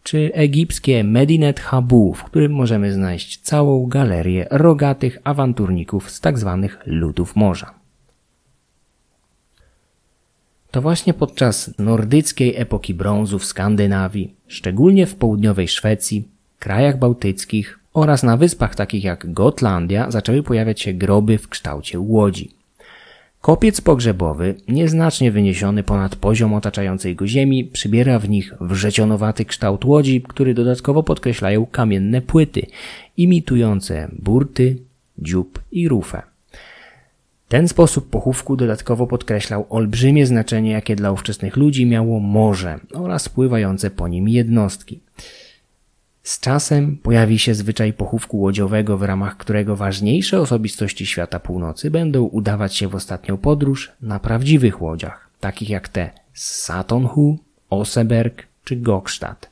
czy 0.04 0.32
egipskie 0.34 1.04
Medinet 1.04 1.60
Habu, 1.60 2.14
w 2.14 2.24
którym 2.24 2.52
możemy 2.52 2.94
znaleźć 2.94 3.42
całą 3.42 3.88
galerię 3.88 4.48
rogatych 4.52 5.18
awanturników 5.24 6.12
z 6.12 6.20
tzw. 6.20 6.60
Tak 6.62 6.88
ludów 6.88 7.36
morza. 7.36 7.74
To 10.72 10.82
właśnie 10.82 11.14
podczas 11.14 11.78
nordyckiej 11.80 12.56
epoki 12.58 12.94
brązu 12.94 13.40
w 13.40 13.46
Skandynawii, 13.46 14.36
szczególnie 14.48 15.08
w 15.08 15.16
południowej 15.16 15.68
Szwecji, 15.68 16.28
krajach 16.60 17.00
bałtyckich, 17.00 17.79
oraz 17.94 18.24
na 18.24 18.38
wyspach 18.38 18.76
takich 18.76 19.04
jak 19.04 19.34
Gotlandia 19.34 20.12
zaczęły 20.12 20.44
pojawiać 20.44 20.82
się 20.82 20.94
groby 20.94 21.38
w 21.38 21.50
kształcie 21.50 22.00
łodzi. 22.00 22.60
Kopiec 23.42 23.82
pogrzebowy, 23.82 24.56
nieznacznie 24.68 25.32
wyniesiony 25.32 25.84
ponad 25.84 26.16
poziom 26.16 26.54
otaczającej 26.54 27.16
go 27.16 27.28
ziemi, 27.28 27.66
przybiera 27.66 28.20
w 28.20 28.30
nich 28.30 28.54
wrzecionowaty 28.62 29.46
kształt 29.46 29.86
łodzi, 29.86 30.22
który 30.28 30.54
dodatkowo 30.54 31.04
podkreślają 31.04 31.66
kamienne 31.66 32.22
płyty, 32.22 32.66
imitujące 33.18 34.10
burty, 34.20 34.78
dziób 35.18 35.60
i 35.72 35.88
rufę. 35.88 36.22
Ten 37.48 37.68
sposób 37.68 38.10
pochówku 38.10 38.56
dodatkowo 38.56 39.08
podkreślał 39.08 39.66
olbrzymie 39.70 40.26
znaczenie, 40.26 40.72
jakie 40.72 40.96
dla 40.96 41.12
ówczesnych 41.12 41.58
ludzi 41.58 41.86
miało 41.86 42.20
morze 42.20 42.80
oraz 42.94 43.30
pływające 43.30 43.92
po 43.92 44.08
nim 44.08 44.30
jednostki. 44.30 45.00
Z 46.30 46.40
czasem 46.40 46.98
pojawi 46.98 47.40
się 47.40 47.54
zwyczaj 47.56 47.94
pochówku 47.94 48.40
łodziowego, 48.40 48.98
w 48.98 49.04
ramach 49.04 49.38
którego 49.38 49.76
ważniejsze 49.76 50.42
osobistości 50.42 51.06
świata 51.06 51.40
północy 51.40 51.92
będą 51.92 52.24
udawać 52.24 52.76
się 52.76 52.88
w 52.88 52.96
ostatnią 52.96 53.38
podróż 53.38 53.92
na 54.02 54.20
prawdziwych 54.20 54.82
łodziach, 54.82 55.30
takich 55.40 55.70
jak 55.70 55.90
te 55.90 56.10
z 56.34 56.64
Satonhu, 56.64 57.40
Oseberg 57.70 58.44
czy 58.64 58.76
Gokstadt. 58.76 59.50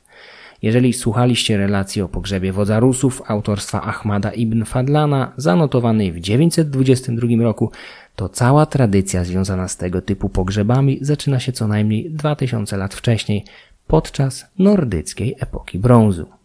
Jeżeli 0.62 0.92
słuchaliście 0.92 1.56
relacji 1.56 2.02
o 2.02 2.08
pogrzebie 2.08 2.52
wodza 2.52 2.80
Rusów 2.80 3.22
autorstwa 3.26 3.82
Ahmada 3.82 4.30
ibn 4.30 4.64
Fadlana, 4.64 5.32
zanotowanej 5.36 6.12
w 6.12 6.20
922 6.20 7.28
roku, 7.42 7.70
to 8.16 8.28
cała 8.28 8.66
tradycja 8.66 9.24
związana 9.24 9.68
z 9.68 9.76
tego 9.76 10.02
typu 10.02 10.28
pogrzebami 10.28 10.98
zaczyna 11.00 11.40
się 11.40 11.52
co 11.52 11.68
najmniej 11.68 12.10
2000 12.10 12.76
lat 12.76 12.94
wcześniej, 12.94 13.44
podczas 13.86 14.46
nordyckiej 14.58 15.34
epoki 15.40 15.78
brązu. 15.78 16.37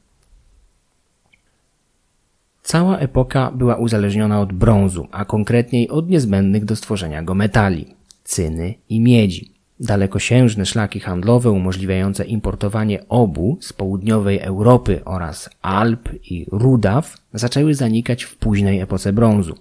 Cała 2.64 2.98
epoka 2.98 3.52
była 3.52 3.76
uzależniona 3.76 4.42
od 4.42 4.54
brązu, 4.54 5.08
a 5.12 5.26
konkretniej 5.26 5.90
od 5.90 6.10
niezbędnych 6.10 6.66
do 6.66 6.76
stworzenia 6.76 7.24
go 7.24 7.36
metali 7.36 7.86
cyny 8.24 8.74
i 8.90 9.00
miedzi. 9.00 9.54
Dalekosiężne 9.80 10.66
szlaki 10.66 11.00
handlowe 11.00 11.52
umożliwiające 11.52 12.26
importowanie 12.26 13.08
obu 13.10 13.58
z 13.62 13.74
południowej 13.74 14.40
Europy 14.40 15.02
oraz 15.06 15.50
Alp 15.62 16.10
i 16.32 16.46
Rudaw 16.52 17.18
zaczęły 17.34 17.74
zanikać 17.74 18.24
w 18.24 18.36
późnej 18.36 18.80
epoce 18.80 19.14
brązu. 19.14 19.56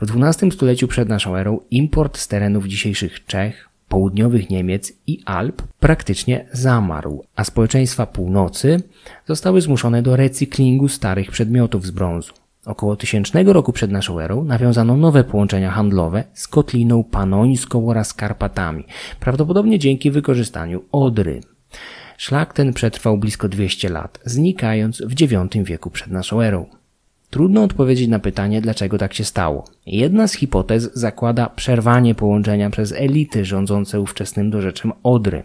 W 0.00 0.22
XII 0.22 0.50
stuleciu 0.52 0.88
przed 0.88 1.08
naszą 1.08 1.36
erą 1.36 1.60
import 1.70 2.18
z 2.18 2.28
terenów 2.28 2.66
dzisiejszych 2.66 3.26
Czech, 3.26 3.68
południowych 3.90 4.50
Niemiec 4.50 4.92
i 5.06 5.20
Alp 5.24 5.62
praktycznie 5.80 6.46
zamarł, 6.52 7.24
a 7.36 7.44
społeczeństwa 7.44 8.06
północy 8.06 8.82
zostały 9.26 9.60
zmuszone 9.60 10.02
do 10.02 10.16
recyklingu 10.16 10.88
starych 10.88 11.30
przedmiotów 11.30 11.86
z 11.86 11.90
brązu. 11.90 12.32
Około 12.66 12.96
tysięcznego 12.96 13.52
roku 13.52 13.72
przed 13.72 13.90
naszą 13.90 14.20
erą 14.20 14.44
nawiązano 14.44 14.96
nowe 14.96 15.24
połączenia 15.24 15.70
handlowe 15.70 16.24
z 16.34 16.48
Kotliną 16.48 17.04
Panońską 17.04 17.88
oraz 17.88 18.14
Karpatami, 18.14 18.84
prawdopodobnie 19.20 19.78
dzięki 19.78 20.10
wykorzystaniu 20.10 20.82
Odry. 20.92 21.40
Szlak 22.16 22.54
ten 22.54 22.72
przetrwał 22.72 23.18
blisko 23.18 23.48
200 23.48 23.88
lat, 23.88 24.20
znikając 24.24 25.02
w 25.02 25.20
IX 25.20 25.68
wieku 25.68 25.90
przed 25.90 26.10
naszą 26.10 26.40
erą. 26.40 26.79
Trudno 27.30 27.62
odpowiedzieć 27.62 28.08
na 28.08 28.18
pytanie, 28.18 28.60
dlaczego 28.60 28.98
tak 28.98 29.14
się 29.14 29.24
stało. 29.24 29.64
Jedna 29.86 30.28
z 30.28 30.32
hipotez 30.32 30.94
zakłada 30.94 31.48
przerwanie 31.48 32.14
połączenia 32.14 32.70
przez 32.70 32.92
elity 32.92 33.44
rządzące 33.44 34.00
ówczesnym 34.00 34.50
dorzeczem 34.50 34.92
Odry. 35.02 35.42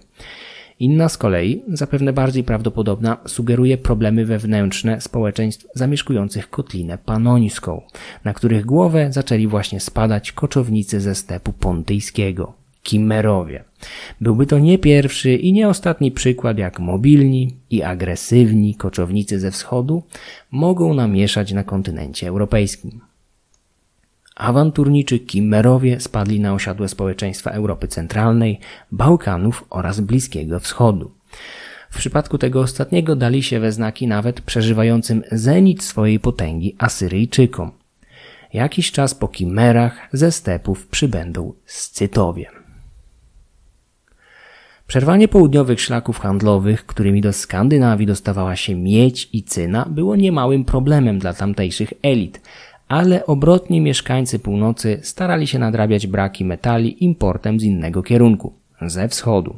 Inna 0.79 1.09
z 1.09 1.17
kolei, 1.17 1.63
zapewne 1.67 2.13
bardziej 2.13 2.43
prawdopodobna, 2.43 3.17
sugeruje 3.25 3.77
problemy 3.77 4.25
wewnętrzne 4.25 5.01
społeczeństw 5.01 5.67
zamieszkujących 5.75 6.49
kotlinę 6.49 6.97
panońską, 6.97 7.81
na 8.23 8.33
których 8.33 8.65
głowę 8.65 9.07
zaczęli 9.11 9.47
właśnie 9.47 9.79
spadać 9.79 10.31
koczownicy 10.31 11.01
ze 11.01 11.15
stepu 11.15 11.53
pontyjskiego, 11.53 12.53
Kimmerowie– 12.83 13.63
Byłby 14.21 14.45
to 14.45 14.59
nie 14.59 14.77
pierwszy 14.77 15.33
i 15.35 15.53
nie 15.53 15.67
ostatni 15.67 16.11
przykład, 16.11 16.57
jak 16.57 16.79
mobilni 16.79 17.55
i 17.69 17.83
agresywni 17.83 18.75
koczownicy 18.75 19.39
ze 19.39 19.51
wschodu 19.51 20.03
mogą 20.51 20.93
namieszać 20.93 21.53
na 21.53 21.63
kontynencie 21.63 22.27
europejskim. 22.27 23.01
Awanturniczy 24.35 25.19
Kimmerowie 25.19 25.99
spadli 25.99 26.39
na 26.39 26.53
osiadłe 26.53 26.87
społeczeństwa 26.87 27.51
Europy 27.51 27.87
Centralnej, 27.87 28.59
Bałkanów 28.91 29.65
oraz 29.69 29.99
Bliskiego 29.99 30.59
Wschodu. 30.59 31.11
W 31.89 31.97
przypadku 31.97 32.37
tego 32.37 32.59
ostatniego 32.59 33.15
dali 33.15 33.43
się 33.43 33.59
we 33.59 33.71
znaki 33.71 34.07
nawet 34.07 34.41
przeżywającym 34.41 35.23
zenit 35.31 35.83
swojej 35.83 36.19
potęgi 36.19 36.75
Asyryjczykom. 36.77 37.71
Jakiś 38.53 38.91
czas 38.91 39.15
po 39.15 39.27
Kimmerach 39.27 40.07
ze 40.13 40.31
stepów 40.31 40.87
przybędą 40.87 41.53
Scytowie. 41.65 42.64
Przerwanie 44.87 45.27
południowych 45.27 45.81
szlaków 45.81 46.19
handlowych, 46.19 46.85
którymi 46.85 47.21
do 47.21 47.33
Skandynawii 47.33 48.07
dostawała 48.07 48.55
się 48.55 48.75
miedź 48.75 49.29
i 49.33 49.43
cyna, 49.43 49.85
było 49.89 50.15
niemałym 50.15 50.65
problemem 50.65 51.19
dla 51.19 51.33
tamtejszych 51.33 51.93
elit, 52.01 52.41
ale 52.87 53.25
obrotni 53.25 53.81
mieszkańcy 53.81 54.39
północy 54.39 54.99
starali 55.01 55.47
się 55.47 55.59
nadrabiać 55.59 56.07
braki 56.07 56.45
metali 56.45 57.03
importem 57.03 57.59
z 57.59 57.63
innego 57.63 58.03
kierunku 58.03 58.53
ze 58.81 59.07
wschodu. 59.07 59.57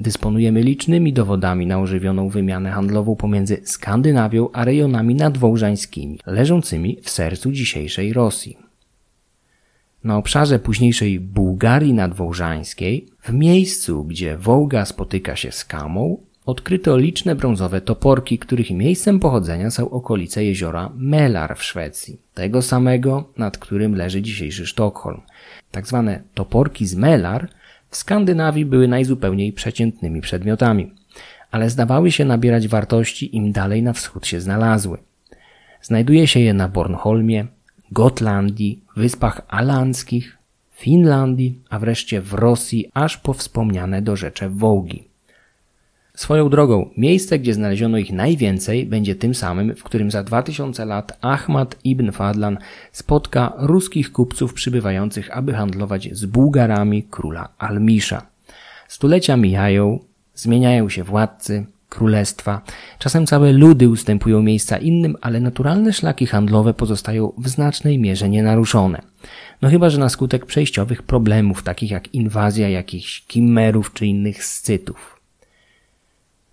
Dysponujemy 0.00 0.62
licznymi 0.62 1.12
dowodami 1.12 1.66
na 1.66 1.80
ożywioną 1.80 2.28
wymianę 2.28 2.70
handlową 2.70 3.16
pomiędzy 3.16 3.60
Skandynawią 3.64 4.48
a 4.52 4.64
rejonami 4.64 5.14
nadwołżańskimi, 5.14 6.18
leżącymi 6.26 6.98
w 7.02 7.10
sercu 7.10 7.52
dzisiejszej 7.52 8.12
Rosji. 8.12 8.63
Na 10.04 10.16
obszarze 10.16 10.58
późniejszej 10.58 11.20
Bułgarii 11.20 11.92
nadwołżańskiej, 11.94 13.08
w 13.22 13.32
miejscu, 13.32 14.04
gdzie 14.04 14.36
Wołga 14.36 14.84
spotyka 14.84 15.36
się 15.36 15.52
z 15.52 15.64
Kamą, 15.64 16.18
odkryto 16.46 16.96
liczne 16.96 17.34
brązowe 17.34 17.80
toporki, 17.80 18.38
których 18.38 18.70
miejscem 18.70 19.20
pochodzenia 19.20 19.70
są 19.70 19.90
okolice 19.90 20.44
jeziora 20.44 20.90
Melar 20.96 21.56
w 21.56 21.62
Szwecji, 21.62 22.18
tego 22.34 22.62
samego, 22.62 23.28
nad 23.36 23.58
którym 23.58 23.94
leży 23.94 24.22
dzisiejszy 24.22 24.66
Sztokholm. 24.66 25.20
Tak 25.70 25.86
zwane 25.86 26.22
toporki 26.34 26.86
z 26.86 26.94
Melar 26.94 27.48
w 27.90 27.96
Skandynawii 27.96 28.64
były 28.64 28.88
najzupełniej 28.88 29.52
przeciętnymi 29.52 30.20
przedmiotami, 30.20 30.94
ale 31.50 31.70
zdawały 31.70 32.12
się 32.12 32.24
nabierać 32.24 32.68
wartości 32.68 33.36
im 33.36 33.52
dalej 33.52 33.82
na 33.82 33.92
wschód 33.92 34.26
się 34.26 34.40
znalazły. 34.40 34.98
Znajduje 35.82 36.26
się 36.26 36.40
je 36.40 36.54
na 36.54 36.68
Bornholmie, 36.68 37.46
Gotlandii, 37.92 38.80
Wyspach 38.96 39.40
Alandzkich, 39.48 40.38
Finlandii, 40.72 41.58
a 41.70 41.78
wreszcie 41.78 42.20
w 42.20 42.32
Rosji 42.32 42.90
aż 42.94 43.16
po 43.16 43.32
wspomniane 43.32 44.02
do 44.02 44.16
rzecze 44.16 44.48
Wołgi. 44.48 45.04
Swoją 46.14 46.48
drogą, 46.48 46.90
miejsce, 46.96 47.38
gdzie 47.38 47.54
znaleziono 47.54 47.98
ich 47.98 48.12
najwięcej, 48.12 48.86
będzie 48.86 49.14
tym 49.14 49.34
samym, 49.34 49.74
w 49.74 49.82
którym 49.82 50.10
za 50.10 50.22
2000 50.22 50.84
lat 50.84 51.18
Ahmad 51.20 51.76
ibn 51.84 52.12
Fadlan 52.12 52.58
spotka 52.92 53.52
ruskich 53.56 54.12
kupców 54.12 54.54
przybywających, 54.54 55.36
aby 55.36 55.54
handlować 55.54 56.08
z 56.12 56.26
Bułgarami 56.26 57.02
króla 57.02 57.48
Almisza. 57.58 58.26
Stulecia 58.88 59.36
mijają, 59.36 59.98
zmieniają 60.34 60.88
się 60.88 61.04
władcy, 61.04 61.66
królestwa. 61.88 62.62
Czasem 62.98 63.26
całe 63.26 63.52
ludy 63.52 63.88
ustępują 63.88 64.42
miejsca 64.42 64.78
innym, 64.78 65.16
ale 65.20 65.40
naturalne 65.40 65.92
szlaki 65.92 66.26
handlowe 66.26 66.74
pozostają 66.74 67.32
w 67.38 67.48
znacznej 67.48 67.98
mierze 67.98 68.28
nienaruszone. 68.28 69.02
No 69.62 69.70
chyba, 69.70 69.90
że 69.90 69.98
na 69.98 70.08
skutek 70.08 70.46
przejściowych 70.46 71.02
problemów, 71.02 71.62
takich 71.62 71.90
jak 71.90 72.14
inwazja 72.14 72.68
jakichś 72.68 73.26
kimmerów 73.26 73.92
czy 73.92 74.06
innych 74.06 74.44
scytów. 74.44 75.20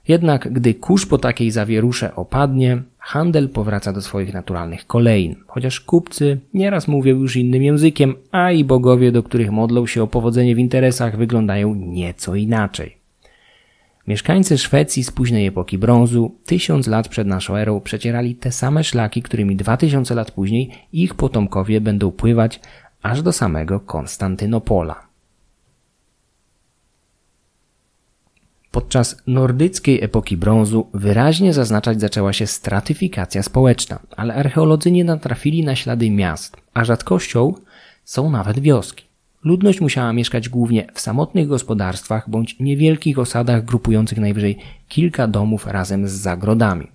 Jednak 0.08 0.54
gdy 0.54 0.74
kurz 0.74 1.06
po 1.06 1.18
takiej 1.18 1.52
zawierusze 1.52 2.16
opadnie, 2.16 2.82
handel 2.98 3.50
powraca 3.50 3.94
do 3.94 4.02
swoich 4.02 4.34
naturalnych 4.34 4.88
kolejn, 4.88 5.36
chociaż 5.48 5.80
kupcy 5.80 6.40
nieraz 6.54 6.88
mówią 6.88 7.16
już 7.16 7.36
innym 7.36 7.64
językiem, 7.64 8.16
a 8.32 8.52
i 8.52 8.64
bogowie, 8.64 9.12
do 9.12 9.24
których 9.24 9.52
modlą 9.52 9.88
się 9.88 10.04
o 10.04 10.08
powodzenie 10.08 10.56
w 10.56 10.60
interesach, 10.60 11.18
wyglądają 11.18 11.76
nieco 11.76 12.36
inaczej. 12.36 13.01
Mieszkańcy 14.08 14.58
Szwecji 14.58 15.04
z 15.04 15.12
późnej 15.12 15.48
epoki 15.48 15.78
brązu, 15.78 16.36
tysiąc 16.46 16.88
lat 16.88 17.08
przed 17.08 17.28
naszą 17.28 17.56
erą, 17.56 17.80
przecierali 17.80 18.36
te 18.36 18.52
same 18.52 18.84
szlaki, 18.84 19.22
którymi 19.22 19.56
dwa 19.56 19.78
tysiące 19.78 20.16
lat 20.16 20.32
później 20.32 20.72
ich 20.94 21.14
potomkowie 21.14 21.82
będą 21.82 22.12
pływać 22.12 22.60
aż 23.02 23.22
do 23.22 23.34
samego 23.34 23.80
Konstantynopola. 23.80 25.12
Podczas 28.72 29.18
nordyckiej 29.28 30.04
epoki 30.04 30.38
brązu 30.38 30.88
wyraźnie 30.94 31.54
zaznaczać 31.54 32.02
zaczęła 32.02 32.34
się 32.34 32.48
stratyfikacja 32.48 33.44
społeczna, 33.44 34.00
ale 34.18 34.36
archeolodzy 34.36 34.92
nie 34.92 35.04
natrafili 35.04 35.64
na 35.64 35.76
ślady 35.76 36.10
miast, 36.10 36.58
a 36.74 36.86
rzadkością 36.86 37.54
są 38.04 38.30
nawet 38.30 38.60
wioski. 38.60 39.11
Ludność 39.44 39.82
musiała 39.82 40.14
mieszkać 40.14 40.50
głównie 40.50 40.88
w 40.94 41.02
samotnych 41.02 41.48
gospodarstwach 41.48 42.30
bądź 42.30 42.60
niewielkich 42.60 43.20
osadach 43.20 43.66
grupujących 43.66 44.18
najwyżej 44.18 44.58
kilka 44.88 45.28
domów 45.28 45.68
razem 45.68 46.08
z 46.08 46.12
zagrodami. 46.12 46.88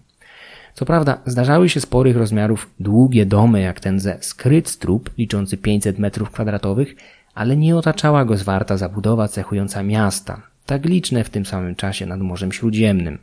Co 0.74 0.84
prawda 0.84 1.18
zdarzały 1.26 1.68
się 1.68 1.80
sporych 1.80 2.16
rozmiarów 2.16 2.70
długie 2.80 3.26
domy 3.26 3.60
jak 3.60 3.80
ten 3.80 4.00
ze 4.00 4.18
Skrytstrup 4.20 5.10
liczący 5.18 5.56
500 5.56 5.98
m2, 5.98 6.86
ale 7.34 7.56
nie 7.56 7.76
otaczała 7.76 8.24
go 8.24 8.36
zwarta 8.36 8.76
zabudowa 8.76 9.28
cechująca 9.28 9.82
miasta, 9.82 10.42
tak 10.66 10.84
liczne 10.84 11.24
w 11.24 11.30
tym 11.30 11.46
samym 11.46 11.74
czasie 11.74 12.06
nad 12.06 12.20
Morzem 12.20 12.52
Śródziemnym. 12.52 13.18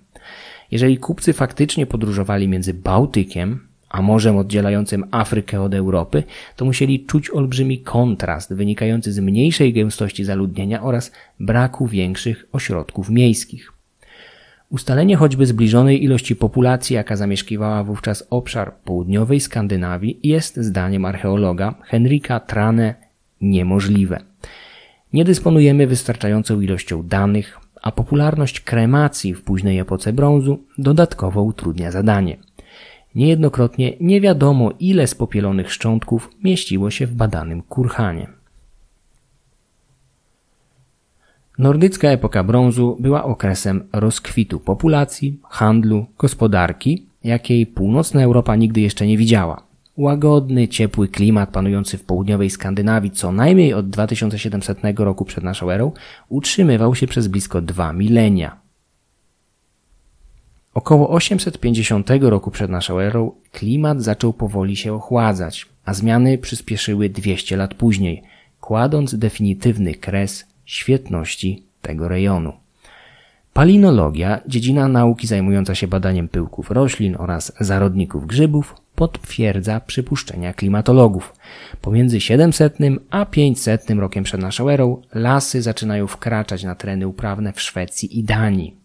Jeżeli 0.71 0.97
kupcy 0.97 1.33
faktycznie 1.33 1.85
podróżowali 1.85 2.47
między 2.47 2.73
Bałtykiem, 2.73 3.59
a 3.93 4.01
morzem 4.01 4.37
oddzielającym 4.37 5.03
Afrykę 5.11 5.61
od 5.61 5.73
Europy, 5.73 6.23
to 6.55 6.65
musieli 6.65 7.05
czuć 7.05 7.29
olbrzymi 7.29 7.79
kontrast 7.79 8.53
wynikający 8.53 9.13
z 9.13 9.19
mniejszej 9.19 9.73
gęstości 9.73 10.23
zaludnienia 10.23 10.83
oraz 10.83 11.11
braku 11.39 11.87
większych 11.87 12.45
ośrodków 12.51 13.09
miejskich. 13.09 13.73
Ustalenie 14.69 15.15
choćby 15.15 15.45
zbliżonej 15.45 16.03
ilości 16.03 16.35
populacji, 16.35 16.93
jaka 16.95 17.15
zamieszkiwała 17.15 17.83
wówczas 17.83 18.27
obszar 18.29 18.73
południowej 18.75 19.39
Skandynawii, 19.39 20.19
jest 20.23 20.57
zdaniem 20.57 21.05
archeologa 21.05 21.75
Henryka 21.83 22.39
Trane 22.39 22.95
niemożliwe. 23.41 24.19
Nie 25.13 25.25
dysponujemy 25.25 25.87
wystarczającą 25.87 26.61
ilością 26.61 27.07
danych, 27.07 27.59
a 27.81 27.91
popularność 27.91 28.59
kremacji 28.59 29.33
w 29.33 29.43
późnej 29.43 29.79
epoce 29.79 30.13
brązu 30.13 30.59
dodatkowo 30.77 31.43
utrudnia 31.43 31.91
zadanie. 31.91 32.37
Niejednokrotnie 33.15 33.93
nie 33.99 34.21
wiadomo, 34.21 34.71
ile 34.79 35.07
spopielonych 35.07 35.73
szczątków 35.73 36.29
mieściło 36.43 36.91
się 36.91 37.07
w 37.07 37.15
badanym 37.15 37.61
kurhanie. 37.61 38.27
Nordycka 41.57 42.07
epoka 42.07 42.43
brązu 42.43 42.97
była 42.99 43.23
okresem 43.23 43.87
rozkwitu 43.93 44.59
populacji, 44.59 45.39
handlu, 45.49 46.05
gospodarki, 46.17 47.05
jakiej 47.23 47.65
północna 47.65 48.23
Europa 48.23 48.55
nigdy 48.55 48.81
jeszcze 48.81 49.07
nie 49.07 49.17
widziała. 49.17 49.63
Łagodny, 49.97 50.67
ciepły 50.67 51.07
klimat 51.07 51.49
panujący 51.49 51.97
w 51.97 52.03
południowej 52.03 52.49
Skandynawii 52.49 53.11
co 53.11 53.31
najmniej 53.31 53.73
od 53.73 53.89
2700 53.89 54.77
roku 54.97 55.25
przed 55.25 55.43
naszą 55.43 55.71
erą 55.71 55.91
utrzymywał 56.29 56.95
się 56.95 57.07
przez 57.07 57.27
blisko 57.27 57.61
dwa 57.61 57.93
milenia. 57.93 58.62
Około 60.73 61.09
850 61.09 62.09
roku 62.21 62.51
przed 62.51 62.71
naszą 62.71 62.99
erą 62.99 63.31
klimat 63.51 64.01
zaczął 64.01 64.33
powoli 64.33 64.75
się 64.75 64.93
ochładzać, 64.93 65.65
a 65.85 65.93
zmiany 65.93 66.37
przyspieszyły 66.37 67.09
200 67.09 67.57
lat 67.57 67.73
później, 67.73 68.23
kładąc 68.61 69.15
definitywny 69.15 69.93
kres 69.93 70.45
świetności 70.65 71.63
tego 71.81 72.07
rejonu. 72.07 72.53
Palinologia, 73.53 74.41
dziedzina 74.47 74.87
nauki 74.87 75.27
zajmująca 75.27 75.75
się 75.75 75.87
badaniem 75.87 76.27
pyłków 76.27 76.71
roślin 76.71 77.15
oraz 77.19 77.53
zarodników 77.59 78.27
grzybów, 78.27 78.75
potwierdza 78.95 79.79
przypuszczenia 79.79 80.53
klimatologów. 80.53 81.33
Pomiędzy 81.81 82.21
700 82.21 82.77
a 83.09 83.25
500 83.25 83.89
rokiem 83.89 84.23
przed 84.23 84.41
naszą 84.41 84.69
erą 84.69 85.01
lasy 85.13 85.61
zaczynają 85.61 86.07
wkraczać 86.07 86.63
na 86.63 86.75
tereny 86.75 87.07
uprawne 87.07 87.53
w 87.53 87.61
Szwecji 87.61 88.19
i 88.19 88.23
Danii. 88.23 88.82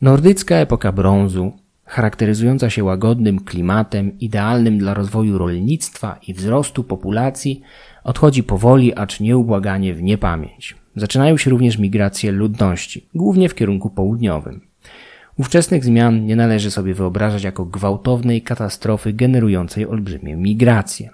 Nordycka 0.00 0.56
epoka 0.56 0.92
brązu, 0.92 1.52
charakteryzująca 1.84 2.70
się 2.70 2.84
łagodnym 2.84 3.40
klimatem, 3.40 4.18
idealnym 4.18 4.78
dla 4.78 4.94
rozwoju 4.94 5.38
rolnictwa 5.38 6.18
i 6.26 6.34
wzrostu 6.34 6.84
populacji, 6.84 7.62
odchodzi 8.04 8.42
powoli, 8.42 8.94
acz 8.94 9.20
nieubłaganie 9.20 9.94
w 9.94 10.02
niepamięć. 10.02 10.76
Zaczynają 10.96 11.36
się 11.36 11.50
również 11.50 11.78
migracje 11.78 12.32
ludności, 12.32 13.08
głównie 13.14 13.48
w 13.48 13.54
kierunku 13.54 13.90
południowym. 13.90 14.60
Ówczesnych 15.38 15.84
zmian 15.84 16.26
nie 16.26 16.36
należy 16.36 16.70
sobie 16.70 16.94
wyobrażać 16.94 17.42
jako 17.42 17.64
gwałtownej 17.64 18.42
katastrofy 18.42 19.12
generującej 19.12 19.86
olbrzymie 19.86 20.36
migracje. 20.36 21.10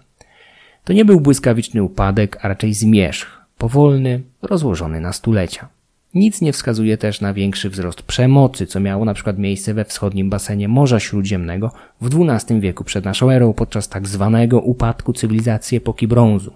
To 0.85 0.93
nie 0.93 1.05
był 1.05 1.21
błyskawiczny 1.21 1.83
upadek, 1.83 2.39
a 2.43 2.49
raczej 2.49 2.75
zmierzch, 2.75 3.41
powolny, 3.59 4.23
rozłożony 4.43 5.01
na 5.01 5.13
stulecia. 5.13 5.69
Nic 6.15 6.41
nie 6.41 6.53
wskazuje 6.53 6.97
też 6.97 7.21
na 7.21 7.35
większy 7.35 7.71
wzrost 7.71 8.03
przemocy, 8.03 8.67
co 8.67 8.81
miało 8.81 9.05
na 9.05 9.15
przykład 9.15 9.39
miejsce 9.39 9.75
we 9.75 9.85
wschodnim 9.85 10.31
basenie 10.31 10.69
Morza 10.69 11.01
Śródziemnego 11.01 11.73
w 12.01 12.09
XII 12.29 12.61
wieku 12.61 12.85
przed 12.85 13.05
naszą 13.05 13.31
erą 13.31 13.53
podczas 13.53 13.89
tak 13.89 14.09
zwanego 14.09 14.61
upadku 14.61 15.13
cywilizacji 15.13 15.79
epoki 15.79 16.09
brązu. 16.09 16.53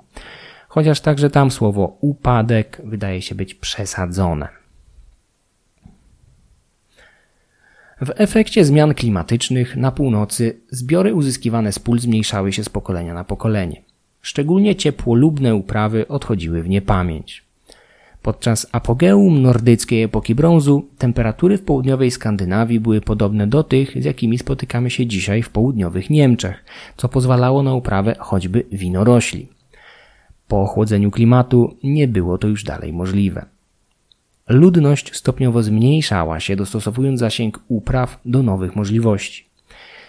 Chociaż 0.68 1.00
także 1.00 1.30
tam 1.30 1.50
słowo 1.50 1.96
upadek 2.00 2.82
wydaje 2.84 3.22
się 3.22 3.34
być 3.34 3.54
przesadzone. 3.54 4.48
W 8.00 8.10
efekcie 8.14 8.64
zmian 8.64 8.94
klimatycznych 8.94 9.76
na 9.76 9.92
północy 9.92 10.60
zbiory 10.70 11.14
uzyskiwane 11.14 11.72
z 11.72 11.78
pól 11.78 11.98
zmniejszały 11.98 12.52
się 12.52 12.64
z 12.64 12.68
pokolenia 12.68 13.14
na 13.14 13.24
pokolenie. 13.24 13.82
Szczególnie 14.20 14.76
ciepłolubne 14.76 15.54
uprawy 15.54 16.08
odchodziły 16.08 16.62
w 16.62 16.68
niepamięć. 16.68 17.47
Podczas 18.28 18.66
apogeum 18.72 19.42
nordyckiej 19.42 20.02
epoki 20.02 20.34
brązu 20.34 20.88
temperatury 20.98 21.58
w 21.58 21.62
południowej 21.62 22.10
Skandynawii 22.10 22.80
były 22.80 23.00
podobne 23.00 23.46
do 23.46 23.62
tych, 23.62 24.02
z 24.02 24.04
jakimi 24.04 24.38
spotykamy 24.38 24.90
się 24.90 25.06
dzisiaj 25.06 25.42
w 25.42 25.50
południowych 25.50 26.10
Niemczech, 26.10 26.64
co 26.96 27.08
pozwalało 27.08 27.62
na 27.62 27.74
uprawę 27.74 28.16
choćby 28.18 28.64
winorośli. 28.72 29.48
Po 30.48 30.62
ochłodzeniu 30.62 31.10
klimatu 31.10 31.76
nie 31.82 32.08
było 32.08 32.38
to 32.38 32.48
już 32.48 32.64
dalej 32.64 32.92
możliwe. 32.92 33.46
Ludność 34.48 35.16
stopniowo 35.16 35.62
zmniejszała 35.62 36.40
się, 36.40 36.56
dostosowując 36.56 37.20
zasięg 37.20 37.60
upraw 37.68 38.20
do 38.24 38.42
nowych 38.42 38.76
możliwości. 38.76 39.47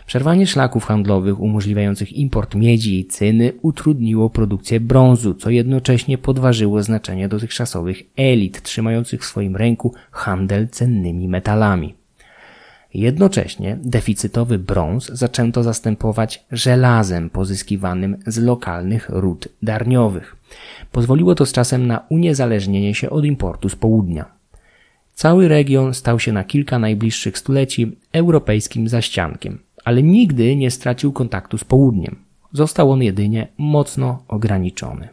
Przerwanie 0.10 0.48
szlaków 0.48 0.86
handlowych 0.86 1.40
umożliwiających 1.40 2.14
import 2.14 2.56
miedzi 2.56 3.00
i 3.00 3.06
cyny 3.06 3.54
utrudniło 3.62 4.30
produkcję 4.30 4.80
brązu, 4.80 5.34
co 5.34 5.50
jednocześnie 5.50 6.18
podważyło 6.18 6.84
znaczenie 6.84 7.28
dotychczasowych 7.28 8.04
elit 8.18 8.62
trzymających 8.62 9.22
w 9.22 9.26
swoim 9.26 9.56
ręku 9.56 9.94
handel 10.12 10.68
cennymi 10.68 11.28
metalami. 11.28 11.96
Jednocześnie 12.94 13.78
deficytowy 13.82 14.60
brąz 14.60 15.06
zaczęto 15.06 15.64
zastępować 15.64 16.46
żelazem 16.52 17.30
pozyskiwanym 17.30 18.18
z 18.28 18.38
lokalnych 18.38 19.10
ród 19.10 19.48
darniowych. 19.62 20.36
Pozwoliło 20.92 21.36
to 21.36 21.46
z 21.46 21.52
czasem 21.52 21.88
na 21.88 22.06
uniezależnienie 22.10 22.96
się 22.96 23.10
od 23.10 23.26
importu 23.26 23.70
z 23.70 23.76
południa. 23.76 24.26
Cały 25.14 25.48
region 25.48 25.94
stał 25.94 26.20
się 26.20 26.32
na 26.32 26.44
kilka 26.44 26.80
najbliższych 26.80 27.38
stuleci 27.38 27.98
europejskim 28.14 28.88
zaściankiem, 28.88 29.60
ale 29.90 30.04
nigdy 30.04 30.56
nie 30.56 30.72
stracił 30.72 31.14
kontaktu 31.14 31.58
z 31.58 31.64
południem. 31.64 32.16
Został 32.54 32.92
on 32.92 33.04
jedynie 33.04 33.48
mocno 33.58 34.24
ograniczony. 34.28 35.08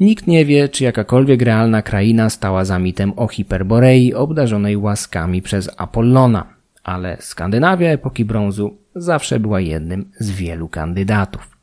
Nikt 0.00 0.26
nie 0.26 0.44
wie, 0.44 0.68
czy 0.68 0.84
jakakolwiek 0.84 1.42
realna 1.42 1.82
kraina 1.82 2.30
stała 2.30 2.64
za 2.64 2.78
mitem 2.78 3.12
o 3.16 3.28
Hiperborei 3.28 4.14
obdarzonej 4.14 4.76
łaskami 4.76 5.42
przez 5.42 5.70
Apollona, 5.76 6.46
ale 6.84 7.16
Skandynawia 7.20 7.88
epoki 7.90 8.24
brązu 8.24 8.76
zawsze 8.94 9.40
była 9.40 9.60
jednym 9.60 10.10
z 10.18 10.30
wielu 10.30 10.68
kandydatów. 10.68 11.58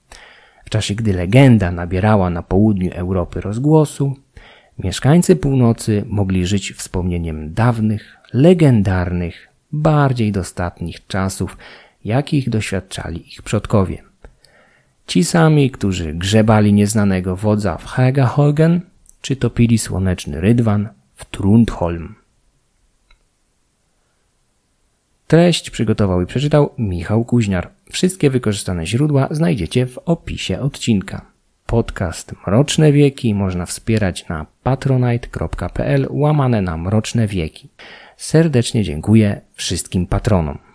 W 0.66 0.70
czasie 0.70 0.96
gdy 0.96 1.14
legenda 1.14 1.72
nabierała 1.72 2.30
na 2.30 2.44
południu 2.44 2.92
Europy 2.94 3.42
rozgłosu, 3.42 4.16
mieszkańcy 4.80 5.36
północy 5.36 6.04
mogli 6.08 6.46
żyć 6.46 6.72
wspomnieniem 6.72 7.54
dawnych, 7.54 8.18
legendarnych, 8.34 9.47
bardziej 9.72 10.32
dostatnich 10.32 11.08
czasów, 11.08 11.58
jakich 12.06 12.50
doświadczali 12.50 13.28
ich 13.34 13.42
przodkowie. 13.42 14.04
Ci 15.08 15.24
sami, 15.24 15.72
którzy 15.72 16.14
grzebali 16.14 16.74
nieznanego 16.74 17.36
wodza 17.36 17.78
w 17.78 17.86
Hagahogen, 17.86 18.82
czy 19.22 19.36
topili 19.36 19.78
słoneczny 19.78 20.42
rydwan 20.42 20.90
w 21.16 21.26
Trundholm. 21.26 22.16
Treść 25.28 25.70
przygotował 25.70 26.22
i 26.22 26.26
przeczytał 26.26 26.74
Michał 26.78 27.26
Kuźniar. 27.26 27.70
Wszystkie 27.92 28.30
wykorzystane 28.30 28.86
źródła 28.86 29.28
znajdziecie 29.32 29.86
w 29.86 29.98
opisie 29.98 30.60
odcinka. 30.60 31.26
Podcast 31.66 32.34
Mroczne 32.48 32.92
Wieki 32.92 33.34
można 33.34 33.66
wspierać 33.66 34.28
na 34.28 34.46
patronite.pl 34.64 36.08
łamane 36.10 36.62
na 36.62 36.78
Mroczne 36.78 37.28
Wieki. 37.28 37.70
Serdecznie 38.18 38.84
dziękuję 38.84 39.42
wszystkim 39.54 40.08
patronom. 40.08 40.67